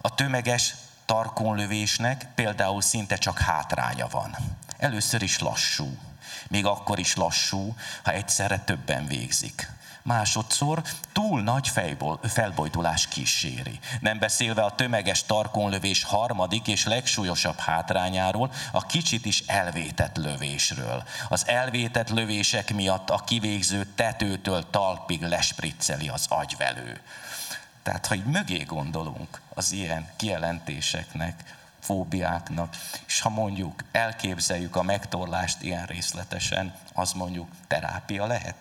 A 0.00 0.14
tömeges 0.14 0.74
tarkonlövésnek 1.06 2.26
például 2.34 2.82
szinte 2.82 3.16
csak 3.16 3.38
hátránya 3.38 4.06
van. 4.10 4.36
Először 4.78 5.22
is 5.22 5.38
lassú, 5.38 5.98
még 6.48 6.66
akkor 6.66 6.98
is 6.98 7.14
lassú, 7.14 7.74
ha 8.04 8.12
egyszerre 8.12 8.58
többen 8.58 9.06
végzik. 9.06 9.74
Másodszor 10.06 10.82
túl 11.12 11.42
nagy 11.42 11.68
fejból, 11.68 12.20
felbojdulás 12.22 13.08
kíséri. 13.08 13.78
Nem 14.00 14.18
beszélve 14.18 14.62
a 14.62 14.74
tömeges 14.74 15.24
tarkonlövés 15.24 16.04
harmadik 16.04 16.66
és 16.66 16.84
legsúlyosabb 16.84 17.58
hátrányáról, 17.58 18.52
a 18.72 18.86
kicsit 18.86 19.24
is 19.24 19.42
elvétett 19.46 20.16
lövésről. 20.16 21.04
Az 21.28 21.48
elvétett 21.48 22.10
lövések 22.10 22.74
miatt 22.74 23.10
a 23.10 23.22
kivégző 23.26 23.84
tetőtől 23.94 24.70
talpig 24.70 25.22
lespricceli 25.22 26.08
az 26.08 26.26
agyvelő. 26.28 27.00
Tehát, 27.82 28.06
ha 28.06 28.14
így 28.14 28.24
mögé 28.24 28.62
gondolunk 28.62 29.40
az 29.54 29.72
ilyen 29.72 30.08
kijelentéseknek, 30.16 31.55
fóbiáknak, 31.86 32.76
és 33.06 33.20
ha 33.20 33.28
mondjuk 33.28 33.84
elképzeljük 33.92 34.76
a 34.76 34.82
megtorlást 34.82 35.62
ilyen 35.62 35.86
részletesen, 35.86 36.74
az 36.92 37.12
mondjuk 37.12 37.48
terápia 37.66 38.26
lehet? 38.26 38.56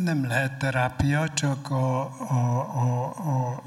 Nem 0.00 0.26
lehet 0.26 0.58
terápia, 0.58 1.32
csak 1.32 1.70
a, 1.70 2.00
a, 2.30 2.60
a, 2.82 3.04
a 3.06 3.62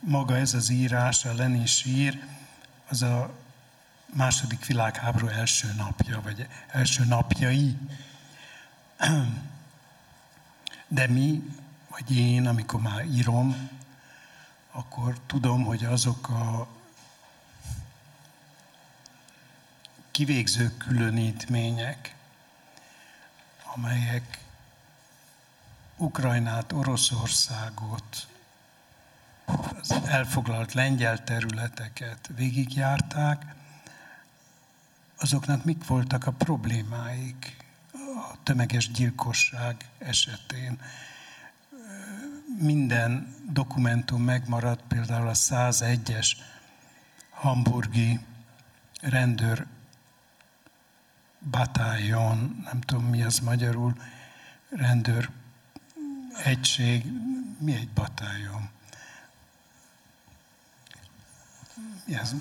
maga 0.00 0.36
ez 0.36 0.54
az 0.54 0.68
írás, 0.68 1.24
a 1.24 1.34
Lenin 1.34 1.66
sír, 1.66 2.24
az 2.88 3.02
a 3.02 3.30
második 4.14 4.66
világháború 4.66 5.26
első 5.26 5.74
napja, 5.76 6.20
vagy 6.20 6.46
első 6.68 7.04
napjai. 7.04 7.76
De 10.88 11.06
mi 11.06 11.42
vagy 11.98 12.16
én, 12.16 12.46
amikor 12.46 12.80
már 12.80 13.04
írom, 13.04 13.70
akkor 14.70 15.20
tudom, 15.26 15.64
hogy 15.64 15.84
azok 15.84 16.28
a 16.28 16.68
kivégző 20.10 20.76
különítmények, 20.76 22.14
amelyek 23.74 24.44
Ukrajnát, 25.96 26.72
Oroszországot, 26.72 28.26
az 29.44 29.90
elfoglalt 29.90 30.72
lengyel 30.72 31.24
területeket 31.24 32.30
végigjárták, 32.36 33.54
azoknak 35.16 35.64
mik 35.64 35.86
voltak 35.86 36.26
a 36.26 36.32
problémáik 36.32 37.56
a 38.30 38.42
tömeges 38.42 38.90
gyilkosság 38.90 39.88
esetén, 39.98 40.80
minden 42.58 43.34
dokumentum 43.50 44.22
megmaradt, 44.22 44.82
például 44.88 45.28
a 45.28 45.34
101-es 45.34 46.32
hamburgi 47.30 48.20
rendőr 49.00 49.66
batálion, 51.50 52.60
nem 52.64 52.80
tudom 52.80 53.04
mi 53.04 53.22
az 53.22 53.38
magyarul, 53.38 53.94
rendőr 54.68 55.30
egység, 56.44 57.04
mi 57.58 57.74
egy 57.74 57.88
batálion? 57.88 58.68
Mi 62.04 62.14
ez? 62.14 62.34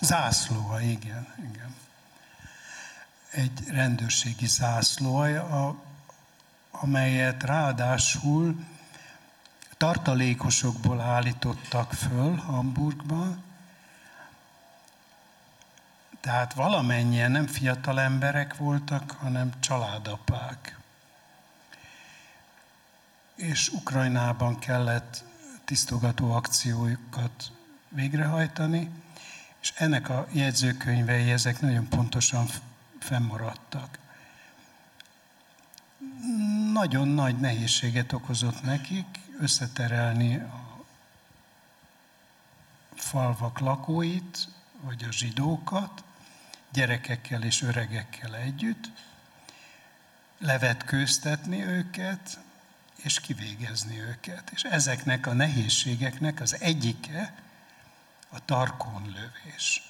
Zászló. 0.00 0.78
Igen, 0.80 1.26
igen. 1.50 1.74
Egy 3.30 3.68
rendőrségi 3.68 4.46
zászló, 4.46 5.26
amelyet 6.70 7.42
ráadásul 7.42 8.64
tartalékosokból 9.82 11.00
állítottak 11.00 11.92
föl 11.92 12.36
Hamburgban, 12.36 13.42
tehát 16.20 16.54
valamennyien 16.54 17.30
nem 17.30 17.46
fiatal 17.46 18.00
emberek 18.00 18.56
voltak, 18.56 19.10
hanem 19.10 19.52
családapák. 19.60 20.78
És 23.34 23.68
Ukrajnában 23.68 24.58
kellett 24.58 25.24
tisztogató 25.64 26.32
akciókat 26.32 27.52
végrehajtani, 27.88 28.90
és 29.60 29.72
ennek 29.76 30.08
a 30.08 30.26
jegyzőkönyvei, 30.32 31.30
ezek 31.30 31.60
nagyon 31.60 31.88
pontosan 31.88 32.46
fennmaradtak. 32.98 33.98
Nagyon 36.72 37.08
nagy 37.08 37.40
nehézséget 37.40 38.12
okozott 38.12 38.62
nekik, 38.62 39.21
összeterelni 39.38 40.34
a 40.36 40.84
falvak 42.94 43.58
lakóit, 43.58 44.48
vagy 44.80 45.04
a 45.04 45.12
zsidókat, 45.12 46.04
gyerekekkel 46.72 47.42
és 47.42 47.62
öregekkel 47.62 48.36
együtt, 48.36 48.90
levetkőztetni 50.38 51.64
őket, 51.64 52.38
és 52.96 53.20
kivégezni 53.20 54.00
őket. 54.00 54.50
És 54.50 54.62
ezeknek 54.62 55.26
a 55.26 55.32
nehézségeknek 55.32 56.40
az 56.40 56.60
egyike 56.60 57.34
a 58.28 58.44
tarkonlövés. 58.44 59.82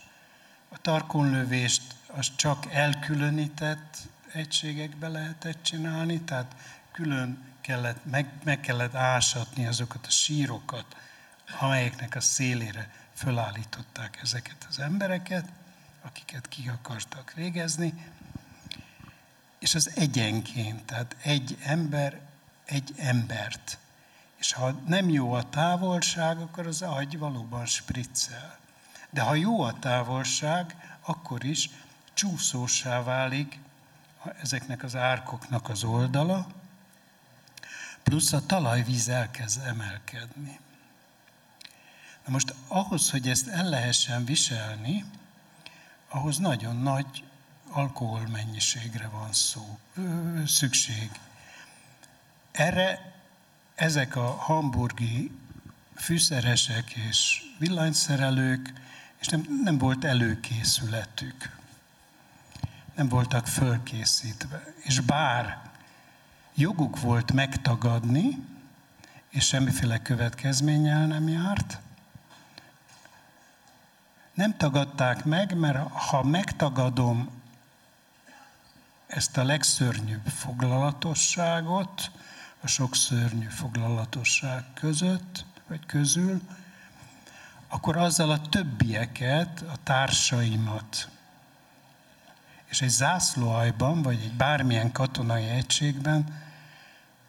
A 0.68 0.78
tarkonlövést 0.80 1.95
az 2.07 2.30
csak 2.36 2.72
elkülönített 2.72 3.97
egységekbe 4.32 5.09
lehetett 5.09 5.62
csinálni, 5.62 6.20
tehát 6.20 6.55
külön 6.93 7.51
kellett, 7.62 8.04
meg, 8.04 8.30
meg 8.44 8.60
kellett 8.60 8.94
ásatni 8.94 9.66
azokat 9.66 10.06
a 10.06 10.10
sírokat, 10.10 10.96
amelyeknek 11.60 12.14
a 12.14 12.20
szélére 12.20 12.90
fölállították 13.14 14.18
ezeket 14.22 14.66
az 14.68 14.78
embereket, 14.78 15.48
akiket 16.02 16.48
ki 16.48 16.68
akartak 16.68 17.32
végezni, 17.34 17.94
és 19.58 19.74
az 19.74 19.90
egyenként, 19.94 20.84
tehát 20.84 21.16
egy 21.22 21.58
ember 21.62 22.20
egy 22.64 22.94
embert. 22.96 23.78
És 24.36 24.52
ha 24.52 24.70
nem 24.86 25.08
jó 25.08 25.32
a 25.32 25.48
távolság, 25.48 26.38
akkor 26.38 26.66
az 26.66 26.82
agy 26.82 27.18
valóban 27.18 27.66
spriccel. 27.66 28.58
De 29.10 29.20
ha 29.20 29.34
jó 29.34 29.60
a 29.60 29.78
távolság, 29.78 30.96
akkor 31.00 31.44
is 31.44 31.70
csúszósá 32.14 33.02
válik 33.02 33.58
ezeknek 34.42 34.82
az 34.82 34.96
árkoknak 34.96 35.68
az 35.68 35.84
oldala, 35.84 36.46
plusz 38.03 38.32
a 38.32 38.46
talajvíz 38.46 39.09
elkezd 39.09 39.61
emelkedni. 39.66 40.61
Na 42.24 42.32
most 42.32 42.55
ahhoz, 42.68 43.11
hogy 43.11 43.28
ezt 43.28 43.48
el 43.48 43.68
lehessen 43.68 44.24
viselni, 44.24 45.05
ahhoz 46.09 46.38
nagyon 46.38 46.76
nagy 46.76 47.24
alkoholmennyiségre 47.70 49.09
van 49.09 49.32
szó, 49.32 49.78
ö, 49.96 50.42
szükség. 50.46 51.11
Erre 52.50 53.12
ezek 53.74 54.16
a 54.16 54.30
hamburgi 54.30 55.30
fűszeresek 55.94 56.90
és 56.90 57.42
villanyszerelők, 57.59 58.72
és 59.20 59.26
nem, 59.26 59.61
nem 59.64 59.78
volt 59.78 60.05
előkészületük. 60.05 61.57
Nem 62.94 63.09
voltak 63.09 63.46
fölkészítve. 63.46 64.74
És 64.82 65.00
bár 65.00 65.71
joguk 66.55 67.00
volt 67.00 67.32
megtagadni, 67.32 68.46
és 69.28 69.46
semmiféle 69.46 70.03
következménnyel 70.03 71.07
nem 71.07 71.28
járt. 71.28 71.78
Nem 74.34 74.57
tagadták 74.57 75.24
meg, 75.24 75.55
mert 75.55 75.90
ha 75.90 76.22
megtagadom 76.22 77.30
ezt 79.07 79.36
a 79.36 79.44
legszörnyűbb 79.44 80.26
foglalatosságot, 80.26 82.11
a 82.61 82.66
sok 82.66 82.96
szörnyű 82.96 83.46
foglalatosság 83.46 84.64
között, 84.74 85.44
vagy 85.68 85.86
közül, 85.86 86.40
akkor 87.68 87.96
azzal 87.96 88.30
a 88.30 88.48
többieket, 88.48 89.61
a 89.61 89.76
társaimat, 89.82 91.09
és 92.72 92.80
egy 92.80 92.88
zászlóajban, 92.88 94.02
vagy 94.02 94.20
egy 94.22 94.32
bármilyen 94.32 94.92
katonai 94.92 95.44
egységben 95.44 96.40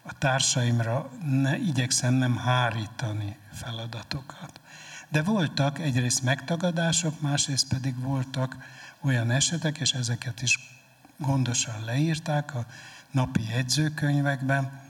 a 0.02 0.18
társaimra 0.18 1.10
ne, 1.24 1.56
igyekszem 1.56 2.14
nem 2.14 2.36
hárítani 2.36 3.36
feladatokat. 3.52 4.60
De 5.08 5.22
voltak 5.22 5.78
egyrészt 5.78 6.22
megtagadások, 6.22 7.20
másrészt 7.20 7.68
pedig 7.68 8.00
voltak 8.00 8.56
olyan 9.00 9.30
esetek, 9.30 9.78
és 9.78 9.92
ezeket 9.92 10.42
is 10.42 10.58
gondosan 11.16 11.84
leírták 11.84 12.54
a 12.54 12.66
napi 13.10 13.48
jegyzőkönyvekben, 13.48 14.80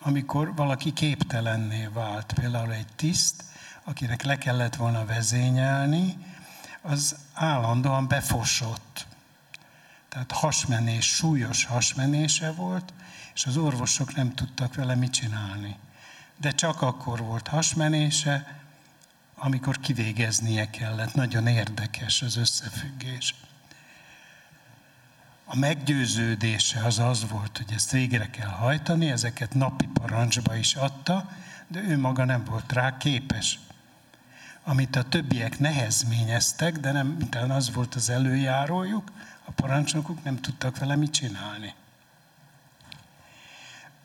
amikor 0.00 0.54
valaki 0.54 0.92
képtelenné 0.92 1.88
vált. 1.92 2.32
Például 2.32 2.72
egy 2.72 2.92
tiszt, 2.96 3.44
akinek 3.82 4.22
le 4.22 4.38
kellett 4.38 4.76
volna 4.76 5.04
vezényelni, 5.04 6.16
az 6.82 7.16
állandóan 7.34 8.08
befosott. 8.08 9.06
Tehát 10.14 10.32
hasmenés, 10.32 11.06
súlyos 11.06 11.64
hasmenése 11.64 12.52
volt, 12.52 12.92
és 13.34 13.46
az 13.46 13.56
orvosok 13.56 14.14
nem 14.14 14.34
tudtak 14.34 14.74
vele 14.74 14.94
mit 14.94 15.12
csinálni. 15.12 15.76
De 16.36 16.50
csak 16.50 16.82
akkor 16.82 17.18
volt 17.18 17.48
hasmenése, 17.48 18.60
amikor 19.34 19.80
kivégeznie 19.80 20.70
kellett. 20.70 21.14
Nagyon 21.14 21.46
érdekes 21.46 22.22
az 22.22 22.36
összefüggés. 22.36 23.34
A 25.44 25.56
meggyőződése 25.56 26.84
az 26.84 26.98
az 26.98 27.28
volt, 27.28 27.56
hogy 27.56 27.74
ezt 27.74 27.90
végre 27.90 28.30
kell 28.30 28.48
hajtani, 28.48 29.10
ezeket 29.10 29.54
napi 29.54 29.86
parancsba 29.86 30.56
is 30.56 30.74
adta, 30.74 31.30
de 31.68 31.80
ő 31.80 31.98
maga 31.98 32.24
nem 32.24 32.44
volt 32.44 32.72
rá 32.72 32.96
képes. 32.96 33.58
Amit 34.64 34.96
a 34.96 35.02
többiek 35.02 35.58
nehezményeztek, 35.58 36.78
de 36.78 36.92
nem, 36.92 37.06
mintán 37.06 37.50
az 37.50 37.72
volt 37.72 37.94
az 37.94 38.10
előjárójuk, 38.10 39.12
a 39.44 39.50
parancsnokok 39.50 40.24
nem 40.24 40.40
tudtak 40.40 40.78
vele 40.78 40.96
mit 40.96 41.12
csinálni. 41.12 41.74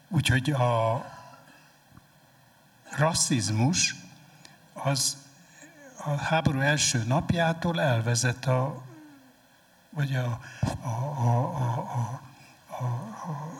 Úgyhogy 0.08 0.52
a 0.52 1.06
rasszizmus 2.98 3.96
az 4.74 5.18
a 6.04 6.10
háború 6.10 6.60
első 6.60 7.04
napjától 7.04 7.82
elvezet 7.82 8.46
a, 8.46 8.82
vagy 9.90 10.16
a, 10.16 10.40
a, 10.82 10.88
a, 10.88 11.56
a, 11.56 11.80
a, 11.80 12.22
a, 12.68 12.86
a 13.32 13.52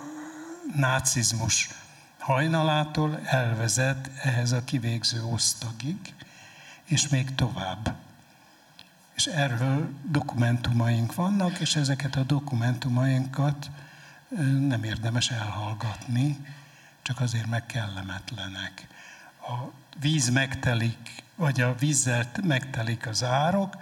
nácizmus 0.76 1.70
hajnalától 2.20 3.20
elvezet 3.26 4.10
ehhez 4.24 4.52
a 4.52 4.64
kivégző 4.64 5.24
osztagig, 5.24 6.14
és 6.86 7.08
még 7.08 7.36
tovább. 7.36 7.96
És 9.20 9.26
erről 9.26 9.90
dokumentumaink 10.04 11.16
vannak, 11.16 11.60
és 11.60 11.76
ezeket 11.76 12.16
a 12.16 12.24
dokumentumainkat 12.24 13.70
nem 14.68 14.84
érdemes 14.84 15.30
elhallgatni, 15.32 16.46
csak 17.02 17.20
azért 17.20 17.48
meg 17.48 17.66
kellemetlenek. 17.66 18.88
A 19.42 19.72
víz 20.00 20.30
megtelik, 20.30 21.24
vagy 21.36 21.62
a 21.62 21.76
vízzel 21.76 22.32
megtelik 22.44 23.08
az 23.08 23.24
árok, 23.24 23.78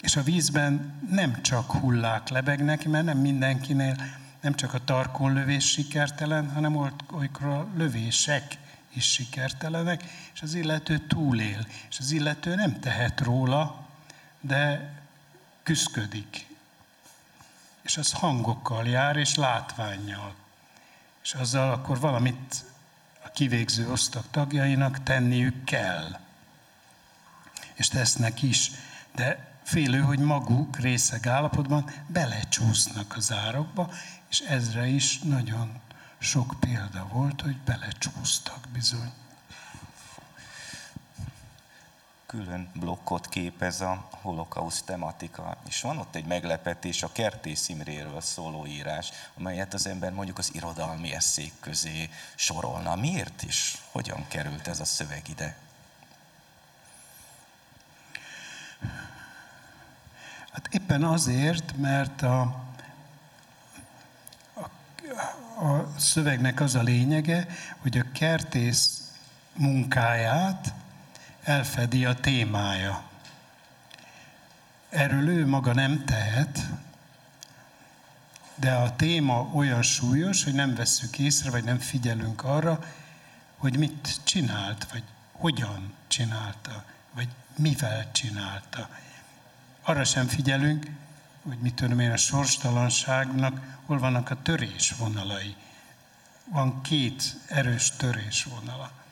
és 0.00 0.16
a 0.16 0.22
vízben 0.22 1.00
nem 1.10 1.42
csak 1.42 1.72
hullák 1.72 2.28
lebegnek, 2.28 2.88
mert 2.88 3.04
nem 3.04 3.18
mindenkinél, 3.18 3.96
nem 4.40 4.54
csak 4.54 4.74
a 4.74 4.84
tarkon 4.84 5.32
lövés 5.32 5.70
sikertelen, 5.70 6.50
hanem 6.50 6.76
olykor 7.12 7.46
a 7.46 7.66
lövések 7.76 8.58
is 8.94 9.12
sikertelenek, 9.12 10.04
és 10.34 10.42
az 10.42 10.54
illető 10.54 10.98
túlél. 10.98 11.66
És 11.90 11.98
az 11.98 12.10
illető 12.10 12.54
nem 12.54 12.80
tehet 12.80 13.20
róla, 13.20 13.82
de 14.46 14.92
küszködik. 15.62 16.46
És 17.82 17.96
az 17.96 18.12
hangokkal 18.12 18.86
jár, 18.86 19.16
és 19.16 19.34
látványjal. 19.34 20.34
És 21.22 21.34
azzal 21.34 21.72
akkor 21.72 22.00
valamit 22.00 22.64
a 23.24 23.28
kivégző 23.28 23.90
osztag 23.90 24.24
tagjainak 24.30 25.02
tenniük 25.02 25.64
kell. 25.64 26.18
És 27.74 27.88
tesznek 27.88 28.42
is. 28.42 28.70
De 29.14 29.52
félő, 29.62 30.00
hogy 30.00 30.18
maguk 30.18 30.78
részeg 30.78 31.26
állapotban 31.26 31.90
belecsúsznak 32.06 33.16
az 33.16 33.32
árokba, 33.32 33.92
és 34.28 34.40
ezre 34.40 34.86
is 34.86 35.18
nagyon 35.18 35.80
sok 36.18 36.54
példa 36.60 37.06
volt, 37.06 37.40
hogy 37.40 37.56
belecsúsztak 37.56 38.68
bizony. 38.72 39.12
Külön 42.34 42.70
blokkot 42.74 43.28
képez 43.28 43.80
a 43.80 44.08
holokauszt 44.10 44.84
tematika, 44.84 45.56
és 45.68 45.80
van 45.80 45.98
ott 45.98 46.14
egy 46.14 46.24
meglepetés, 46.24 47.02
a 47.02 47.12
Kertész 47.12 47.68
Imréről 47.68 48.20
szóló 48.20 48.66
írás, 48.66 49.10
amelyet 49.38 49.74
az 49.74 49.86
ember 49.86 50.12
mondjuk 50.12 50.38
az 50.38 50.54
irodalmi 50.54 51.14
eszék 51.14 51.52
közé 51.60 52.10
sorolna. 52.34 52.96
Miért 52.96 53.42
is? 53.42 53.82
Hogyan 53.90 54.24
került 54.28 54.68
ez 54.68 54.80
a 54.80 54.84
szöveg 54.84 55.28
ide? 55.28 55.56
Hát 60.52 60.68
éppen 60.70 61.04
azért, 61.04 61.76
mert 61.76 62.22
a, 62.22 62.40
a, 64.54 64.64
a 65.64 65.94
szövegnek 65.98 66.60
az 66.60 66.74
a 66.74 66.82
lényege, 66.82 67.46
hogy 67.78 67.98
a 67.98 68.12
kertész 68.12 69.10
munkáját 69.52 70.74
elfedi 71.44 72.04
a 72.04 72.14
témája. 72.14 73.02
Erről 74.88 75.28
ő 75.28 75.46
maga 75.46 75.72
nem 75.72 76.04
tehet, 76.04 76.60
de 78.54 78.72
a 78.74 78.96
téma 78.96 79.50
olyan 79.52 79.82
súlyos, 79.82 80.44
hogy 80.44 80.54
nem 80.54 80.74
vesszük 80.74 81.18
észre, 81.18 81.50
vagy 81.50 81.64
nem 81.64 81.78
figyelünk 81.78 82.44
arra, 82.44 82.84
hogy 83.56 83.78
mit 83.78 84.20
csinált, 84.24 84.90
vagy 84.90 85.02
hogyan 85.32 85.92
csinálta, 86.08 86.84
vagy 87.14 87.28
mivel 87.56 88.12
csinálta 88.12 88.88
arra 89.84 90.04
sem 90.04 90.26
figyelünk, 90.26 90.86
hogy 91.42 91.58
mit 91.58 91.74
tudom 91.74 92.00
én, 92.00 92.10
a 92.10 92.16
sorstalanságnak 92.16 93.78
hol 93.86 93.98
vannak 93.98 94.30
a 94.30 94.42
törésvonalai. 94.42 95.56
Van 96.44 96.82
két 96.82 97.36
erős 97.46 97.90
törésvonala. 97.90 99.03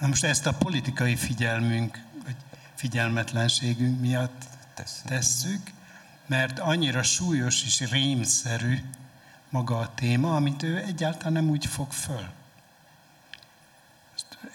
Na 0.00 0.06
most 0.06 0.24
ezt 0.24 0.46
a 0.46 0.52
politikai 0.52 1.16
figyelmünk, 1.16 2.02
vagy 2.24 2.36
figyelmetlenségünk 2.74 4.00
miatt 4.00 4.44
tesszük, 5.04 5.70
mert 6.26 6.58
annyira 6.58 7.02
súlyos 7.02 7.64
és 7.64 7.90
rémszerű 7.90 8.78
maga 9.48 9.78
a 9.78 9.94
téma, 9.94 10.36
amit 10.36 10.62
ő 10.62 10.76
egyáltalán 10.76 11.32
nem 11.32 11.48
úgy 11.48 11.66
fog 11.66 11.92
föl. 11.92 12.28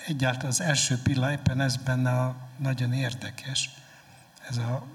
Egyáltalán 0.07 0.47
az 0.47 0.61
első 0.61 0.97
pillanat 0.97 1.39
éppen 1.39 1.61
ez 1.61 1.75
benne 1.75 2.21
a 2.21 2.35
nagyon 2.57 2.93
érdekes, 2.93 3.69
ez 4.49 4.57
a 4.57 4.85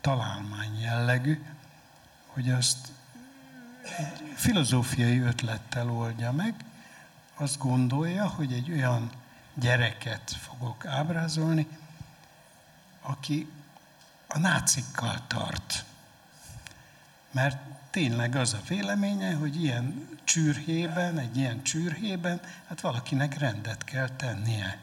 találmány 0.00 0.80
jellegű, 0.80 1.42
hogy 2.26 2.50
azt 2.50 2.92
egy 3.96 4.32
filozófiai 4.34 5.20
ötlettel 5.20 5.90
oldja 5.90 6.32
meg, 6.32 6.54
azt 7.34 7.58
gondolja, 7.58 8.28
hogy 8.28 8.52
egy 8.52 8.70
olyan 8.70 9.10
gyereket 9.60 10.36
fogok 10.40 10.86
ábrázolni, 10.86 11.68
aki 13.00 13.52
a 14.26 14.38
nácikkal 14.38 15.22
tart. 15.26 15.84
Mert 17.30 17.58
tényleg 17.90 18.36
az 18.36 18.52
a 18.52 18.60
véleménye, 18.68 19.34
hogy 19.34 19.62
ilyen 19.62 20.08
csürhében, 20.24 21.18
egy 21.18 21.36
ilyen 21.36 21.62
csürhében, 21.62 22.40
hát 22.68 22.80
valakinek 22.80 23.38
rendet 23.38 23.84
kell 23.84 24.08
tennie. 24.08 24.78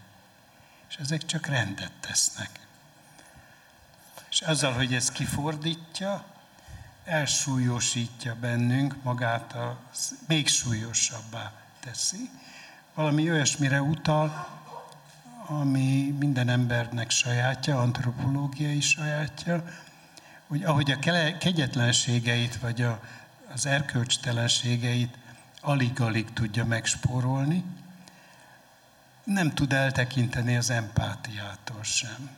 És 0.89 0.95
ezek 0.95 1.25
csak 1.25 1.45
rendet 1.45 1.91
tesznek. 1.99 2.49
És 4.29 4.41
azzal, 4.41 4.73
hogy 4.73 4.93
ez 4.93 5.11
kifordítja, 5.11 6.25
elsúlyosítja 7.03 8.35
bennünk 8.35 9.03
magát, 9.03 9.53
a, 9.53 9.79
még 10.27 10.47
súlyosabbá 10.47 11.51
teszi. 11.79 12.29
Valami 12.93 13.31
olyasmire 13.31 13.81
utal, 13.81 14.56
ami 15.47 16.15
minden 16.19 16.49
embernek 16.49 17.09
sajátja, 17.09 17.79
antropológiai 17.79 18.81
sajátja, 18.81 19.63
hogy 20.47 20.63
ahogy 20.63 20.91
a 20.91 20.99
kegyetlenségeit, 21.37 22.59
vagy 22.59 22.81
a, 22.81 23.01
az 23.53 23.65
erkölcstelenségeit 23.65 25.17
alig-alig 25.61 26.33
tudja 26.33 26.65
megspórolni, 26.65 27.63
nem 29.23 29.53
tud 29.53 29.73
eltekinteni 29.73 30.55
az 30.57 30.69
empátiától 30.69 31.83
sem. 31.83 32.29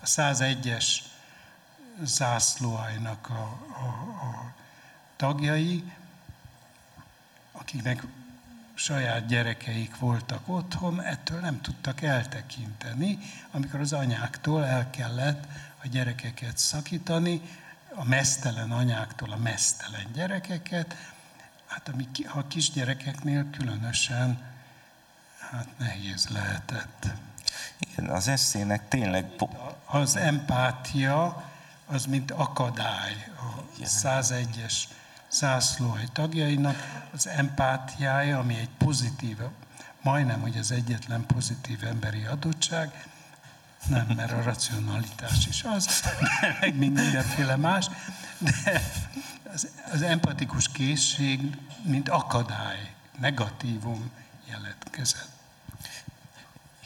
A 0.00 0.06
101-es 0.06 0.86
zászlóajnak 2.02 3.28
a, 3.30 3.42
a, 3.82 3.86
a 4.26 4.54
tagjai, 5.16 5.92
akiknek 7.52 8.02
saját 8.78 9.26
gyerekeik 9.26 9.98
voltak 9.98 10.48
otthon, 10.48 11.02
ettől 11.02 11.40
nem 11.40 11.60
tudtak 11.60 12.02
eltekinteni, 12.02 13.18
amikor 13.50 13.80
az 13.80 13.92
anyáktól 13.92 14.64
el 14.64 14.90
kellett 14.90 15.44
a 15.82 15.86
gyerekeket 15.86 16.58
szakítani, 16.58 17.40
a 17.94 18.04
mesztelen 18.04 18.70
anyáktól 18.70 19.32
a 19.32 19.36
mesztelen 19.36 20.06
gyerekeket, 20.14 20.96
hát 21.66 21.88
ami 21.88 22.08
a 22.34 22.46
kisgyerekeknél 22.46 23.50
különösen 23.50 24.38
hát 25.50 25.68
nehéz 25.78 26.28
lehetett. 26.28 27.06
Igen, 27.78 28.10
az 28.10 28.28
eszének 28.28 28.88
tényleg... 28.88 29.26
Az 29.84 30.16
empátia, 30.16 31.50
az 31.86 32.06
mint 32.06 32.30
akadály. 32.30 33.32
A 33.36 33.82
101-es 33.84 34.74
zászlóhely 35.30 36.08
tagjainak, 36.12 37.06
az 37.12 37.26
empátiája, 37.26 38.38
ami 38.38 38.54
egy 38.54 38.70
pozitív, 38.78 39.38
majdnem, 40.02 40.40
hogy 40.40 40.56
az 40.56 40.70
egyetlen 40.70 41.26
pozitív 41.26 41.84
emberi 41.84 42.24
adottság, 42.24 43.08
nem, 43.88 44.06
mert 44.16 44.32
a 44.32 44.42
racionalitás 44.42 45.46
is 45.46 45.64
az, 45.64 45.88
meg 46.60 46.76
mindenféle 46.76 47.56
más, 47.56 47.86
de 48.38 48.82
az, 49.52 49.68
az 49.92 50.02
empatikus 50.02 50.68
készség, 50.68 51.56
mint 51.82 52.08
akadály, 52.08 52.90
negatívum 53.20 54.10
jelentkezett. 54.48 55.28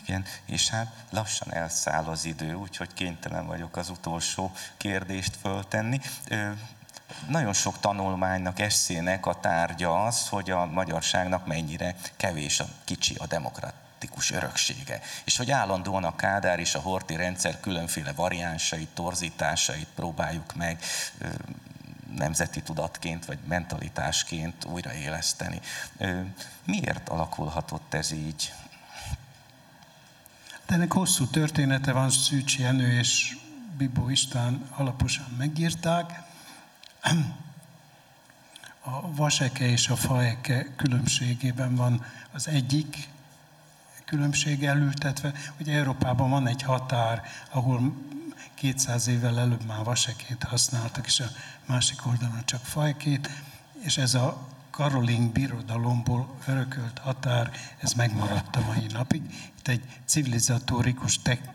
Igen, 0.03 0.25
és 0.45 0.69
hát 0.69 1.05
lassan 1.11 1.53
elszáll 1.53 2.05
az 2.05 2.25
idő, 2.25 2.55
úgyhogy 2.55 2.95
kénytelen 2.95 3.47
vagyok 3.47 3.77
az 3.77 3.89
utolsó 3.89 4.53
kérdést 4.77 5.37
föltenni. 5.37 6.01
Nagyon 7.29 7.53
sok 7.53 7.81
tanulmánynak, 7.81 8.59
eszének 8.59 9.27
a 9.27 9.41
tárgya 9.41 10.05
az, 10.05 10.29
hogy 10.29 10.51
a 10.51 10.67
magyarságnak 10.67 11.47
mennyire 11.47 11.95
kevés 12.17 12.61
a 12.61 12.67
kicsi 12.85 13.15
a 13.15 13.27
demokratikus 13.27 14.31
öröksége. 14.31 15.01
És 15.25 15.37
hogy 15.37 15.51
állandóan 15.51 16.05
a 16.05 16.17
Kádár 16.17 16.59
és 16.59 16.75
a 16.75 16.81
Horti 16.81 17.17
rendszer 17.17 17.61
különféle 17.61 18.13
variánsait, 18.13 18.89
torzításait 18.89 19.89
próbáljuk 19.95 20.55
meg 20.55 20.83
nemzeti 22.17 22.63
tudatként 22.63 23.25
vagy 23.25 23.39
mentalitásként 23.49 24.65
újraéleszteni. 24.65 25.61
Miért 26.65 27.09
alakulhatott 27.09 27.95
ez 27.95 28.13
így? 28.13 28.53
De 30.67 30.75
ennek 30.75 30.93
hosszú 30.93 31.27
története 31.27 31.93
van, 31.93 32.11
Szűcs 32.11 32.59
Jenő 32.59 32.99
és 32.99 33.37
Bibó 33.77 34.09
István 34.09 34.67
alaposan 34.77 35.35
megírták. 35.39 36.23
A 38.83 39.15
vaseke 39.15 39.69
és 39.69 39.89
a 39.89 39.97
faeke 39.97 40.75
különbségében 40.77 41.75
van 41.75 42.05
az 42.33 42.49
egyik 42.49 43.09
különbség 44.05 44.65
elültetve, 44.65 45.33
hogy 45.57 45.69
Európában 45.69 46.31
van 46.31 46.47
egy 46.47 46.63
határ, 46.63 47.23
ahol 47.51 47.93
200 48.55 49.07
évvel 49.07 49.39
előbb 49.39 49.65
már 49.67 49.85
vasekét 49.85 50.43
használtak, 50.43 51.07
és 51.07 51.21
a 51.21 51.27
másik 51.67 52.07
oldalon 52.07 52.45
csak 52.45 52.65
fajkét, 52.65 53.31
és 53.81 53.97
ez 53.97 54.15
a 54.15 54.49
Karolin 54.71 55.33
birodalomból 55.33 56.35
örökölt 56.47 56.99
határ, 56.99 57.51
ez 57.79 57.93
megmaradt 57.93 58.57
a 58.57 58.61
mai 58.67 58.87
napig. 58.93 59.23
Itt 59.59 59.69
egy 59.69 59.83
civilizatórikus, 60.05 61.19
te- 61.19 61.55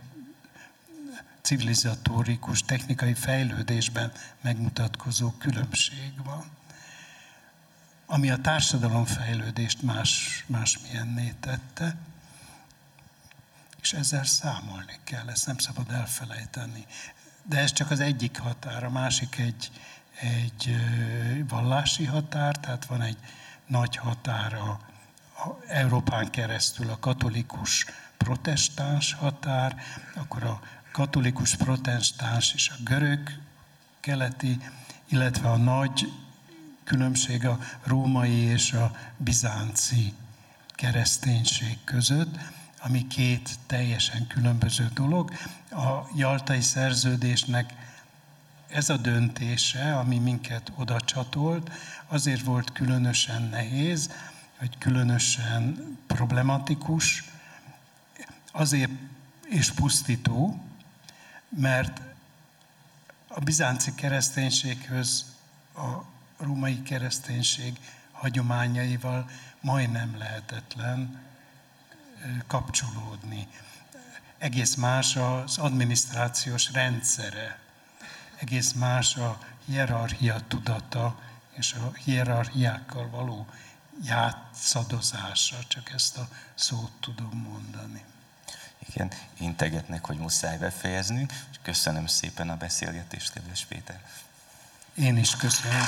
civilizatórikus 1.46 2.62
technikai 2.62 3.14
fejlődésben 3.14 4.12
megmutatkozó 4.42 5.32
különbség 5.32 6.24
van, 6.24 6.44
ami 8.06 8.30
a 8.30 8.38
társadalom 8.38 9.06
fejlődést 9.06 9.82
más, 9.82 10.44
másmilyenné 10.48 11.34
tette, 11.40 11.96
és 13.82 13.94
ezzel 13.94 14.24
számolni 14.24 15.00
kell, 15.04 15.30
ezt 15.30 15.46
nem 15.46 15.58
szabad 15.58 15.92
elfelejteni. 15.92 16.86
De 17.44 17.58
ez 17.58 17.72
csak 17.72 17.92
az 17.92 18.00
egyik 18.00 18.40
határ, 18.40 18.84
a 18.84 18.90
másik 18.90 19.38
egy, 19.38 19.72
egy 20.20 20.76
vallási 21.48 22.06
határ, 22.06 22.58
tehát 22.58 22.86
van 22.86 23.02
egy 23.02 23.18
nagy 23.68 23.96
határ 23.96 24.54
a, 24.54 24.80
Európán 25.68 26.32
keresztül 26.32 26.90
a 26.90 27.00
katolikus 27.00 27.86
protestáns 28.18 29.14
határ, 29.14 29.76
akkor 30.16 30.44
a 30.44 30.62
katolikus 30.96 31.56
protestáns 31.56 32.54
és 32.54 32.70
a 32.70 32.84
görög 32.84 33.20
keleti, 34.00 34.58
illetve 35.06 35.50
a 35.50 35.58
nagy 35.58 36.12
különbség 36.84 37.46
a 37.46 37.60
római 37.84 38.32
és 38.32 38.74
a 38.74 38.96
bizánci 39.18 40.14
kereszténység 40.68 41.78
között, 41.84 42.38
ami 42.80 43.08
két 43.08 43.50
teljesen 43.66 44.28
különböző 44.28 44.90
dolog. 44.94 45.32
A 45.72 46.08
jaltai 46.16 46.62
szerződésnek 46.62 47.74
ez 48.68 48.90
a 48.90 48.98
döntése, 48.98 49.98
ami 49.98 50.18
minket 50.18 50.72
oda 50.76 51.02
csatolt, 51.02 51.72
azért 52.08 52.44
volt 52.44 52.72
különösen 52.72 53.42
nehéz, 53.42 54.10
hogy 54.58 54.78
különösen 54.78 55.98
problematikus, 56.08 57.24
azért 58.52 58.92
és 59.50 59.72
pusztító, 59.72 60.65
mert 61.50 62.02
a 63.28 63.40
bizánci 63.40 63.96
kereszténységhöz 63.96 65.26
a 65.76 66.04
római 66.38 66.82
kereszténység 66.82 67.80
hagyományaival 68.12 69.30
majdnem 69.62 70.18
lehetetlen 70.18 71.24
kapcsolódni. 72.48 73.48
Egész 74.38 74.76
más 74.76 75.16
az 75.16 75.58
adminisztrációs 75.58 76.72
rendszere, 76.72 77.60
egész 78.36 78.74
más 78.74 79.16
a 79.16 79.40
hierarchia 79.66 80.40
tudata 80.48 81.20
és 81.52 81.74
a 81.74 81.94
hierarchiákkal 82.04 83.10
való 83.10 83.48
játszadozása, 84.04 85.58
csak 85.68 85.92
ezt 85.92 86.18
a 86.18 86.28
szót 86.56 86.92
tudom 87.00 87.48
mondani. 87.50 88.04
Igen, 88.94 89.12
integetnek, 89.40 90.06
hogy 90.06 90.18
muszáj 90.18 90.58
befejeznünk. 90.58 91.34
Köszönöm 91.62 92.08
szépen 92.08 92.50
a 92.50 92.58
beszélgetést, 92.58 93.34
kedves 93.34 93.66
Péter. 93.66 94.00
Én 94.96 95.18
is 95.18 95.36
köszönöm. 95.36 95.84